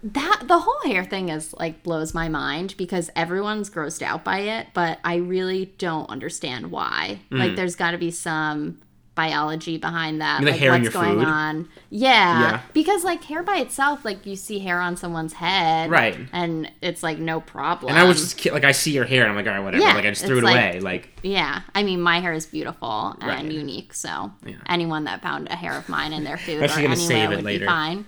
That 0.03 0.42
the 0.48 0.59
whole 0.59 0.81
hair 0.85 1.05
thing 1.05 1.31
is 1.31 1.55
like 1.55 1.83
blows 1.83 2.12
my 2.12 2.29
mind 2.29 2.75
because 2.77 3.09
everyone's 3.16 3.70
grossed 3.70 4.03
out 4.03 4.22
by 4.22 4.40
it, 4.40 4.66
but 4.75 4.98
I 5.05 5.14
really 5.16 5.72
don't 5.79 6.11
understand 6.11 6.70
why. 6.70 7.20
Mm. 7.31 7.38
Like 7.38 7.57
there's 7.57 7.77
got 7.77 7.92
to 7.92 7.98
be 7.98 8.11
some 8.11 8.83
biology 9.14 9.77
behind 9.77 10.22
that 10.22 10.40
mean, 10.40 10.51
like 10.53 10.59
hair 10.61 10.75
in 10.75 10.83
what's 10.83 10.94
your 10.94 11.03
going 11.03 11.18
food? 11.18 11.29
on 11.29 11.68
yeah. 11.90 12.40
Yeah. 12.40 12.61
because 12.72 13.05
like 13.05 13.22
hair 13.25 13.42
by 13.42 13.57
itself 13.59 14.07
like 14.07 14.25
you 14.25 14.37
see 14.37 14.59
hair 14.59 14.81
on 14.81 14.96
someone's 14.96 15.35
head 15.35 15.90
Right. 15.90 16.16
and 16.33 16.70
it's 16.81 17.03
like 17.03 17.18
no 17.18 17.40
problem 17.40 17.90
And 17.90 17.98
I 17.98 18.05
was 18.05 18.20
just 18.35 18.44
like, 18.51 18.64
I 18.64 18.72
see 18.72 18.92
your 18.92 19.05
hair, 19.05 19.22
and 19.22 19.31
I'm 19.31 19.37
like, 19.37 19.46
all 19.46 19.53
right, 19.53 19.62
whatever. 19.62 19.85
Yeah, 19.85 19.92
like 19.94 20.07
I 20.07 20.11
just 20.11 20.25
threw 20.25 20.38
it 20.38 20.44
like- 20.44 20.57
away. 20.57 20.81
Like, 20.81 21.11
Yeah, 21.22 21.61
I 21.75 21.83
mean, 21.83 22.01
my 22.01 22.20
hair 22.20 22.33
is 22.33 22.46
beautiful 22.46 23.14
and 23.20 23.25
Right. 23.29 23.44
unique, 23.44 23.92
so 23.92 24.33
Yeah. 24.46 24.55
anyone 24.66 25.05
that 25.05 25.20
found 25.20 25.48
a 25.51 25.57
hair 25.57 25.77
of 25.77 25.88
mine 25.90 26.12
in 26.14 26.25
their 26.25 26.37
food 26.44 26.62
or 26.62 26.68
gonna 26.68 26.79
anywhere 26.81 26.96
save 26.96 27.31
it 27.33 27.37
would 27.37 27.44
later. 27.44 27.64
be 27.64 27.66
fine. 27.66 28.07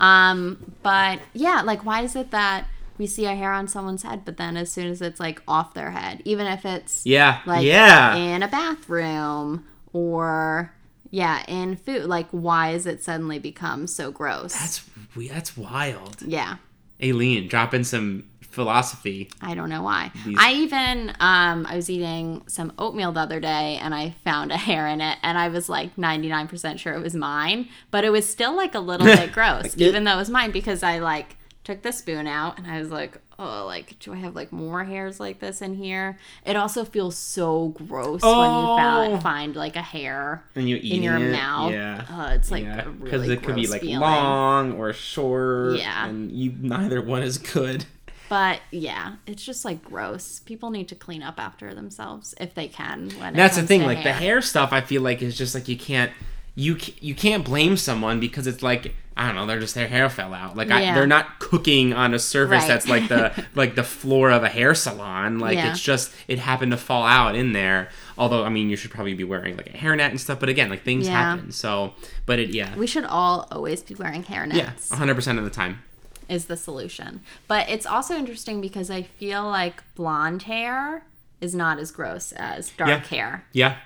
Um, 0.00 0.72
but 0.82 1.20
yeah, 1.34 1.62
like, 1.62 1.84
why 1.84 2.00
is 2.02 2.16
it 2.16 2.30
that 2.30 2.66
we 2.98 3.06
see 3.06 3.26
a 3.26 3.34
hair 3.34 3.52
on 3.52 3.68
someone's 3.68 4.02
head, 4.04 4.24
but 4.24 4.38
then 4.38 4.56
as 4.56 4.72
soon 4.72 4.86
as 4.86 5.02
it's 5.02 5.20
like 5.20 5.42
off 5.46 5.74
their 5.74 5.90
head, 5.90 6.22
even 6.24 6.46
if 6.46 6.64
it's 6.64 7.04
yeah, 7.04 7.40
like 7.44 7.62
yeah. 7.64 8.14
in 8.14 8.42
a 8.42 8.48
bathroom 8.48 9.64
or 10.00 10.72
yeah, 11.10 11.42
in 11.48 11.76
food, 11.76 12.04
like, 12.04 12.28
why 12.30 12.70
is 12.72 12.84
it 12.86 13.02
suddenly 13.02 13.38
become 13.38 13.86
so 13.86 14.10
gross? 14.10 14.52
That's 14.52 14.84
we. 15.16 15.28
That's 15.28 15.56
wild. 15.56 16.20
yeah. 16.22 16.56
Aileen, 17.02 17.46
drop 17.48 17.72
in 17.74 17.84
some 17.84 18.24
philosophy. 18.42 19.30
I 19.42 19.54
don't 19.54 19.68
know 19.68 19.82
why. 19.82 20.10
These- 20.24 20.36
I 20.38 20.52
even 20.54 21.10
um 21.20 21.66
I 21.68 21.76
was 21.76 21.88
eating 21.90 22.42
some 22.46 22.72
oatmeal 22.78 23.12
the 23.12 23.20
other 23.20 23.38
day 23.40 23.78
and 23.82 23.94
I 23.94 24.14
found 24.24 24.50
a 24.50 24.56
hair 24.68 24.86
in 24.88 25.00
it 25.00 25.18
and 25.22 25.36
I 25.38 25.48
was 25.48 25.68
like 25.68 25.94
99% 25.96 26.78
sure 26.78 26.94
it 26.94 27.02
was 27.02 27.14
mine, 27.14 27.68
but 27.90 28.04
it 28.04 28.10
was 28.10 28.28
still 28.28 28.56
like 28.56 28.74
a 28.74 28.80
little 28.80 29.06
bit 29.20 29.32
gross 29.32 29.76
Yeah. 29.76 29.88
even 29.88 30.04
though 30.04 30.14
it 30.14 30.16
was 30.24 30.30
mine 30.30 30.50
because 30.52 30.82
I 30.82 30.98
like 30.98 31.36
took 31.64 31.82
the 31.82 31.92
spoon 31.92 32.26
out 32.26 32.58
and 32.58 32.66
I 32.66 32.78
was 32.78 32.90
like, 32.90 33.18
"Oh, 33.38 33.64
like 33.66 33.98
do 33.98 34.12
I 34.12 34.16
have 34.16 34.34
like 34.34 34.52
more 34.52 34.84
hairs 34.84 35.18
like 35.20 35.40
this 35.40 35.60
in 35.62 35.74
here?" 35.74 36.18
It 36.44 36.56
also 36.56 36.84
feels 36.84 37.16
so 37.16 37.68
gross 37.68 38.22
when 38.22 38.30
you 38.32 38.36
Oh. 38.38 38.76
found, 38.76 39.22
find 39.22 39.56
like 39.56 39.76
a 39.76 39.82
hair 39.82 40.44
And 40.54 40.68
you 40.68 40.76
in 40.76 41.02
your 41.02 41.16
it, 41.16 41.32
mouth. 41.32 41.72
Yeah. 41.72 42.04
Oh, 42.10 42.32
it's 42.34 42.50
like 42.50 42.64
yeah, 42.64 42.82
because 42.84 43.22
really 43.22 43.34
it 43.34 43.42
could 43.42 43.54
be 43.56 43.66
like 43.66 43.82
feeling. 43.82 44.00
long 44.00 44.72
or 44.72 44.92
short. 44.92 45.76
Yeah. 45.78 46.06
and 46.06 46.30
you 46.32 46.54
neither 46.60 47.00
one 47.02 47.22
is 47.22 47.38
good. 47.38 47.84
But 48.28 48.58
yeah, 48.72 49.14
it's 49.26 49.44
just 49.44 49.64
like 49.64 49.84
gross. 49.84 50.40
People 50.40 50.70
need 50.70 50.88
to 50.88 50.96
clean 50.96 51.22
up 51.22 51.38
after 51.38 51.72
themselves 51.74 52.34
if 52.40 52.54
they 52.54 52.66
can. 52.66 53.10
When 53.20 53.34
it 53.34 53.36
That's 53.36 53.56
the 53.56 53.62
thing. 53.62 53.82
Like 53.84 54.02
the 54.02 54.12
hair 54.12 54.42
stuff, 54.42 54.72
I 54.72 54.80
feel 54.80 55.00
like 55.02 55.22
is 55.22 55.38
just 55.38 55.54
like 55.54 55.68
you 55.68 55.76
can't 55.76 56.10
you 56.56 56.76
you 57.00 57.14
can't 57.14 57.44
blame 57.44 57.76
someone 57.76 58.18
because 58.18 58.46
it's 58.48 58.62
like 58.62 58.94
I 59.18 59.26
don't 59.26 59.34
know, 59.36 59.46
they're 59.46 59.60
just 59.60 59.74
their 59.74 59.88
hair 59.88 60.10
fell 60.10 60.34
out. 60.34 60.56
Like 60.58 60.70
I, 60.70 60.92
they're 60.94 61.06
not 61.06 61.38
cooking 61.38 61.94
on 61.94 62.12
a 62.12 62.18
surface 62.18 62.60
Right. 62.62 62.68
that's 62.68 62.86
like 62.88 63.08
the 63.08 63.44
like 63.54 63.74
the 63.74 63.82
floor 63.84 64.30
of 64.30 64.42
a 64.42 64.48
hair 64.48 64.74
salon. 64.74 65.38
Like 65.38 65.54
Yeah. 65.56 65.70
it's 65.70 65.80
just 65.80 66.12
it 66.28 66.38
happened 66.38 66.72
to 66.72 66.76
fall 66.78 67.04
out 67.06 67.34
in 67.34 67.52
there. 67.52 67.88
Although 68.18 68.44
I 68.44 68.48
mean, 68.50 68.68
you 68.68 68.76
should 68.76 68.90
probably 68.90 69.14
be 69.14 69.24
wearing 69.24 69.56
like 69.56 69.68
a 69.68 69.78
hairnet 69.78 70.10
and 70.10 70.20
stuff. 70.20 70.40
But 70.40 70.48
again, 70.50 70.68
like 70.68 70.82
things 70.82 71.06
Yeah. 71.06 71.12
happen. 71.12 71.50
So, 71.52 71.94
but 72.26 72.38
it 72.38 72.50
yeah. 72.50 72.74
We 72.76 72.86
should 72.86 73.04
all 73.04 73.46
always 73.50 73.82
be 73.82 73.94
wearing 73.94 74.24
hairnets. 74.24 74.54
Yeah, 74.56 74.72
100% 74.96 75.38
of 75.38 75.44
the 75.44 75.50
time. 75.50 75.82
Is 76.28 76.46
the 76.46 76.56
solution. 76.56 77.20
But 77.46 77.68
it's 77.68 77.86
also 77.86 78.16
interesting 78.16 78.60
because 78.60 78.90
I 78.90 79.02
feel 79.02 79.44
like 79.44 79.82
blonde 79.94 80.42
hair 80.42 81.04
is 81.40 81.54
not 81.54 81.78
as 81.78 81.90
gross 81.92 82.32
as 82.32 82.70
dark 82.70 82.88
Yeah. 82.90 82.98
hair. 83.06 83.44
Yeah. 83.52 83.76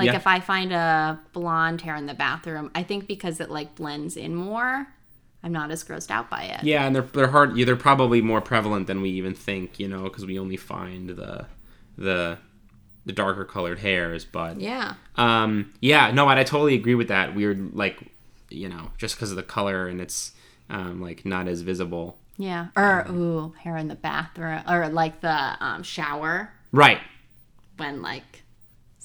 Like 0.00 0.06
Yeah. 0.12 0.16
if 0.16 0.26
I 0.26 0.40
find 0.40 0.72
a 0.72 1.20
blonde 1.32 1.82
hair 1.82 1.94
in 1.96 2.06
the 2.06 2.14
bathroom, 2.14 2.70
I 2.74 2.82
think 2.82 3.06
because 3.06 3.38
it 3.40 3.50
like 3.50 3.74
blends 3.74 4.16
in 4.16 4.34
more, 4.34 4.86
I'm 5.42 5.52
not 5.52 5.70
as 5.70 5.84
grossed 5.84 6.10
out 6.10 6.28
by 6.30 6.42
it. 6.44 6.64
Yeah, 6.64 6.84
and 6.86 6.94
they're 6.96 7.02
they're 7.02 7.28
hard. 7.28 7.54
They're 7.56 7.76
probably 7.76 8.20
more 8.22 8.40
prevalent 8.40 8.86
than 8.86 9.02
we 9.02 9.10
even 9.10 9.34
think. 9.34 9.78
You 9.78 9.88
know, 9.88 10.04
because 10.04 10.24
we 10.26 10.38
only 10.38 10.56
find 10.56 11.10
the 11.10 11.46
the 11.98 12.38
the 13.06 13.12
darker 13.12 13.44
colored 13.44 13.78
hairs. 13.80 14.24
But 14.24 14.60
Yeah. 14.60 14.94
um, 15.16 15.72
yeah, 15.80 16.10
no, 16.12 16.26
I, 16.28 16.38
I 16.40 16.44
totally 16.44 16.74
agree 16.74 16.94
with 16.94 17.08
that. 17.08 17.34
Weird, 17.34 17.74
like 17.74 17.98
you 18.48 18.68
know, 18.68 18.90
just 18.98 19.16
because 19.16 19.30
of 19.30 19.36
the 19.36 19.42
color 19.42 19.86
and 19.86 20.00
it's 20.00 20.32
um, 20.70 21.00
like 21.00 21.24
not 21.26 21.46
as 21.48 21.60
visible. 21.62 22.16
Yeah. 22.36 22.68
Or 22.76 23.06
ooh, 23.10 23.54
hair 23.62 23.76
in 23.76 23.88
the 23.88 23.94
bathroom 23.94 24.62
or 24.68 24.88
like 24.88 25.20
the 25.20 25.56
um, 25.64 25.82
shower 25.82 26.50
Right. 26.72 27.00
when 27.76 28.00
like 28.02 28.39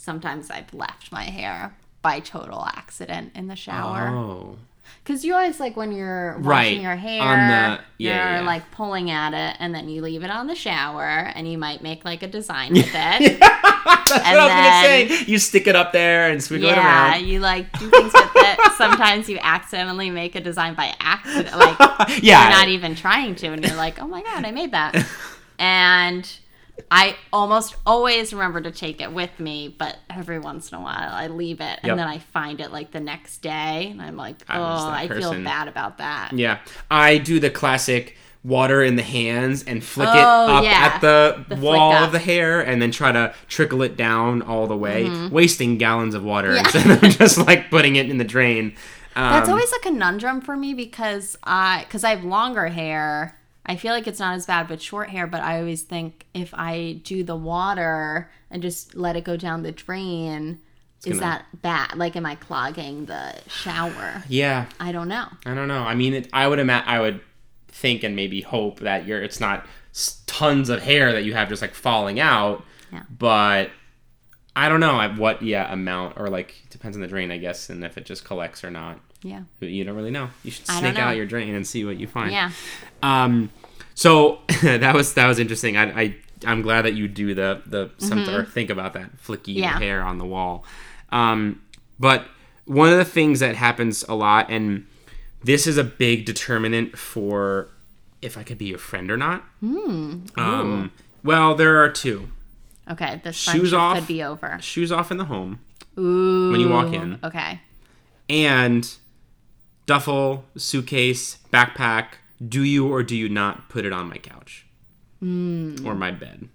sometimes 0.05 0.49
I've 0.49 0.73
left 0.73 1.11
my 1.11 1.23
hair 1.23 1.75
by 2.01 2.19
total 2.19 2.63
accident 2.65 3.31
in 3.35 3.47
the 3.47 3.55
shower. 3.55 4.07
Oh. 4.09 4.57
Because 5.03 5.25
you 5.25 5.33
always 5.33 5.59
like 5.59 5.75
when 5.75 5.91
you're 5.91 6.33
washing 6.37 6.43
Right, 6.45 6.77
your 6.79 6.95
hair, 6.95 7.21
on 7.21 7.37
the- 7.37 7.43
yeah, 7.43 7.77
you're 7.97 8.13
yeah, 8.13 8.39
yeah. 8.41 8.45
like 8.45 8.69
pulling 8.71 9.09
at 9.09 9.33
it, 9.33 9.57
and 9.59 9.73
then 9.73 9.89
you 9.89 10.01
leave 10.03 10.23
it 10.23 10.29
on 10.29 10.45
the 10.45 10.53
shower, 10.55 11.01
and 11.35 11.51
you 11.51 11.57
might 11.57 11.81
make 11.81 12.05
like 12.05 12.21
a 12.21 12.27
design 12.27 12.73
with 12.73 12.85
it. 12.93 13.39
That's 13.39 14.11
what 14.11 14.21
I 14.23 14.35
was 14.35 14.47
then- 14.47 15.07
gonna 15.07 15.17
say. 15.19 15.25
You 15.31 15.39
stick 15.39 15.65
it 15.65 15.75
up 15.75 15.91
there 15.91 16.29
and 16.29 16.39
swiggle 16.39 16.71
it 16.71 16.77
around. 16.77 17.11
yeah, 17.11 17.17
you 17.17 17.39
like 17.39 17.71
do 17.79 17.89
things 17.89 18.13
with 18.13 18.31
it. 18.35 18.59
Sometimes 18.77 19.27
you 19.27 19.39
accidentally 19.41 20.11
make 20.11 20.35
a 20.35 20.41
design 20.41 20.75
by 20.75 20.93
accident, 20.99 21.57
like 21.57 21.77
yeah. 22.21 22.43
you're 22.43 22.57
not 22.59 22.67
even 22.67 22.93
trying 22.95 23.33
to, 23.35 23.47
and 23.47 23.65
you're 23.65 23.75
like, 23.77 23.99
oh 23.99 24.07
my 24.07 24.21
god, 24.21 24.45
I 24.45 24.51
made 24.51 24.71
that. 24.71 25.03
and 25.57 26.31
I 26.91 27.15
almost 27.33 27.75
always 27.85 28.31
remember 28.33 28.61
to 28.61 28.71
take 28.71 29.01
it 29.01 29.11
with 29.11 29.39
me, 29.39 29.73
but 29.77 29.97
every 30.09 30.39
once 30.39 30.71
in 30.71 30.77
a 30.77 30.81
while 30.81 31.11
I 31.11 31.27
leave 31.27 31.59
it, 31.59 31.79
and 31.81 31.87
Yep. 31.89 31.97
then 31.97 32.07
I 32.07 32.19
find 32.19 32.61
it 32.61 32.71
like 32.71 32.91
the 32.91 32.99
next 32.99 33.39
day, 33.39 33.87
and 33.91 34.01
I'm 34.01 34.15
like, 34.17 34.35
oh, 34.49 34.53
that 34.53 34.93
I 34.93 35.07
feel 35.07 35.31
bad 35.43 35.67
about 35.67 35.97
that. 35.97 36.31
Yeah, 36.33 36.59
I 36.91 37.17
do 37.17 37.39
the 37.39 37.49
classic 37.49 38.15
water 38.43 38.83
in 38.83 38.95
the 38.95 39.01
hands 39.03 39.63
and 39.63 39.83
flick 39.83 40.07
it 40.09 40.13
Oh, 40.23 40.57
up 40.57 40.63
yeah. 40.63 40.91
at 40.93 41.01
the, 41.01 41.43
The 41.49 41.55
wall 41.55 41.91
of 41.93 42.11
the 42.11 42.19
hair 42.19 42.61
and 42.61 42.79
then 42.79 42.91
try 42.91 43.11
to 43.11 43.33
trickle 43.47 43.81
it 43.81 43.97
down 43.97 44.43
all 44.43 44.67
the 44.67 44.77
way, 44.77 45.09
wasting 45.29 45.79
gallons 45.79 46.13
of 46.13 46.23
water 46.23 46.49
Mm-hmm. 46.55 46.77
Yeah. 46.77 46.93
instead 46.93 47.03
of 47.03 47.17
just 47.17 47.37
like 47.39 47.71
putting 47.71 47.95
it 47.95 48.07
in 48.07 48.19
the 48.19 48.23
drain. 48.23 48.75
Um, 49.15 49.31
That's 49.31 49.49
always 49.49 49.71
a 49.73 49.79
conundrum 49.79 50.41
for 50.41 50.55
me 50.55 50.75
because 50.75 51.35
I 51.43 51.85
because 51.87 52.03
I 52.03 52.11
have 52.11 52.23
longer 52.23 52.67
hair. 52.67 53.35
I 53.65 53.75
feel 53.75 53.93
like 53.93 54.08
it's 54.08 54.19
not 54.19 54.36
as 54.36 54.45
bad 54.45 54.69
with 54.69 54.82
short 54.82 55.10
hair, 55.10 55.25
but 55.28 55.41
I 55.41 55.60
always 55.60 55.82
think 55.82 56.25
if 56.34 56.54
I 56.54 57.01
do 57.04 57.23
the 57.23 57.36
water 57.36 58.30
and 58.51 58.62
just 58.62 58.95
let 58.95 59.15
it 59.15 59.23
go 59.23 59.38
down 59.38 59.63
the 59.63 59.71
drain, 59.71 60.60
is 61.06 61.19
gonna- 61.19 61.19
that 61.21 61.62
bad? 61.62 61.95
Like, 61.97 62.15
am 62.15 62.25
I 62.25 62.36
clogging 62.36 63.06
the 63.06 63.36
shower? 63.49 64.23
yeah, 64.30 64.65
I 64.80 64.91
don't 64.91 65.08
know. 65.08 65.28
I 65.45 65.54
don't 65.56 65.67
know. 65.67 65.82
I 65.84 65.95
mean, 65.95 66.13
it, 66.13 66.30
I 66.34 66.47
would 66.47 66.60
ima- 66.60 66.84
I 66.86 66.99
would 66.99 67.21
think 67.67 68.04
and 68.04 68.15
maybe 68.15 68.41
hope 68.41 68.80
that 68.82 69.06
you're 69.08 69.21
it's 69.21 69.39
not 69.39 69.65
tons 70.28 70.69
of 70.69 70.82
hair 70.82 71.12
that 71.13 71.23
you 71.23 71.34
have 71.34 71.49
just 71.49 71.62
like 71.62 71.73
falling 71.73 72.19
out, 72.19 72.63
Yeah. 72.91 73.04
but. 73.10 73.69
I 74.58 74.69
don't 74.69 74.80
know 74.80 75.01
at 75.01 75.17
what 75.17 75.41
yeah 75.41 75.69
amount 75.73 76.17
or 76.17 76.30
like 76.30 76.56
depends 76.69 76.95
on 76.95 77.01
the 77.01 77.10
drain 77.10 77.30
I 77.30 77.36
guess 77.38 77.69
and 77.69 77.84
if 77.84 77.97
it 77.97 78.06
just 78.06 78.23
collects 78.23 78.63
or 78.63 78.71
not. 78.71 79.01
Yeah. 79.25 79.41
You 79.59 79.83
don't 79.83 79.95
really 79.95 80.11
know. 80.11 80.29
You 80.43 80.51
should 80.51 80.67
snake 80.67 80.99
out 80.99 81.15
your 81.15 81.25
drain 81.25 81.55
and 81.55 81.65
see 81.65 81.83
what 81.83 81.97
you 81.97 82.05
find. 82.07 82.31
Yeah. 82.31 82.51
Um, 83.01 83.49
so 83.95 84.39
that 84.61 84.93
was 84.93 85.15
that 85.15 85.25
was 85.27 85.39
interesting. 85.39 85.75
I, 85.77 86.01
I 86.01 86.15
I'm 86.45 86.61
glad 86.61 86.83
that 86.83 86.93
you 86.93 87.07
do 87.07 87.33
the 87.33 87.61
the 87.65 87.89
some 87.97 88.27
or 88.29 88.45
think 88.45 88.69
about 88.69 88.93
that 88.93 89.17
flicky 89.17 89.55
Mm-hmm. 89.55 89.59
Yeah. 89.59 89.79
hair 89.79 90.01
on 90.03 90.19
the 90.19 90.25
wall. 90.25 90.63
Um, 91.09 91.61
but 91.99 92.25
one 92.65 92.89
of 92.91 92.97
the 92.97 93.05
things 93.05 93.39
that 93.39 93.55
happens 93.55 94.03
a 94.07 94.13
lot, 94.15 94.49
and 94.51 94.85
this 95.43 95.65
is 95.65 95.77
a 95.77 95.83
big 95.83 96.25
determinant 96.25 96.97
for 96.97 97.69
if 98.21 98.38
I 98.38 98.43
could 98.43 98.57
be 98.57 98.65
your 98.65 98.77
friend 98.79 99.09
or 99.09 99.17
not. 99.17 99.41
Hmm. 99.59 100.21
Um, 100.38 100.91
well, 101.23 101.55
there 101.55 101.81
are 101.83 101.89
two. 101.89 102.29
Okay. 102.91 103.21
This 103.23 103.35
Shoes 103.35 103.73
off. 103.73 103.97
could 103.97 104.07
be 104.07 104.21
over. 104.23 104.57
Shoes 104.61 104.91
off 104.91 105.09
in 105.11 105.17
the 105.17 105.25
home, 105.25 105.59
Ooh. 105.97 106.51
When 106.51 106.59
you 106.59 106.69
walk 106.69 106.93
in. 106.93 107.17
Okay. 107.23 107.61
and 108.29 108.95
duffel, 109.85 110.45
suitcase, 110.57 111.37
backpack. 111.51 112.15
Do 112.45 112.63
you 112.63 112.91
or 112.91 113.03
do 113.03 113.15
you 113.15 113.29
not 113.29 113.69
put 113.69 113.85
it 113.85 113.93
on 113.93 114.09
my 114.09 114.17
couch 114.17 114.65
or 115.21 115.95
my 115.95 116.11
bed? 116.11 116.49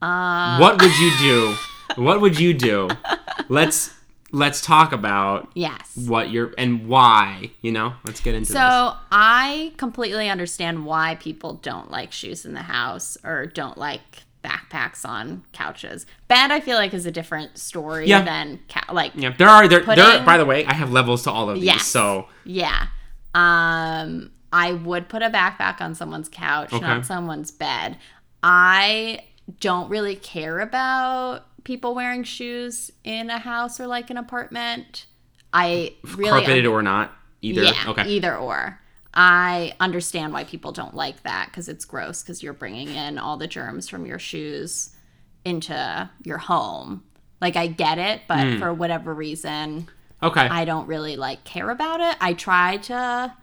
Uh, 0.00 0.58
what 0.58 0.80
would 0.80 0.96
you 0.98 1.12
do? 1.18 1.54
what 1.96 2.20
would 2.20 2.38
you 2.38 2.54
do? 2.54 2.88
Let's 3.48 3.92
let's 4.32 4.60
talk 4.60 4.92
about 4.92 5.50
yes. 5.54 5.96
what 5.96 6.30
you're 6.30 6.52
and 6.58 6.88
why. 6.88 7.50
You 7.62 7.72
know, 7.72 7.94
let's 8.04 8.20
get 8.20 8.34
into 8.34 8.52
this. 8.52 8.56
So 8.56 8.94
I 9.10 9.72
completely 9.76 10.28
understand 10.28 10.84
why 10.84 11.16
people 11.16 11.54
don't 11.54 11.90
like 11.90 12.12
shoes 12.12 12.44
in 12.44 12.54
the 12.54 12.62
house 12.62 13.16
or 13.24 13.46
don't 13.46 13.78
like 13.78 14.22
backpacks 14.46 15.04
on 15.04 15.44
couches. 15.52 16.06
Bed, 16.28 16.50
I 16.50 16.60
feel 16.60 16.76
like, 16.76 16.94
is 16.94 17.04
a 17.06 17.10
different 17.10 17.58
story 17.58 18.06
Yeah. 18.06 18.22
than 18.22 18.60
ca- 18.68 18.92
like 18.92 19.12
Yeah, 19.14 19.32
there 19.36 19.48
are 19.48 19.66
there, 19.66 19.80
there. 19.80 19.96
Putting- 19.96 20.24
By 20.24 20.36
the 20.38 20.44
way, 20.44 20.64
I 20.66 20.74
have 20.74 20.92
levels 20.92 21.24
to 21.24 21.30
all 21.30 21.48
of 21.50 21.56
these. 21.56 21.64
Yes. 21.64 21.86
So 21.86 22.28
yeah. 22.44 22.86
Um, 23.34 24.30
I 24.52 24.72
would 24.72 25.08
put 25.08 25.22
a 25.22 25.28
backpack 25.30 25.80
on 25.80 25.94
someone's 25.94 26.28
couch, 26.28 26.72
Okay. 26.72 26.84
not 26.86 27.04
someone's 27.04 27.50
bed. 27.50 27.98
I 28.42 29.20
don't 29.60 29.88
really 29.90 30.16
care 30.16 30.60
about 30.60 31.44
people 31.64 31.94
wearing 31.94 32.22
shoes 32.24 32.90
in 33.04 33.28
a 33.28 33.38
house 33.38 33.78
or 33.80 33.86
like 33.86 34.08
an 34.10 34.16
apartment. 34.16 35.06
I 35.52 35.94
really 36.16 36.30
carpeted 36.30 36.66
or 36.66 36.82
not, 36.82 37.12
either. 37.42 37.62
Yeah, 37.62 37.74
okay. 37.88 38.04
either 38.08 38.36
or. 38.36 38.80
I 39.18 39.72
understand 39.80 40.32
why 40.34 40.44
people 40.44 40.72
don't 40.72 40.94
like 40.94 41.22
that 41.22 41.46
because 41.46 41.68
it's 41.70 41.84
gross 41.86 42.22
because 42.22 42.42
you're 42.42 42.52
bringing 42.52 42.90
in 42.90 43.18
all 43.18 43.38
the 43.38 43.46
germs 43.48 43.88
from 43.88 44.04
your 44.04 44.18
shoes 44.18 44.90
into 45.44 46.10
your 46.22 46.38
home. 46.38 47.02
Like 47.40 47.56
I 47.56 47.66
get 47.66 47.98
it, 47.98 48.22
but 48.28 48.46
Hmm. 48.46 48.58
for 48.58 48.72
whatever 48.74 49.14
reason, 49.14 49.88
Okay. 50.22 50.40
I 50.46 50.64
don't 50.64 50.86
really 50.86 51.16
like 51.16 51.44
care 51.44 51.70
about 51.70 52.00
it. 52.00 52.16
I 52.20 52.34
try 52.34 52.76
to 52.78 53.34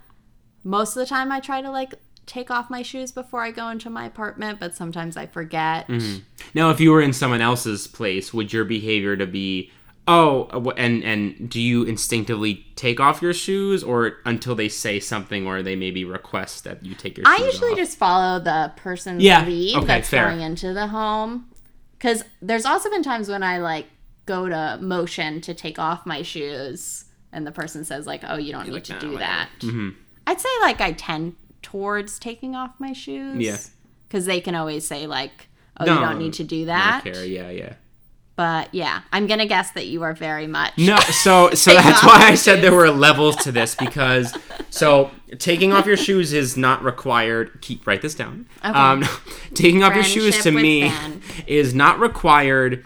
most 0.63 0.95
of 0.95 1.01
the 1.01 1.05
time 1.05 1.31
I 1.31 1.39
try 1.39 1.61
to 1.61 1.69
like 1.71 1.95
take 2.25 2.49
off 2.49 2.69
my 2.69 2.81
shoes 2.83 3.11
before 3.11 3.41
I 3.41 3.51
go 3.51 3.67
into 3.69 3.89
my 3.89 4.05
apartment, 4.05 4.59
but 4.59 4.75
sometimes 4.75 5.17
I 5.17 5.25
forget. 5.27 5.87
Mm-hmm. 5.87 6.19
now, 6.53 6.69
if 6.69 6.79
you 6.79 6.91
were 6.91 7.01
in 7.01 7.13
someone 7.13 7.41
else's 7.41 7.85
place, 7.87 8.33
would 8.33 8.53
your 8.53 8.63
behavior 8.63 9.17
to 9.17 9.27
be, 9.27 9.71
oh, 10.07 10.43
uh, 10.51 10.69
and 10.77 11.03
and 11.03 11.49
do 11.49 11.59
you 11.61 11.83
instinctively 11.83 12.65
take 12.75 12.99
off 12.99 13.21
your 13.21 13.33
shoes, 13.33 13.83
or 13.83 14.17
until 14.25 14.55
they 14.55 14.69
say 14.69 14.99
something, 14.99 15.47
or 15.47 15.61
they 15.63 15.75
maybe 15.75 16.03
request 16.05 16.63
that 16.65 16.83
you 16.85 16.95
take 16.95 17.17
your 17.17 17.25
shoes? 17.25 17.41
I 17.41 17.45
usually 17.45 17.71
off? 17.71 17.77
just 17.77 17.97
follow 17.97 18.39
the 18.39 18.71
person's 18.75 19.23
Yeah, 19.23 19.45
lead 19.45 19.75
okay, 19.77 19.85
that's 19.85 20.09
fair. 20.09 20.27
going 20.29 20.41
into 20.41 20.73
the 20.73 20.87
home. 20.87 21.47
Because 21.97 22.23
there's 22.41 22.65
also 22.65 22.89
been 22.89 23.03
times 23.03 23.29
when 23.29 23.43
I 23.43 23.59
like 23.59 23.87
go 24.25 24.49
to 24.49 24.77
motion 24.81 25.39
to 25.41 25.53
take 25.53 25.79
off 25.79 26.05
my 26.05 26.21
shoes, 26.21 27.05
and 27.31 27.47
the 27.47 27.51
person 27.51 27.85
says 27.85 28.05
like, 28.05 28.23
"Oh, 28.27 28.37
you 28.37 28.51
don't 28.51 28.65
need 28.67 28.73
like, 28.73 28.83
to 28.85 28.93
"Nah, 28.93 28.99
do 28.99 29.11
whatever." 29.13 29.19
that." 29.31 29.49
Mm-hmm. 29.59 29.89
I'd 30.27 30.39
say 30.41 30.49
like 30.61 30.81
I 30.81 30.91
tend 30.93 31.35
towards 31.61 32.19
taking 32.19 32.55
off 32.55 32.71
my 32.79 32.91
shoes. 32.93 33.37
Yeah. 33.41 33.57
Because 34.07 34.25
they 34.25 34.41
can 34.41 34.53
always 34.53 34.85
say 34.87 35.07
like, 35.07 35.47
"Oh, 35.79 35.85
No, 35.85 35.93
you 35.95 35.99
don't 36.01 36.19
need 36.19 36.33
to 36.33 36.43
do 36.43 36.65
that." 36.65 37.03
care. 37.05 37.25
Yeah, 37.25 37.49
yeah. 37.49 37.73
But 38.35 38.73
yeah, 38.73 39.01
I'm 39.11 39.27
gonna 39.27 39.45
guess 39.45 39.71
that 39.71 39.85
you 39.85 40.01
are 40.01 40.13
very 40.13 40.47
much. 40.47 40.77
No, 40.77 40.97
so 40.97 41.49
so 41.53 41.73
that's 41.73 42.03
why 42.03 42.19
I 42.21 42.35
said 42.35 42.61
there 42.61 42.73
were 42.73 42.89
levels 42.89 43.35
to 43.37 43.51
this 43.51 43.75
because 43.79 44.35
so 44.69 45.11
taking 45.37 45.71
off 45.71 45.85
your 45.85 45.97
shoes 45.97 46.33
is 46.33 46.57
not 46.57 46.83
required. 46.83 47.61
Keep 47.61 47.85
write 47.85 48.01
this 48.01 48.15
down. 48.15 48.47
Okay. 48.65 48.73
Um, 48.73 49.05
taking 49.53 49.83
off 49.83 49.93
your 49.93 50.03
shoes 50.03 50.41
to 50.43 50.51
me 50.51 50.91
is 51.45 51.73
not 51.75 51.99
required 51.99 52.85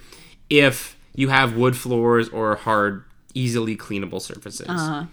if 0.49 0.97
you 1.15 1.29
have 1.29 1.55
wood 1.55 1.75
floors 1.75 2.29
or 2.29 2.55
hard, 2.55 3.03
easily 3.33 3.75
cleanable 3.75 4.21
surfaces. 4.21 4.67
Uh-huh. 4.67 5.05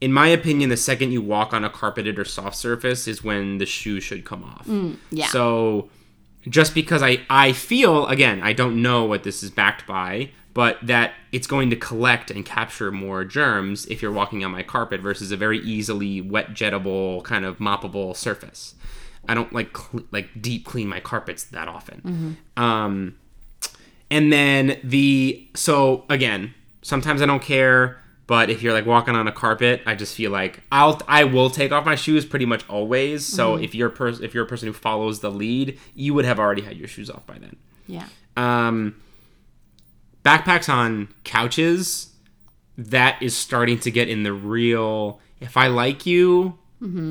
In 0.00 0.12
my 0.12 0.26
opinion, 0.26 0.68
the 0.70 0.76
second 0.76 1.12
you 1.12 1.22
walk 1.22 1.54
on 1.54 1.64
a 1.64 1.70
carpeted 1.70 2.18
or 2.18 2.24
soft 2.24 2.56
surface 2.56 3.06
is 3.06 3.22
when 3.22 3.58
the 3.58 3.66
shoe 3.66 4.00
should 4.00 4.24
come 4.24 4.42
off. 4.42 4.66
Mm, 4.66 4.96
yeah. 5.12 5.28
So 5.28 5.88
just 6.48 6.74
because 6.74 7.02
I, 7.02 7.20
I 7.30 7.52
feel, 7.52 8.06
again, 8.06 8.42
I 8.42 8.52
don't 8.52 8.82
know 8.82 9.04
what 9.04 9.22
this 9.22 9.42
is 9.42 9.50
backed 9.50 9.86
by, 9.86 10.30
but 10.54 10.78
that 10.82 11.14
it's 11.30 11.46
going 11.46 11.70
to 11.70 11.76
collect 11.76 12.30
and 12.30 12.44
capture 12.44 12.90
more 12.92 13.24
germs 13.24 13.86
if 13.86 14.02
you're 14.02 14.12
walking 14.12 14.44
on 14.44 14.50
my 14.50 14.62
carpet 14.62 15.00
versus 15.00 15.32
a 15.32 15.36
very 15.36 15.58
easily 15.60 16.20
wet 16.20 16.50
jettable, 16.50 17.22
kind 17.24 17.44
of 17.44 17.58
moppable 17.58 18.14
surface. 18.16 18.74
I 19.28 19.34
don't 19.34 19.52
like 19.52 19.76
cl- 19.76 20.04
like 20.10 20.28
deep 20.42 20.64
clean 20.66 20.88
my 20.88 21.00
carpets 21.00 21.44
that 21.44 21.68
often. 21.68 22.36
Um, 22.56 23.16
and 24.10 24.32
then 24.32 24.78
the 24.82 25.46
so 25.54 26.04
again, 26.10 26.54
sometimes 26.82 27.22
I 27.22 27.26
don't 27.26 27.42
care, 27.42 28.01
but 28.26 28.50
if 28.50 28.62
you're 28.62 28.72
like 28.72 28.86
walking 28.86 29.14
on 29.14 29.26
a 29.28 29.32
carpet, 29.32 29.82
I 29.86 29.94
just 29.94 30.14
feel 30.14 30.30
like 30.30 30.60
I'll 30.70 31.00
I 31.08 31.24
will 31.24 31.50
take 31.50 31.72
off 31.72 31.84
my 31.84 31.96
shoes 31.96 32.24
pretty 32.24 32.46
much 32.46 32.68
always. 32.68 33.26
So 33.26 33.56
if 33.56 33.74
you're 33.74 33.88
a 33.88 33.92
person 33.92 34.24
if 34.24 34.34
you're 34.34 34.44
a 34.44 34.48
person 34.48 34.68
who 34.68 34.72
follows 34.74 35.20
the 35.20 35.30
lead, 35.30 35.78
you 35.94 36.14
would 36.14 36.24
have 36.24 36.38
already 36.38 36.62
had 36.62 36.76
your 36.76 36.88
shoes 36.88 37.10
off 37.10 37.26
by 37.26 37.38
then. 37.38 37.56
yeah. 37.86 38.06
Um, 38.36 38.96
backpacks 40.24 40.72
on 40.72 41.08
couches, 41.24 42.10
that 42.78 43.20
is 43.22 43.36
starting 43.36 43.78
to 43.80 43.90
get 43.90 44.08
in 44.08 44.22
the 44.22 44.32
real. 44.32 45.20
If 45.40 45.56
I 45.56 45.66
like 45.66 46.06
you, 46.06 46.58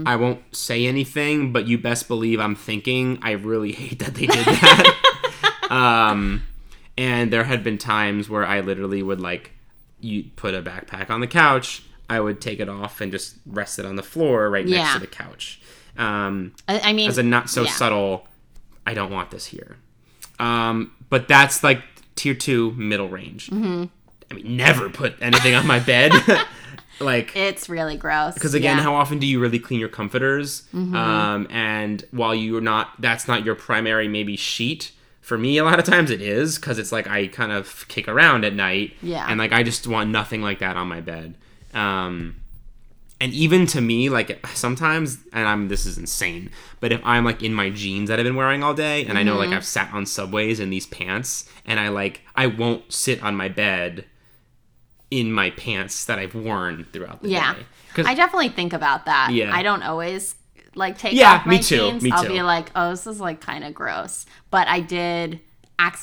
I 0.05 0.18
won't 0.18 0.53
say 0.53 0.86
anything, 0.86 1.53
but 1.53 1.66
you 1.68 1.78
best 1.78 2.07
believe 2.09 2.39
I'm 2.41 2.55
thinking. 2.55 3.20
I 3.22 3.32
really 3.32 3.72
hate 3.84 3.99
that 3.99 4.16
they 4.16 4.26
did 4.28 4.45
that. 4.45 5.68
um, 5.70 6.43
and 6.97 7.32
there 7.32 7.45
had 7.45 7.64
been 7.64 7.78
times 7.78 8.30
where 8.30 8.45
I 8.45 8.59
literally 8.59 9.01
would 9.01 9.22
like, 9.22 9.51
you 10.02 10.26
put 10.36 10.54
a 10.54 10.62
backpack 10.62 11.10
on 11.10 11.22
the 11.22 11.28
couch. 11.28 11.84
I 12.10 12.20
would 12.20 12.41
take 12.41 12.60
it 12.60 12.68
off 12.68 12.99
and 13.02 13.12
just 13.12 13.36
rest 13.45 13.80
it 13.80 13.86
on 13.86 13.95
the 13.95 14.04
floor 14.04 14.49
right 14.49 14.66
next 14.66 14.78
Yeah. 14.89 14.93
to 14.95 14.99
the 14.99 15.08
couch. 15.08 15.62
Um, 15.97 16.54
I, 16.68 16.80
I 16.89 16.93
mean, 16.93 17.08
as 17.10 17.18
a 17.18 17.24
not 17.24 17.49
so 17.49 17.64
yeah. 17.64 17.72
subtle 17.72 18.28
i 18.88 18.93
don't 18.95 19.12
want 19.12 19.30
this 19.30 19.45
here 19.45 19.76
um 20.39 20.91
but 21.10 21.28
that's 21.28 21.64
like 21.64 21.84
tier 22.16 22.34
two 22.34 22.72
middle 22.72 23.10
range 23.10 23.47
Mm-hmm. 23.49 23.84
i 24.32 24.34
mean 24.34 24.58
never 24.58 24.89
put 24.89 25.16
anything 25.22 25.54
on 25.54 25.68
my 25.68 25.80
bed 25.80 26.12
like 26.99 27.36
It's 27.36 27.70
really 27.70 27.97
gross. 27.97 28.34
because 28.36 28.54
again 28.54 28.78
yeah. 28.78 28.84
Mm-hmm. 28.84 28.89
how 28.91 28.95
often 28.95 29.20
do 29.20 29.28
you 29.28 29.39
really 29.39 29.60
clean 29.60 29.80
your 29.80 29.89
comforters 29.89 30.64
um 30.74 31.45
and 31.52 32.04
while 32.12 32.34
you're 32.34 32.62
not 32.62 32.89
that's 32.99 33.28
not 33.28 33.45
your 33.45 33.56
primary 33.56 34.08
maybe 34.08 34.36
sheet 34.36 34.91
for 35.22 35.38
me 35.38 35.57
a 35.57 35.63
lot 35.63 35.80
of 35.80 35.86
times 35.86 36.09
it 36.11 36.22
is 36.22 36.57
because 36.57 36.78
it's 36.80 36.91
like 36.91 37.07
i 37.07 37.28
kind 37.28 37.51
of 37.51 37.88
kick 37.88 38.07
around 38.07 38.43
at 38.43 38.53
night 38.53 38.93
Yeah. 39.01 39.26
and 39.30 39.38
like 39.39 39.51
i 39.53 39.63
just 39.63 39.88
want 39.88 40.09
nothing 40.09 40.41
like 40.41 40.59
that 40.59 40.76
on 40.76 40.88
my 40.88 40.99
bed 40.99 41.36
um 41.74 42.36
and 43.22 43.32
even 43.34 43.67
to 43.67 43.80
me 43.82 44.09
like 44.09 44.45
sometimes 44.55 45.19
and 45.32 45.47
i'm 45.47 45.67
this 45.67 45.86
is 45.86 45.97
insane 45.97 46.49
but 46.80 46.91
if 46.91 46.99
i'm 47.03 47.24
like 47.24 47.43
in 47.43 47.53
my 47.53 47.69
jeans 47.69 48.09
that 48.09 48.19
i've 48.19 48.26
been 48.26 48.36
wearing 48.36 48.63
all 48.63 48.74
day 48.74 49.05
and 49.05 49.17
i 49.17 49.24
know 49.24 49.34
Mm-hmm. 49.38 49.51
like 49.51 49.57
i've 49.57 49.65
sat 49.65 49.93
on 49.93 50.05
subways 50.05 50.59
in 50.59 50.69
these 50.72 50.88
pants 50.88 51.47
and 51.65 51.80
i 51.80 51.88
like 51.88 52.22
i 52.36 52.47
won't 52.47 52.91
sit 52.91 53.22
on 53.24 53.36
my 53.36 53.47
bed 53.47 54.05
in 55.11 55.32
my 55.32 55.49
pants 55.51 56.05
that 56.05 56.17
i've 56.19 56.34
worn 56.34 56.86
throughout 56.91 57.22
the 57.22 57.28
day. 57.28 57.34
Yeah. 57.36 57.55
I 57.97 58.15
definitely 58.15 58.47
think 58.49 58.72
about 58.72 59.05
that. 59.05 59.32
Yeah. 59.34 59.53
I 59.53 59.61
don't 59.63 59.84
always 59.84 60.36
like 60.76 60.97
take 60.97 61.13
Yeah, 61.13 61.34
off 61.34 61.45
my 61.45 61.53
me 61.53 61.59
too, 61.59 61.78
jeans. 61.78 62.03
me 62.03 62.11
I'll 62.11 62.24
too. 62.24 62.30
be 62.30 62.41
like, 62.41 62.72
oh, 62.76 62.91
this 62.91 63.05
is 63.07 63.19
like 63.19 63.41
kind 63.41 63.63
of 63.63 63.74
gross. 63.74 64.26
But 64.49 64.67
I 64.67 64.80
did 64.80 65.39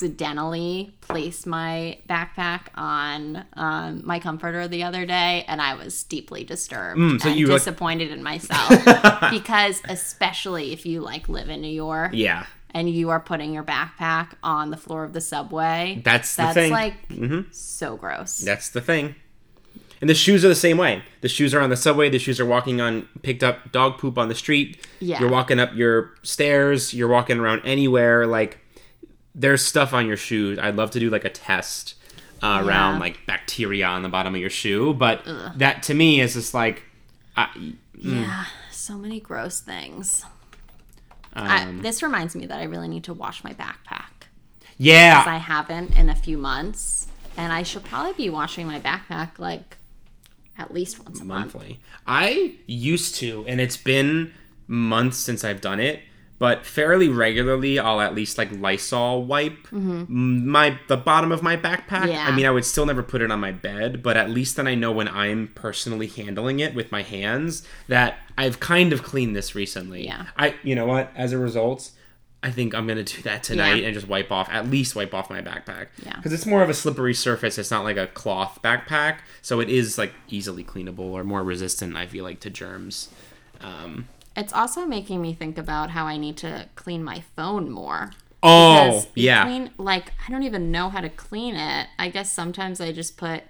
accidentally 0.03 0.95
place 1.01 1.47
my 1.47 1.99
backpack 2.09 2.63
on 2.75 3.45
um, 3.55 4.03
my 4.05 4.19
comforter 4.19 4.69
the 4.69 4.83
other 4.85 5.07
day, 5.07 5.45
and 5.49 5.61
I 5.61 5.75
was 5.75 6.03
deeply 6.05 6.45
disturbed 6.45 6.99
Mm, 7.01 7.21
so 7.21 7.29
and 7.31 7.39
you, 7.39 7.47
like- 7.47 7.59
disappointed 7.59 8.11
in 8.11 8.23
myself 8.23 8.71
because, 9.31 9.81
especially 9.89 10.73
if 10.73 10.85
you 10.87 11.01
like 11.01 11.29
live 11.29 11.49
in 11.49 11.61
New 11.61 11.69
York 11.73 12.11
yeah 12.15 12.47
and 12.73 12.89
you 12.91 13.09
are 13.09 13.19
putting 13.21 13.53
your 13.55 13.63
backpack 13.65 14.33
on 14.43 14.71
the 14.71 14.77
floor 14.77 15.03
of 15.05 15.13
the 15.15 15.21
subway, 15.23 16.01
That's 16.05 16.37
the 16.37 16.43
that's 16.43 16.55
thing. 16.55 16.71
like 16.73 17.09
Mhm. 17.09 17.53
so 17.55 17.97
gross. 17.97 18.39
That's 18.39 18.69
the 18.71 18.81
thing. 18.83 19.15
And 20.01 20.09
the 20.09 20.15
shoes 20.15 20.45
are 20.45 20.49
the 20.49 20.55
same 20.55 20.79
way. 20.79 21.03
The 21.23 21.29
shoes 21.29 21.55
are 21.55 21.61
on 21.61 21.71
the 21.71 21.77
subway. 21.77 22.09
The 22.09 22.19
shoes 22.19 22.39
are 22.39 22.47
walking 22.47 22.81
on 22.81 23.09
picked 23.23 23.43
up 23.43 23.73
dog 23.73 23.99
poop 23.99 24.17
on 24.17 24.29
the 24.29 24.35
street. 24.35 24.87
Yeah. 25.01 25.21
You're 25.21 25.31
walking 25.31 25.59
up 25.59 25.75
your 25.75 26.15
stairs. 26.23 26.95
You're 26.95 27.09
walking 27.09 27.39
around 27.39 27.63
anywhere. 27.65 28.27
Like 28.27 28.59
there's 29.35 29.65
stuff 29.65 29.93
on 29.93 30.07
your 30.07 30.17
shoes. 30.17 30.59
I'd 30.59 30.77
love 30.77 30.91
to 30.93 31.01
do 31.01 31.11
like 31.11 31.25
a 31.25 31.31
test 31.31 31.95
uh, 32.43 32.63
around 32.65 33.01
like 33.01 33.25
bacteria 33.27 33.87
on 33.87 34.03
the 34.03 34.09
bottom 34.09 34.35
of 34.35 34.41
your 34.41 34.51
shoe, 34.51 34.95
but 34.95 35.23
that 35.57 35.83
to 35.85 35.95
me 35.95 36.21
is 36.21 36.35
just 36.35 36.55
like, 36.55 36.83
I, 37.37 37.75
Yeah, 37.95 38.45
so 38.71 38.97
many 38.97 39.21
gross 39.21 39.61
things. 39.61 40.25
I, 41.35 41.63
um, 41.63 41.83
this 41.83 42.03
reminds 42.03 42.35
me 42.35 42.47
that 42.47 42.59
I 42.59 42.65
really 42.65 42.89
need 42.89 43.05
to 43.05 43.15
wash 43.15 43.45
my 43.45 43.53
backpack 43.55 44.27
yeah. 44.77 45.21
because 45.21 45.33
I 45.33 45.37
haven't 45.39 45.97
in 45.97 46.09
a 46.09 46.15
few 46.15 46.39
months, 46.39 47.07
and 47.37 47.53
I 47.53 47.63
should 47.63 47.85
probably 47.85 48.13
be 48.15 48.31
washing 48.31 48.67
my 48.67 48.81
backpack 48.81 49.39
like 49.39 49.78
at 50.59 50.75
least 50.75 51.03
once 51.03 51.21
a 51.21 51.25
month. 51.25 51.55
monthly. 51.55 51.81
I 52.07 52.57
used 52.67 53.15
to, 53.17 53.45
and 53.47 53.61
it's 53.61 53.77
been 53.77 54.33
months 54.67 55.17
since 55.19 55.45
I've 55.45 55.61
done 55.61 55.81
it, 55.81 56.01
but 56.39 56.65
fairly 56.65 57.09
regularly 57.09 57.79
I'll 57.79 58.01
at 58.01 58.15
least 58.15 58.39
like 58.39 58.53
Lysol 58.53 59.25
wipe 59.25 59.67
m- 59.73 60.47
my 60.49 60.79
the 60.89 60.97
bottom 60.97 61.33
of 61.33 61.43
my 61.43 61.57
backpack. 61.57 62.03
Mm-hmm. 62.03 62.09
Yeah. 62.11 62.27
I 62.29 62.35
mean, 62.35 62.47
I 62.47 62.51
would 62.51 62.65
still 62.65 62.87
never 62.87 63.03
put 63.03 63.23
it 63.23 63.31
on 63.31 63.41
my 63.41 63.51
bed, 63.53 64.03
but 64.03 64.17
at 64.17 64.31
least 64.31 64.57
then 64.57 64.67
I 64.69 64.75
know 64.75 64.93
when 64.93 65.09
I'm 65.09 65.49
personally 65.55 66.07
handling 66.07 66.61
it 66.61 66.75
with 66.75 66.93
my 66.93 67.03
hands 67.03 67.67
that 67.89 68.19
I've 68.37 68.61
kind 68.61 68.93
of 68.93 69.03
cleaned 69.03 69.35
this 69.35 69.55
recently. 69.55 70.05
Yeah. 70.05 70.27
I 70.37 70.55
you 70.63 70.75
know 70.75 70.87
what? 70.87 71.11
As 71.17 71.33
a 71.33 71.39
result, 71.39 71.91
I 72.43 72.51
think 72.53 72.75
I'm 72.75 72.87
gonna 72.87 73.03
do 73.03 73.21
that 73.23 73.43
tonight 73.43 73.77
Yeah. 73.83 73.87
and 73.87 73.95
just 73.95 74.07
wipe 74.07 74.31
off 74.31 74.49
at 74.51 74.71
least 74.71 74.95
wipe 74.95 75.13
off 75.13 75.29
my 75.29 75.41
backpack. 75.43 75.89
Yeah. 76.05 76.15
Because 76.17 76.33
it's 76.33 76.47
more 76.47 76.63
of 76.63 76.71
a 76.71 76.75
slippery 76.75 77.15
surface. 77.15 77.59
It's 77.59 77.71
not 77.71 77.83
like 77.85 77.97
a 77.97 78.07
cloth 78.07 78.61
backpack, 78.63 79.19
so 79.43 79.59
it 79.61 79.69
is 79.69 79.99
like 79.99 80.13
easily 80.29 80.63
cleanable 80.63 81.01
or 81.01 81.25
more 81.25 81.43
resistant. 81.43 81.97
I 81.97 82.07
feel 82.07 82.23
like 82.25 82.39
to 82.41 82.51
germs. 82.51 83.09
Um, 83.61 84.07
It's 84.37 84.53
also 84.53 84.87
making 84.87 85.21
me 85.21 85.35
think 85.35 85.59
about 85.59 85.91
how 85.91 86.07
I 86.07 86.17
need 86.17 86.37
to 86.39 86.69
clean 86.77 87.03
my 87.03 87.25
phone 87.35 87.71
more. 87.71 88.13
oh 88.45 89.05
yeah, 89.17 89.43
clean, 89.45 89.71
like 89.79 90.13
I 90.27 90.31
don't 90.31 90.45
even 90.45 90.71
know 90.71 90.91
how 90.91 91.01
to 91.01 91.09
clean 91.09 91.57
it. 91.57 91.89
I 91.99 92.09
guess 92.09 92.31
sometimes 92.31 92.81
I 92.81 92.93
just 92.93 93.17
put. 93.17 93.43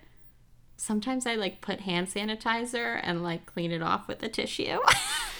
Sometimes 0.78 1.26
I 1.26 1.34
like 1.34 1.60
put 1.60 1.80
hand 1.80 2.06
sanitizer 2.08 2.98
and 3.02 3.22
like 3.22 3.44
clean 3.44 3.70
it 3.72 3.82
off 3.82 4.08
with 4.08 4.22
a 4.22 4.28
tissue, 4.30 4.78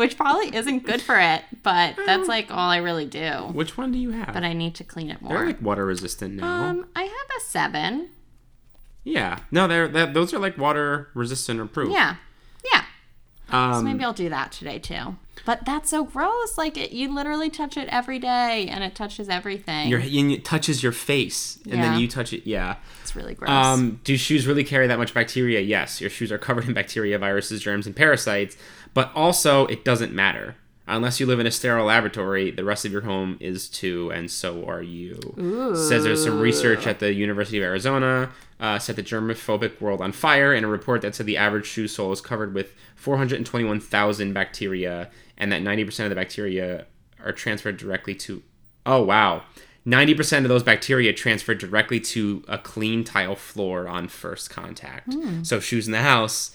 which 0.00 0.16
probably 0.16 0.54
isn't 0.56 0.84
good 0.86 1.00
for 1.02 1.18
it. 1.18 1.42
But 1.62 1.94
that's 2.06 2.26
like 2.26 2.50
all 2.50 2.70
I 2.70 2.78
really 2.78 3.06
do. 3.06 3.30
which 3.52 3.76
one 3.76 3.92
do 3.92 3.98
you 3.98 4.10
have? 4.10 4.32
But 4.34 4.42
I 4.44 4.52
need 4.54 4.74
to 4.76 4.84
clean 4.84 5.10
it 5.10 5.20
more. 5.22 5.34
they're 5.36 5.46
like 5.46 5.62
water 5.62 5.84
resistant 5.86 6.34
now. 6.34 6.64
Um, 6.70 6.86
I 6.96 7.02
have 7.02 7.36
a 7.36 7.40
seven. 7.44 8.08
yeah, 9.04 9.38
no, 9.50 9.66
they're 9.68 9.88
that 9.88 10.14
those 10.14 10.32
are 10.34 10.38
like 10.38 10.58
water 10.58 11.08
resistant 11.14 11.60
or 11.60 11.66
proof. 11.66 11.92
Yeah, 11.92 12.16
yeah. 12.72 12.84
so 13.50 13.56
Um, 13.56 13.84
maybe 13.84 14.04
I'll 14.04 14.12
do 14.12 14.28
that 14.28 14.52
today 14.52 14.78
too. 14.78 15.16
But 15.46 15.64
that's 15.64 15.88
so 15.88 16.04
gross. 16.04 16.58
Like 16.58 16.76
it, 16.76 16.92
you 16.92 17.12
literally 17.14 17.48
touch 17.48 17.78
it 17.78 17.88
every 17.90 18.18
day, 18.18 18.68
and 18.68 18.84
it 18.84 18.94
touches 18.94 19.28
everything. 19.30 19.88
your 19.88 20.00
it 20.04 20.44
touches 20.44 20.82
your 20.82 20.92
face, 20.92 21.58
and 21.64 21.74
Yeah. 21.76 21.82
then 21.92 21.98
you 22.00 22.08
touch 22.08 22.32
it. 22.34 22.46
Yeah. 22.46 22.76
it's 23.02 23.16
really 23.16 23.34
gross. 23.34 23.50
Um, 23.50 24.00
do 24.04 24.16
shoes 24.18 24.46
really 24.46 24.64
carry 24.64 24.86
that 24.86 24.98
much 24.98 25.14
bacteria? 25.14 25.60
Yes, 25.60 25.98
your 26.00 26.10
shoes 26.10 26.30
are 26.30 26.36
covered 26.38 26.66
in 26.68 26.74
bacteria, 26.74 27.18
viruses, 27.18 27.62
germs, 27.62 27.86
and 27.86 27.96
parasites. 27.96 28.56
But 28.94 29.12
also, 29.14 29.66
it 29.66 29.84
doesn't 29.84 30.12
matter 30.12 30.56
unless 30.86 31.20
you 31.20 31.26
live 31.26 31.38
in 31.38 31.46
a 31.46 31.50
sterile 31.50 31.86
laboratory. 31.86 32.50
The 32.50 32.64
rest 32.64 32.84
of 32.84 32.92
your 32.92 33.02
home 33.02 33.36
is 33.40 33.68
too, 33.68 34.10
and 34.10 34.30
so 34.30 34.64
are 34.66 34.82
you. 34.82 35.18
Says 35.76 36.02
there's 36.04 36.24
some 36.24 36.40
research 36.40 36.86
at 36.86 36.98
the 36.98 37.12
University 37.12 37.58
of 37.58 37.64
Arizona 37.64 38.30
uh, 38.60 38.78
set 38.78 38.96
the 38.96 39.02
germophobic 39.02 39.80
world 39.80 40.00
on 40.00 40.12
fire 40.12 40.52
in 40.52 40.64
a 40.64 40.68
report 40.68 41.00
that 41.02 41.14
said 41.14 41.26
the 41.26 41.36
average 41.36 41.66
shoe 41.66 41.88
sole 41.88 42.12
is 42.12 42.20
covered 42.20 42.54
with 42.54 42.72
421,000 42.96 44.32
bacteria, 44.32 45.10
and 45.38 45.50
that 45.50 45.62
90% 45.62 46.04
of 46.04 46.10
the 46.10 46.14
bacteria 46.14 46.86
are 47.24 47.32
transferred 47.32 47.76
directly 47.76 48.14
to. 48.16 48.42
Oh 48.84 49.02
wow. 49.02 49.42
90% 49.86 50.38
of 50.38 50.48
those 50.48 50.62
bacteria 50.62 51.12
transfer 51.12 51.54
directly 51.54 51.98
to 52.00 52.44
a 52.48 52.58
clean 52.58 53.02
tile 53.02 53.34
floor 53.34 53.88
on 53.88 54.08
first 54.08 54.50
contact. 54.50 55.14
So 55.42 55.58
shoes 55.58 55.86
in 55.86 55.92
the 55.92 56.02
house, 56.02 56.54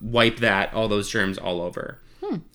wipe 0.00 0.38
that, 0.38 0.72
all 0.74 0.88
those 0.88 1.10
germs 1.10 1.38
all 1.38 1.60
over. 1.60 1.98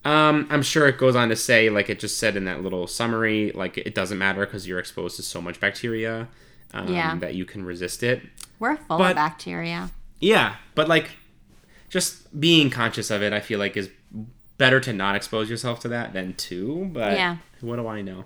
Um, 0.05 0.47
I'm 0.49 0.61
sure 0.61 0.87
it 0.87 0.97
goes 0.97 1.17
on 1.17 1.27
to 1.29 1.35
say, 1.35 1.69
like 1.69 1.89
it 1.89 1.99
just 1.99 2.17
said 2.17 2.37
in 2.37 2.45
that 2.45 2.61
little 2.63 2.87
summary, 2.87 3.51
like 3.53 3.77
it 3.77 3.93
doesn't 3.93 4.17
matter 4.17 4.45
because 4.45 4.65
you're 4.67 4.79
exposed 4.79 5.17
to 5.17 5.23
so 5.23 5.41
much 5.41 5.59
bacteria 5.59 6.29
um, 6.73 6.87
Yeah. 6.93 7.15
that 7.17 7.35
you 7.35 7.43
can 7.43 7.65
resist 7.65 8.01
it. 8.01 8.21
We're 8.59 8.77
full 8.77 8.99
but- 8.99 9.11
of 9.11 9.15
bacteria. 9.15 9.91
Yeah, 10.21 10.55
but 10.75 10.87
like 10.87 11.11
just 11.89 12.39
being 12.39 12.69
conscious 12.69 13.11
of 13.11 13.21
it, 13.21 13.33
I 13.33 13.41
feel 13.41 13.59
like 13.59 13.75
is 13.75 13.89
better 14.57 14.79
to 14.79 14.93
not 14.93 15.15
expose 15.15 15.49
yourself 15.49 15.81
to 15.81 15.89
that 15.89 16.13
than 16.13 16.33
to. 16.35 16.89
But 16.93 17.13
Yeah. 17.13 17.37
what 17.59 17.75
do 17.75 17.87
I 17.87 18.01
know? 18.01 18.25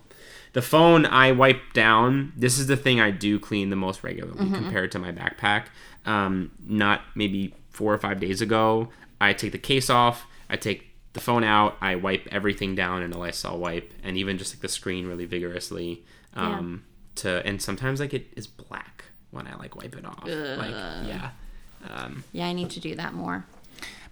The 0.53 0.61
phone 0.61 1.05
I 1.07 1.31
wipe 1.31 1.73
down. 1.73 2.31
This 2.35 2.59
is 2.59 2.67
the 2.67 2.77
thing 2.77 2.99
I 3.01 3.09
do 3.09 3.39
clean 3.39 3.71
the 3.71 3.75
most 3.75 4.03
regularly 4.03 4.37
Mm-hmm. 4.45 4.53
compared 4.53 4.91
to 4.91 4.99
my 4.99 5.11
backpack. 5.11 5.65
Um, 6.05 6.51
not 6.67 7.01
maybe 7.15 7.55
four 7.79 7.93
or 7.93 7.97
five 7.97 8.19
days 8.19 8.39
ago. 8.41 8.89
I 9.21 9.33
take 9.33 9.51
the 9.53 9.57
case 9.73 9.89
off. 9.89 10.17
I 10.49 10.55
take 10.57 10.79
the 11.13 11.19
phone 11.27 11.43
out. 11.43 11.71
I 11.81 11.95
wipe 11.95 12.27
everything 12.31 12.75
down 12.75 13.01
in 13.05 13.11
a 13.13 13.17
Lysol 13.17 13.57
wipe, 13.57 13.89
and 14.03 14.17
even 14.17 14.37
just 14.37 14.53
like 14.53 14.61
the 14.61 14.67
screen 14.79 15.07
really 15.07 15.25
vigorously. 15.25 16.03
Um, 16.35 16.83
To 17.21 17.29
and 17.47 17.61
sometimes 17.61 17.99
like 17.99 18.13
it 18.13 18.25
is 18.35 18.47
black 18.47 19.05
when 19.31 19.45
I 19.47 19.55
like 19.63 19.73
wipe 19.81 19.95
it 19.95 20.05
off. 20.05 20.23
Like 20.25 20.75
yeah. 21.11 21.29
Um, 21.89 22.23
Yeah, 22.33 22.47
I 22.47 22.53
need 22.53 22.69
to 22.71 22.79
do 22.79 22.95
that 22.95 23.13
more. 23.13 23.45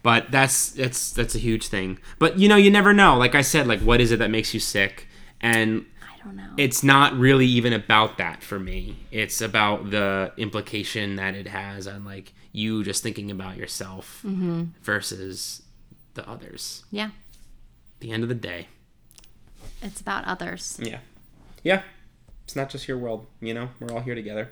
but 0.02 0.32
that's 0.32 0.72
that's 0.72 1.12
that's 1.12 1.36
a 1.36 1.40
huge 1.50 1.68
thing. 1.68 2.00
But 2.20 2.40
you 2.40 2.48
know, 2.50 2.56
you 2.66 2.72
never 2.72 2.94
know. 2.94 3.18
Like 3.18 3.36
I 3.36 3.44
said, 3.44 3.68
like 3.68 3.82
what 3.82 4.00
is 4.02 4.12
it 4.14 4.20
that 4.20 4.32
makes 4.32 4.54
you 4.54 4.60
sick? 4.62 5.08
And 5.42 5.86
I 6.02 6.24
don't 6.24 6.36
know. 6.36 6.52
it's 6.58 6.82
not 6.84 7.10
really 7.26 7.46
even 7.60 7.74
about 7.74 8.18
that 8.18 8.42
for 8.44 8.60
me. 8.60 8.82
It's 9.12 9.40
about 9.42 9.92
the 9.92 10.32
implication 10.38 11.16
that 11.18 11.34
it 11.36 11.48
has 11.48 11.88
on 11.88 12.04
like 12.06 12.34
you 12.58 12.84
just 12.84 13.04
thinking 13.04 13.30
about 13.30 13.56
yourself 13.56 14.22
versus 14.82 15.62
the 16.16 16.28
others. 16.28 16.84
yeah, 16.92 17.06
At 17.06 18.00
the 18.00 18.12
end 18.12 18.24
of 18.24 18.30
the 18.30 18.36
day. 18.36 18.68
it's 19.82 20.02
about 20.02 20.26
others. 20.26 20.80
Yeah. 20.82 21.00
Yeah. 21.64 21.84
It's 22.46 22.56
not 22.56 22.70
just 22.70 22.88
your 22.88 22.98
world, 22.98 23.28
you 23.42 23.54
know? 23.54 23.70
We're 23.80 23.94
all 23.94 24.02
here 24.02 24.16
together. 24.16 24.50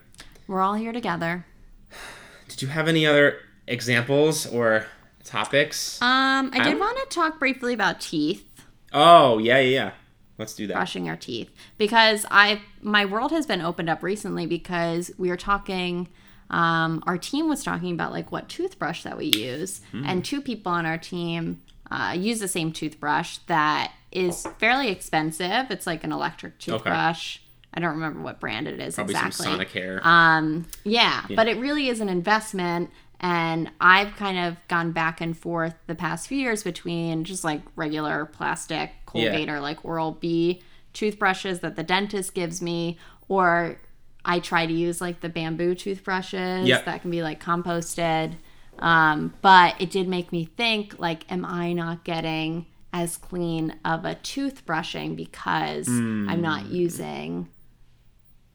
We're 0.47 0.62
all 0.62 0.76
here 0.76 0.91
together. 0.93 1.45
Did 2.47 2.62
you 2.62 2.68
have 2.68 2.88
any 2.88 3.08
other 3.08 3.39
examples 3.68 4.45
or 4.45 4.86
topics? 5.24 5.99
Um, 6.01 6.51
I 6.53 6.64
did 6.64 6.74
I- 6.76 6.80
want 6.80 6.97
to 6.99 7.06
talk 7.16 7.39
briefly 7.39 7.74
about 7.74 7.99
teeth. 8.01 8.45
Oh, 8.93 9.39
yeah, 9.39 9.58
yeah, 9.60 9.70
yeah. 9.70 9.91
Let's 10.38 10.53
do 10.53 10.68
that. 10.68 10.74
brushing 10.76 11.08
our 11.10 11.16
teeth 11.16 11.49
because 11.78 12.26
I 12.30 12.62
my 12.82 13.06
world 13.06 13.32
has 13.32 13.45
been 13.45 13.62
opened 13.62 13.89
up 13.89 14.03
recently 14.03 14.45
because 14.45 15.10
we 15.18 15.30
are 15.30 15.38
talking 15.38 16.10
um, 16.49 17.03
our 17.07 17.17
team 17.17 17.49
was 17.49 17.63
talking 17.63 17.93
about 17.93 18.11
like 18.11 18.31
what 18.31 18.49
toothbrush 18.49 19.03
that 19.03 19.17
we 19.17 19.25
use. 19.25 19.81
And 19.93 20.23
two 20.23 20.41
people 20.41 20.71
on 20.71 20.85
our 20.85 20.97
team 20.97 21.61
uh, 21.89 22.15
use 22.17 22.39
the 22.39 22.47
same 22.47 22.71
toothbrush 22.71 23.37
that 23.47 23.91
is 24.11 24.45
fairly 24.59 24.89
expensive. 24.89 25.69
It's 25.69 25.87
like 25.87 26.03
an 26.03 26.11
electric 26.11 26.59
toothbrush. 26.59 27.39
I 27.73 27.81
don't 27.81 27.91
remember 27.95 28.21
what 28.21 28.39
brand 28.39 28.67
it 28.67 28.79
is 28.79 28.95
Probably 28.95 29.15
exactly. 29.15 29.45
Some 29.45 29.59
Sonicare. 29.59 30.05
um, 30.05 30.65
yeah, 30.83 31.25
but 31.35 31.47
it 31.47 31.57
really 31.57 31.89
is 31.89 31.99
an 31.99 32.09
investment. 32.09 32.89
And 33.19 33.71
I've 33.81 34.15
kind 34.15 34.37
of 34.37 34.57
gone 34.67 34.91
back 34.91 35.19
and 35.21 35.37
forth 35.37 35.73
the 35.87 35.95
past 35.95 36.27
few 36.27 36.37
years 36.37 36.63
between 36.63 37.23
just 37.23 37.43
like 37.43 37.61
regular 37.75 38.25
plastic 38.25 38.91
Colgate 39.05 39.49
or 39.49 39.59
like 39.59 39.83
Oral 39.83 40.11
B 40.11 40.61
toothbrushes 40.93 41.59
that 41.61 41.75
the 41.75 41.83
dentist 41.83 42.33
gives 42.33 42.61
me, 42.61 42.97
or 43.27 43.77
I 44.26 44.39
try 44.39 44.65
to 44.65 44.73
use 44.73 44.99
like 44.99 45.21
the 45.21 45.30
bamboo 45.30 45.76
toothbrushes 45.76 46.67
Yep. 46.67 46.86
that 46.86 47.01
can 47.01 47.11
be 47.11 47.21
like 47.21 47.41
composted. 47.41 48.34
Um, 48.80 49.34
but 49.41 49.76
it 49.80 49.89
did 49.91 50.07
make 50.07 50.32
me 50.32 50.45
think 50.45 50.99
like, 50.99 51.32
am 51.32 51.45
I 51.45 51.71
not 51.73 52.03
getting 52.03 52.65
as 52.91 53.15
clean 53.17 53.76
of 53.86 54.03
a 54.05 54.15
toothbrushing 54.15 55.15
because 55.15 55.88
I'm 55.88 56.41
not 56.41 56.65
using 56.67 57.49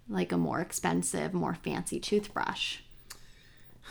like 0.08 0.32
a 0.32 0.36
more 0.38 0.60
expensive, 0.60 1.32
more 1.32 1.54
fancy 1.54 2.00
toothbrush. 2.00 2.78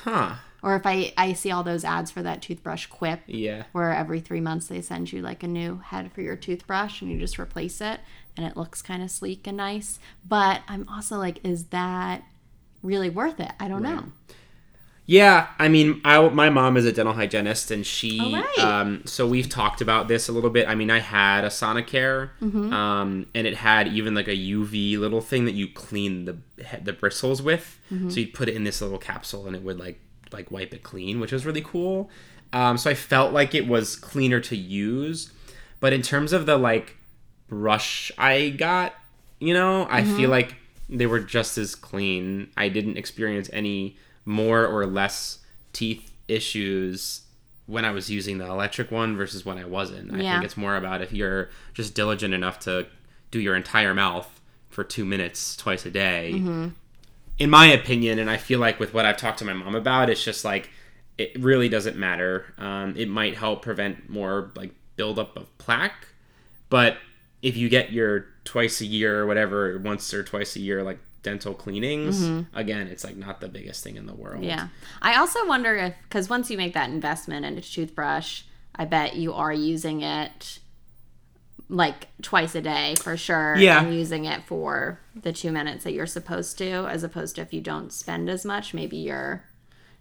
huh. 0.03 0.35
Or 0.61 0.75
if 0.75 0.85
I, 0.85 1.13
I 1.17 1.33
see 1.33 1.51
all 1.51 1.63
those 1.63 1.85
ads 1.85 2.11
for 2.11 2.21
that 2.21 2.41
toothbrush 2.41 2.87
quip 2.87 3.21
Yeah. 3.27 3.63
where 3.71 3.93
every 3.93 4.19
three 4.19 4.41
months 4.41 4.67
they 4.67 4.81
send 4.81 5.11
you 5.13 5.21
like 5.21 5.41
a 5.43 5.47
new 5.47 5.77
head 5.77 6.11
for 6.11 6.21
your 6.21 6.35
toothbrush 6.35 7.01
and 7.01 7.09
you 7.09 7.17
just 7.17 7.39
replace 7.39 7.79
it 7.79 8.01
and 8.39 8.47
it 8.49 8.55
looks 8.55 8.81
kind 8.81 9.03
of 9.03 9.11
sleek 9.11 9.45
and 9.47 9.57
nice. 9.57 9.99
But 10.25 10.61
I'm 10.69 10.87
also 10.87 11.17
like, 11.17 11.39
is 11.43 11.65
that 11.65 12.23
really 12.81 13.09
worth 13.09 13.37
it? 13.41 13.51
I 13.59 13.67
don't 13.67 13.83
know. 13.83 14.05
Yeah, 15.05 15.47
I 15.57 15.69
mean, 15.69 16.01
I, 16.05 16.21
my 16.29 16.49
mom 16.51 16.77
is 16.77 16.85
a 16.85 16.91
dental 16.93 17.15
hygienist, 17.15 17.71
and 17.71 17.83
she. 17.83 18.19
Oh, 18.21 18.31
right. 18.31 18.59
um, 18.59 19.01
so 19.05 19.27
we've 19.27 19.49
talked 19.49 19.81
about 19.81 20.07
this 20.07 20.29
a 20.29 20.31
little 20.31 20.51
bit. 20.51 20.69
I 20.69 20.75
mean, 20.75 20.91
I 20.91 20.99
had 20.99 21.43
a 21.43 21.47
Sonicare, 21.47 22.29
Mm-hmm. 22.41 22.71
um, 22.71 23.25
and 23.33 23.47
it 23.47 23.55
had 23.55 23.87
even 23.87 24.13
like 24.13 24.27
a 24.27 24.37
UV 24.37 24.99
little 24.99 25.19
thing 25.21 25.45
that 25.45 25.55
you 25.55 25.67
clean 25.67 26.25
the 26.25 26.37
the 26.83 26.93
bristles 26.93 27.41
with. 27.41 27.79
Mm-hmm. 27.91 28.09
So 28.11 28.19
you'd 28.19 28.33
put 28.35 28.47
it 28.49 28.55
in 28.55 28.63
this 28.63 28.81
little 28.81 28.99
capsule, 28.99 29.47
and 29.47 29.55
it 29.55 29.63
would 29.63 29.79
like 29.79 29.99
like 30.31 30.51
wipe 30.51 30.73
it 30.75 30.83
clean, 30.83 31.19
which 31.19 31.31
was 31.31 31.43
really 31.43 31.61
cool. 31.63 32.09
Um, 32.53 32.77
so 32.77 32.89
I 32.91 32.93
felt 32.93 33.33
like 33.33 33.55
it 33.55 33.67
was 33.67 33.95
cleaner 33.95 34.39
to 34.41 34.55
use, 34.55 35.31
but 35.79 35.91
in 35.91 36.03
terms 36.03 36.33
of 36.33 36.45
the 36.45 36.57
like 36.57 36.97
brush 37.49 38.11
I 38.17 38.49
got, 38.49 38.93
you 39.39 39.53
know, 39.53 39.87
I 39.89 40.01
Mm-hmm. 40.01 40.15
feel 40.15 40.29
like 40.29 40.55
they 40.89 41.05
were 41.05 41.19
just 41.19 41.57
as 41.57 41.75
clean. 41.75 42.49
I 42.57 42.69
didn't 42.69 42.97
experience 42.97 43.49
any 43.53 43.97
more 44.25 44.65
or 44.65 44.85
less 44.85 45.39
teeth 45.73 46.11
issues 46.27 47.21
when 47.67 47.85
I 47.85 47.91
was 47.91 48.09
using 48.09 48.39
the 48.39 48.45
electric 48.47 48.89
one 48.91 49.15
versus 49.15 49.45
when 49.45 49.57
I 49.57 49.65
wasn't. 49.65 50.11
I 50.13 50.21
Yeah. 50.21 50.31
think 50.31 50.43
it's 50.45 50.57
more 50.57 50.75
about 50.75 51.01
if 51.01 51.11
you're 51.13 51.49
just 51.73 51.93
diligent 51.93 52.33
enough 52.33 52.59
to 52.61 52.87
do 53.31 53.39
your 53.39 53.55
entire 53.55 53.93
mouth 53.93 54.27
for 54.69 54.83
two 54.83 55.05
minutes 55.05 55.55
twice 55.55 55.85
a 55.85 55.91
day. 55.91 56.31
In 57.37 57.49
my 57.49 57.67
opinion, 57.67 58.19
and 58.19 58.29
I 58.29 58.37
feel 58.37 58.59
like 58.59 58.79
with 58.79 58.93
what 58.93 59.05
I've 59.05 59.17
talked 59.17 59.39
to 59.39 59.45
my 59.45 59.53
mom 59.53 59.73
about, 59.75 60.09
it's 60.09 60.23
just 60.23 60.43
like 60.43 60.69
it 61.17 61.31
really 61.39 61.69
doesn't 61.69 61.95
matter. 61.97 62.53
Um, 62.57 62.95
it 62.97 63.07
might 63.09 63.35
help 63.37 63.61
prevent 63.61 64.09
more 64.09 64.51
like 64.55 64.71
buildup 64.95 65.37
of 65.37 65.55
plaque, 65.57 66.07
but 66.69 66.97
if 67.41 67.55
you 67.55 67.69
get 67.69 67.91
your 67.91 68.25
twice 68.43 68.81
a 68.81 68.85
year 68.85 69.19
or 69.19 69.25
whatever, 69.25 69.77
once 69.79 70.13
or 70.13 70.23
twice 70.23 70.55
a 70.55 70.59
year, 70.59 70.83
like 70.83 70.99
dental 71.21 71.53
cleanings, 71.53 72.21
mm-hmm. 72.23 72.57
again, 72.57 72.87
it's 72.87 73.03
like 73.03 73.15
not 73.15 73.41
the 73.41 73.47
biggest 73.47 73.83
thing 73.83 73.95
in 73.95 74.05
the 74.05 74.13
world. 74.13 74.43
Yeah. 74.43 74.69
I 75.01 75.15
also 75.15 75.45
wonder 75.47 75.75
if, 75.75 75.93
because 76.03 76.29
once 76.29 76.49
you 76.49 76.57
make 76.57 76.73
that 76.73 76.89
investment 76.89 77.45
in 77.45 77.57
a 77.57 77.61
toothbrush, 77.61 78.43
I 78.75 78.85
bet 78.85 79.15
you 79.15 79.33
are 79.33 79.53
using 79.53 80.01
it 80.01 80.59
like 81.69 82.07
twice 82.21 82.55
a 82.55 82.61
day 82.61 82.95
for 82.99 83.15
sure. 83.15 83.55
Yeah. 83.57 83.83
And 83.83 83.93
using 83.93 84.25
it 84.25 84.43
for 84.43 84.99
the 85.15 85.31
two 85.31 85.51
minutes 85.51 85.83
that 85.83 85.93
you're 85.93 86.07
supposed 86.07 86.57
to, 86.57 86.87
as 86.87 87.03
opposed 87.03 87.35
to 87.35 87.41
if 87.41 87.53
you 87.53 87.61
don't 87.61 87.93
spend 87.93 88.29
as 88.29 88.43
much, 88.43 88.73
maybe 88.73 88.97
you're 88.97 89.43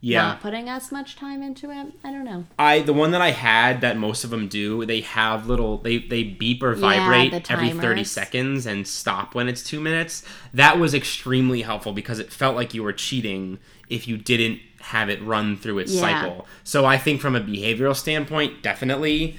Yeah. 0.01 0.22
not 0.22 0.40
putting 0.40 0.68
as 0.68 0.92
much 0.92 1.16
time 1.16 1.42
into 1.42 1.70
it. 1.70 1.92
I 2.05 2.12
don't 2.12 2.24
know. 2.24 2.44
I 2.59 2.80
the 2.82 2.92
one 2.92 3.11
that 3.11 3.20
I 3.20 3.32
had 3.32 3.80
that 3.80 3.96
most 3.96 4.22
of 4.22 4.30
them 4.30 4.46
do, 4.46 4.86
they 4.86 5.01
have 5.01 5.46
little 5.49 5.78
they 5.78 5.99
they 5.99 6.22
beep 6.22 6.62
or 6.62 6.74
vibrate 6.74 7.32
the 7.44 7.53
every 7.53 7.70
30 7.72 8.05
seconds 8.05 8.64
and 8.66 8.86
stop 8.86 9.34
when 9.34 9.49
it's 9.49 9.62
2 9.64 9.80
minutes. 9.80 10.22
That 10.55 10.78
was 10.78 10.94
extremely 10.94 11.62
helpful 11.62 11.92
because 11.92 12.18
it 12.20 12.32
felt 12.32 12.55
like 12.55 12.74
you 12.74 12.82
were 12.84 12.92
cheating 12.92 13.59
if 13.88 14.07
you 14.07 14.16
didn't 14.16 14.61
have 14.80 15.09
it 15.09 15.20
run 15.22 15.57
through 15.57 15.78
its 15.78 15.92
Yeah. 15.92 16.01
cycle. 16.01 16.46
So 16.62 16.84
I 16.84 16.96
think 16.96 17.20
from 17.20 17.34
a 17.34 17.40
behavioral 17.40 17.96
standpoint, 17.96 18.62
definitely 18.62 19.36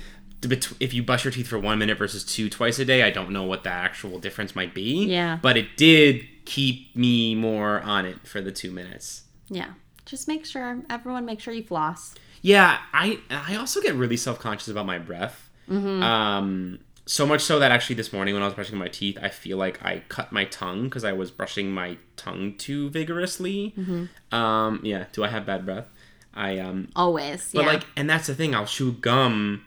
if 0.80 0.94
you 0.94 1.04
brush 1.04 1.26
your 1.26 1.32
teeth 1.34 1.48
for 1.48 1.60
1 1.60 1.80
minute 1.80 1.98
versus 1.98 2.24
2 2.24 2.50
twice 2.50 2.80
a 2.80 2.86
day, 2.86 3.04
I 3.04 3.10
don't 3.12 3.30
know 3.32 3.44
what 3.44 3.64
the 3.64 3.70
actual 3.72 4.20
difference 4.20 4.56
might 4.56 4.74
be. 4.74 5.06
Yeah. 5.06 5.38
But 5.42 5.58
it 5.58 5.76
did 5.78 6.26
keep 6.46 6.96
me 6.96 7.36
more 7.36 7.82
on 7.82 8.06
it 8.06 8.26
for 8.28 8.42
the 8.42 8.52
2 8.52 8.72
minutes. 8.72 9.24
Yeah. 9.50 9.70
Just 10.10 10.28
make 10.28 10.46
sure, 10.46 10.82
everyone 10.90 11.26
make 11.26 11.40
sure 11.40 11.54
you 11.54 11.64
floss. 11.64 12.16
Yeah, 12.42 12.80
I 12.94 13.20
I 13.30 13.56
also 13.56 13.82
get 13.82 13.96
really 13.96 14.18
self 14.18 14.40
conscious 14.40 14.68
about 14.68 14.86
my 14.86 14.98
breath. 14.98 15.50
Mm-hmm. 15.70 16.02
Um, 16.02 16.80
so 17.06 17.26
much 17.26 17.42
so 17.42 17.60
that 17.60 17.72
actually 17.72 17.96
this 17.96 18.14
morning 18.14 18.34
when 18.34 18.44
I 18.44 18.46
was 18.46 18.56
brushing 18.56 18.78
my 18.78 18.88
teeth, 18.88 19.18
I 19.22 19.30
feel 19.30 19.58
like 19.58 19.84
I 19.84 20.04
cut 20.10 20.32
my 20.32 20.46
tongue 20.46 20.84
because 20.84 21.04
I 21.04 21.12
was 21.12 21.32
brushing 21.32 21.72
my 21.72 21.98
tongue 22.16 22.56
too 22.58 22.90
vigorously. 22.90 23.74
Mm-hmm. 23.78 24.36
Um, 24.36 24.80
yeah. 24.84 25.06
Do 25.12 25.24
I 25.24 25.28
have 25.28 25.46
bad 25.46 25.66
breath? 25.66 25.86
I 26.34 26.60
um, 26.60 26.90
Always. 26.96 27.52
but 27.52 27.62
yeah. 27.62 27.68
like, 27.68 27.86
and 27.96 28.10
that's 28.10 28.28
the 28.28 28.36
thing. 28.36 28.54
I'll 28.54 28.66
chew 28.68 28.94
gum 28.94 29.66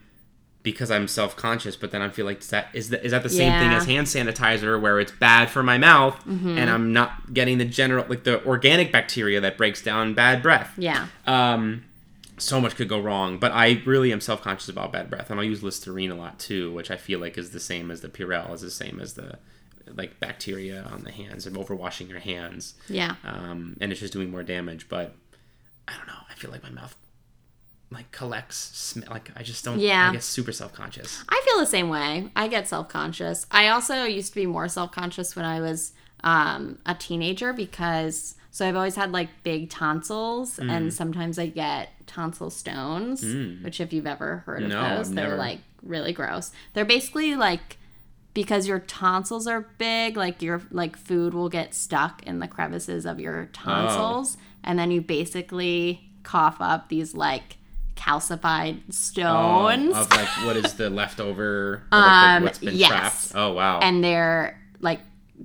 because 0.62 0.90
I'm 0.90 1.08
self 1.08 1.34
conscious, 1.36 1.74
but 1.76 1.90
then 1.90 2.02
I 2.02 2.08
feel 2.08 2.24
like 2.26 2.40
is 2.40 2.50
that 2.50 2.68
is 2.72 2.90
that 2.90 3.04
is 3.04 3.10
that 3.12 3.22
the 3.22 3.28
same 3.28 3.52
thing 3.52 3.72
as 3.72 3.84
hand 3.86 4.06
sanitizer 4.06 4.80
where 4.80 5.00
it's 5.00 5.12
bad 5.12 5.50
for 5.50 5.62
my 5.62 5.78
mouth 5.78 6.14
Mm-hmm. 6.24 6.56
and 6.58 6.70
I'm 6.70 6.92
not 6.92 7.32
getting 7.34 7.58
the 7.58 7.64
general 7.64 8.04
like 8.08 8.24
the 8.24 8.44
organic 8.46 8.92
bacteria 8.92 9.40
that 9.40 9.56
breaks 9.56 9.82
down 9.82 10.14
bad 10.14 10.42
breath. 10.42 10.72
yeah. 10.76 11.08
Um, 11.26 11.84
so 12.38 12.60
much 12.60 12.74
could 12.74 12.88
go 12.88 12.98
wrong, 13.00 13.38
but 13.38 13.52
I 13.52 13.82
really 13.84 14.12
am 14.12 14.20
self 14.20 14.42
conscious 14.42 14.68
about 14.68 14.90
bad 14.92 15.08
breath, 15.10 15.30
and 15.30 15.38
I'll 15.38 15.46
use 15.46 15.62
Listerine 15.62 16.10
a 16.10 16.14
lot 16.16 16.38
too, 16.40 16.72
which 16.72 16.90
I 16.90 16.96
feel 16.96 17.20
like 17.20 17.38
is 17.38 17.50
the 17.50 17.60
same 17.60 17.90
as 17.90 18.00
the 18.00 18.08
Purell, 18.08 18.52
is 18.52 18.62
the 18.62 18.70
same 18.70 18.98
as 19.00 19.14
the 19.14 19.38
like 19.94 20.18
bacteria 20.20 20.82
on 20.92 21.02
the 21.04 21.10
hands 21.12 21.46
and 21.46 21.54
overwashing 21.56 22.08
your 22.08 22.20
hands, 22.20 22.74
Yeah. 22.88 23.14
um, 23.24 23.76
and 23.80 23.92
it's 23.92 24.00
just 24.00 24.12
doing 24.12 24.30
more 24.30 24.42
damage. 24.42 24.88
But 24.88 25.14
I 25.86 25.96
don't 25.96 26.06
know. 26.06 26.14
I 26.30 26.34
feel 26.34 26.50
like 26.50 26.62
my 26.62 26.70
mouth 26.70 26.96
like 27.92 28.10
collects 28.12 28.56
smell. 28.56 29.08
Like 29.10 29.30
I 29.36 29.42
just 29.42 29.64
don't. 29.64 29.78
Yeah. 29.78 30.10
I 30.10 30.12
get 30.12 30.22
super 30.22 30.52
self 30.52 30.72
conscious. 30.72 31.22
I 31.28 31.42
feel 31.44 31.58
the 31.60 31.66
same 31.66 31.88
way. 31.88 32.30
I 32.34 32.48
get 32.48 32.68
self 32.68 32.88
conscious. 32.88 33.46
I 33.50 33.68
also 33.68 34.04
used 34.04 34.30
to 34.30 34.34
be 34.36 34.46
more 34.46 34.68
self 34.68 34.92
conscious 34.92 35.34
when 35.36 35.44
I 35.44 35.60
was 35.60 35.92
um, 36.24 36.78
a 36.86 36.94
teenager 36.94 37.52
because 37.52 38.36
so 38.50 38.68
I've 38.68 38.76
always 38.76 38.96
had 38.96 39.12
like 39.12 39.28
big 39.44 39.70
tonsils 39.70 40.58
Mm. 40.58 40.70
and 40.70 40.92
sometimes 40.94 41.38
I 41.38 41.46
get 41.46 41.88
tonsil 42.06 42.50
stones, 42.50 43.24
which 43.64 43.80
if 43.80 43.92
you've 43.92 44.06
ever 44.06 44.38
heard 44.46 44.62
of 44.64 44.68
No, 44.68 44.96
those, 44.96 45.08
I've 45.08 45.14
they're 45.14 45.24
never. 45.28 45.36
like 45.36 45.58
really 45.82 46.12
gross. 46.12 46.52
They're 46.74 46.84
basically 46.84 47.34
like 47.34 47.78
because 48.34 48.66
your 48.66 48.78
tonsils 48.78 49.46
are 49.46 49.62
big, 49.78 50.16
like 50.16 50.40
your 50.42 50.62
like 50.70 50.96
food 50.96 51.34
will 51.34 51.48
get 51.48 51.74
stuck 51.74 52.22
in 52.24 52.38
the 52.40 52.48
crevices 52.48 53.04
of 53.06 53.18
your 53.20 53.48
tonsils, 53.52 54.36
and 54.64 54.78
then 54.78 54.90
you 54.90 55.00
basically 55.00 56.08
cough 56.22 56.56
up 56.60 56.88
these 56.88 57.14
like 57.14 57.56
calcified 58.02 58.80
stones. 58.92 59.92
Oh, 59.94 60.00
of 60.02 60.10
like 60.10 60.28
what 60.46 60.56
is 60.56 60.74
the 60.74 60.90
leftover? 60.90 61.82
like, 61.92 62.00
Um, 62.02 62.42
what's 62.44 62.58
been 62.58 62.74
yes. 62.76 62.88
trapped? 62.88 63.32
Oh 63.34 63.52
wow. 63.52 63.80
and 63.80 64.02
they're 64.02 64.58
like 64.80 65.00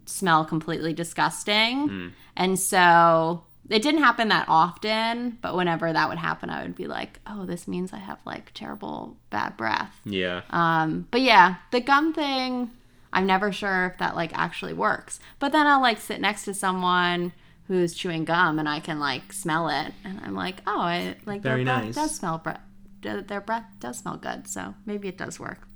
smell 0.05 0.45
completely 0.45 0.93
disgusting. 0.93 1.87
Hmm. 1.87 2.07
And 2.35 2.59
so 2.59 3.43
it 3.69 3.81
didn't 3.81 4.01
happen 4.03 4.29
that 4.29 4.45
often, 4.47 5.37
but 5.41 5.55
whenever 5.55 5.91
that 5.91 6.07
would 6.09 6.17
happen, 6.17 6.49
I 6.49 6.61
would 6.63 6.75
be 6.75 6.87
like, 6.87 7.19
"Oh, 7.27 7.45
this 7.45 7.67
means 7.67 7.91
I 7.93 7.97
have 7.97 8.19
like 8.25 8.51
terrible 8.53 9.17
bad 9.29 9.57
breath." 9.57 9.99
yeah. 10.05 10.41
Um, 10.51 11.07
but 11.11 11.21
yeah, 11.21 11.55
the 11.71 11.81
gum 11.81 12.13
thing, 12.13 12.71
I'm 13.11 13.25
never 13.25 13.51
sure 13.51 13.87
if 13.87 13.97
that 13.99 14.15
like 14.15 14.31
actually 14.37 14.73
works. 14.73 15.19
But 15.39 15.51
then 15.51 15.67
I'll 15.67 15.81
like 15.81 15.99
sit 15.99 16.21
next 16.21 16.45
to 16.45 16.53
someone 16.53 17.33
who's 17.67 17.93
chewing 17.93 18.25
gum 18.25 18.59
and 18.59 18.67
I 18.69 18.79
can 18.79 18.99
like 18.99 19.33
smell 19.33 19.69
it, 19.69 19.93
and 20.03 20.19
I'm 20.23 20.35
like, 20.35 20.57
"Oh, 20.67 20.79
I 20.79 21.15
like 21.25 21.41
Very 21.41 21.63
their 21.63 21.73
breath 21.75 21.85
nice. 21.85 21.95
does 21.95 22.15
smell 22.15 22.37
breath." 22.37 22.61
Their 23.01 23.41
breath 23.41 23.65
does 23.79 23.99
smell 23.99 24.17
good, 24.17 24.47
so 24.47 24.73
maybe 24.85 25.07
it 25.07 25.17
does 25.17 25.39
work. 25.39 25.67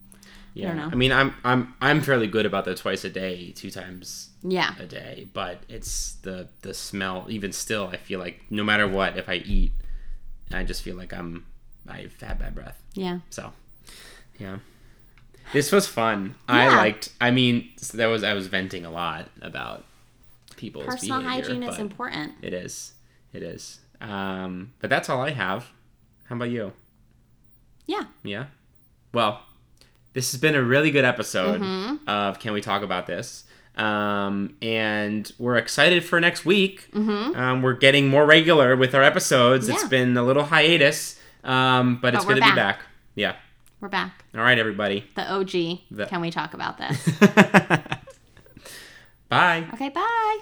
Yeah, 0.53 0.73
know. 0.73 0.89
I 0.91 0.95
mean, 0.95 1.11
I'm 1.13 1.33
I'm 1.45 1.75
I'm 1.79 2.01
fairly 2.01 2.27
good 2.27 2.45
about 2.45 2.65
the 2.65 2.75
twice 2.75 3.05
a 3.05 3.09
day, 3.09 3.51
two 3.55 3.71
times 3.71 4.31
Yeah. 4.43 4.73
a 4.79 4.85
day, 4.85 5.29
but 5.33 5.63
it's 5.69 6.13
the 6.23 6.49
the 6.61 6.73
smell. 6.73 7.25
Even 7.29 7.53
still, 7.53 7.87
I 7.87 7.97
feel 7.97 8.19
like 8.19 8.41
no 8.49 8.63
matter 8.63 8.85
what, 8.87 9.17
if 9.17 9.29
I 9.29 9.35
eat, 9.35 9.71
I 10.51 10.63
just 10.63 10.81
feel 10.81 10.97
like 10.97 11.13
I'm 11.13 11.45
I've 11.87 12.19
had 12.19 12.39
bad 12.39 12.53
breath. 12.55 12.81
Yeah. 12.95 13.19
So, 13.29 13.53
yeah, 14.39 14.57
this 15.53 15.71
was 15.71 15.87
fun. 15.87 16.35
I 16.49 16.67
liked. 16.75 17.09
I 17.21 17.31
mean, 17.31 17.69
that 17.93 18.07
was 18.07 18.21
I 18.23 18.33
was 18.33 18.47
venting 18.47 18.85
a 18.85 18.91
lot 18.91 19.29
about 19.41 19.85
people's 20.61 20.85
Personal 20.85 21.21
behavior, 21.21 21.43
hygiene 21.49 21.63
is 21.63 21.79
important. 21.79 22.33
It 22.43 22.53
is. 22.53 22.93
It 23.33 23.41
is. 23.43 23.79
Um, 23.99 24.73
but 24.79 24.89
that's 24.89 25.09
all 25.09 25.19
I 25.21 25.31
have. 25.31 25.67
How 26.25 26.35
about 26.35 26.49
you? 26.51 26.71
Yeah. 27.87 28.03
Yeah. 28.23 28.45
Well, 29.13 29.41
this 30.13 30.31
has 30.31 30.39
been 30.39 30.55
a 30.55 30.61
really 30.61 30.91
good 30.91 31.03
episode 31.05 31.59
Mm-hmm. 31.61 32.07
of 32.07 32.39
Can 32.39 32.53
We 32.53 32.61
Talk 32.61 32.83
About 32.83 33.07
This? 33.07 33.43
Um, 33.75 34.55
and 34.61 35.31
we're 35.39 35.55
excited 35.57 36.05
for 36.05 36.19
next 36.19 36.45
week. 36.45 36.89
Mm-hmm. 36.91 37.35
Um, 37.39 37.61
we're 37.61 37.73
getting 37.73 38.07
more 38.07 38.25
regular 38.25 38.75
with 38.75 38.93
our 38.93 39.01
episodes. 39.03 39.67
It's 39.67 39.85
been 39.85 40.15
a 40.17 40.23
little 40.23 40.43
hiatus, 40.43 41.19
um, 41.43 41.99
but, 42.01 42.13
it's 42.13 42.25
we're 42.25 42.35
to 42.35 42.41
be 42.41 42.47
back. 42.47 42.55
back. 42.55 42.79
Yeah. 43.15 43.35
We're 43.79 43.89
back. 43.89 44.25
All 44.35 44.41
right, 44.41 44.59
everybody. 44.59 45.05
The 45.15 45.31
OG. 45.33 45.51
The- 45.89 46.05
Can 46.07 46.21
we 46.21 46.29
talk 46.29 46.53
about 46.53 46.77
this? 46.77 47.09
Bye. 49.29 49.65
okay, 49.73 49.89
bye. 49.89 50.39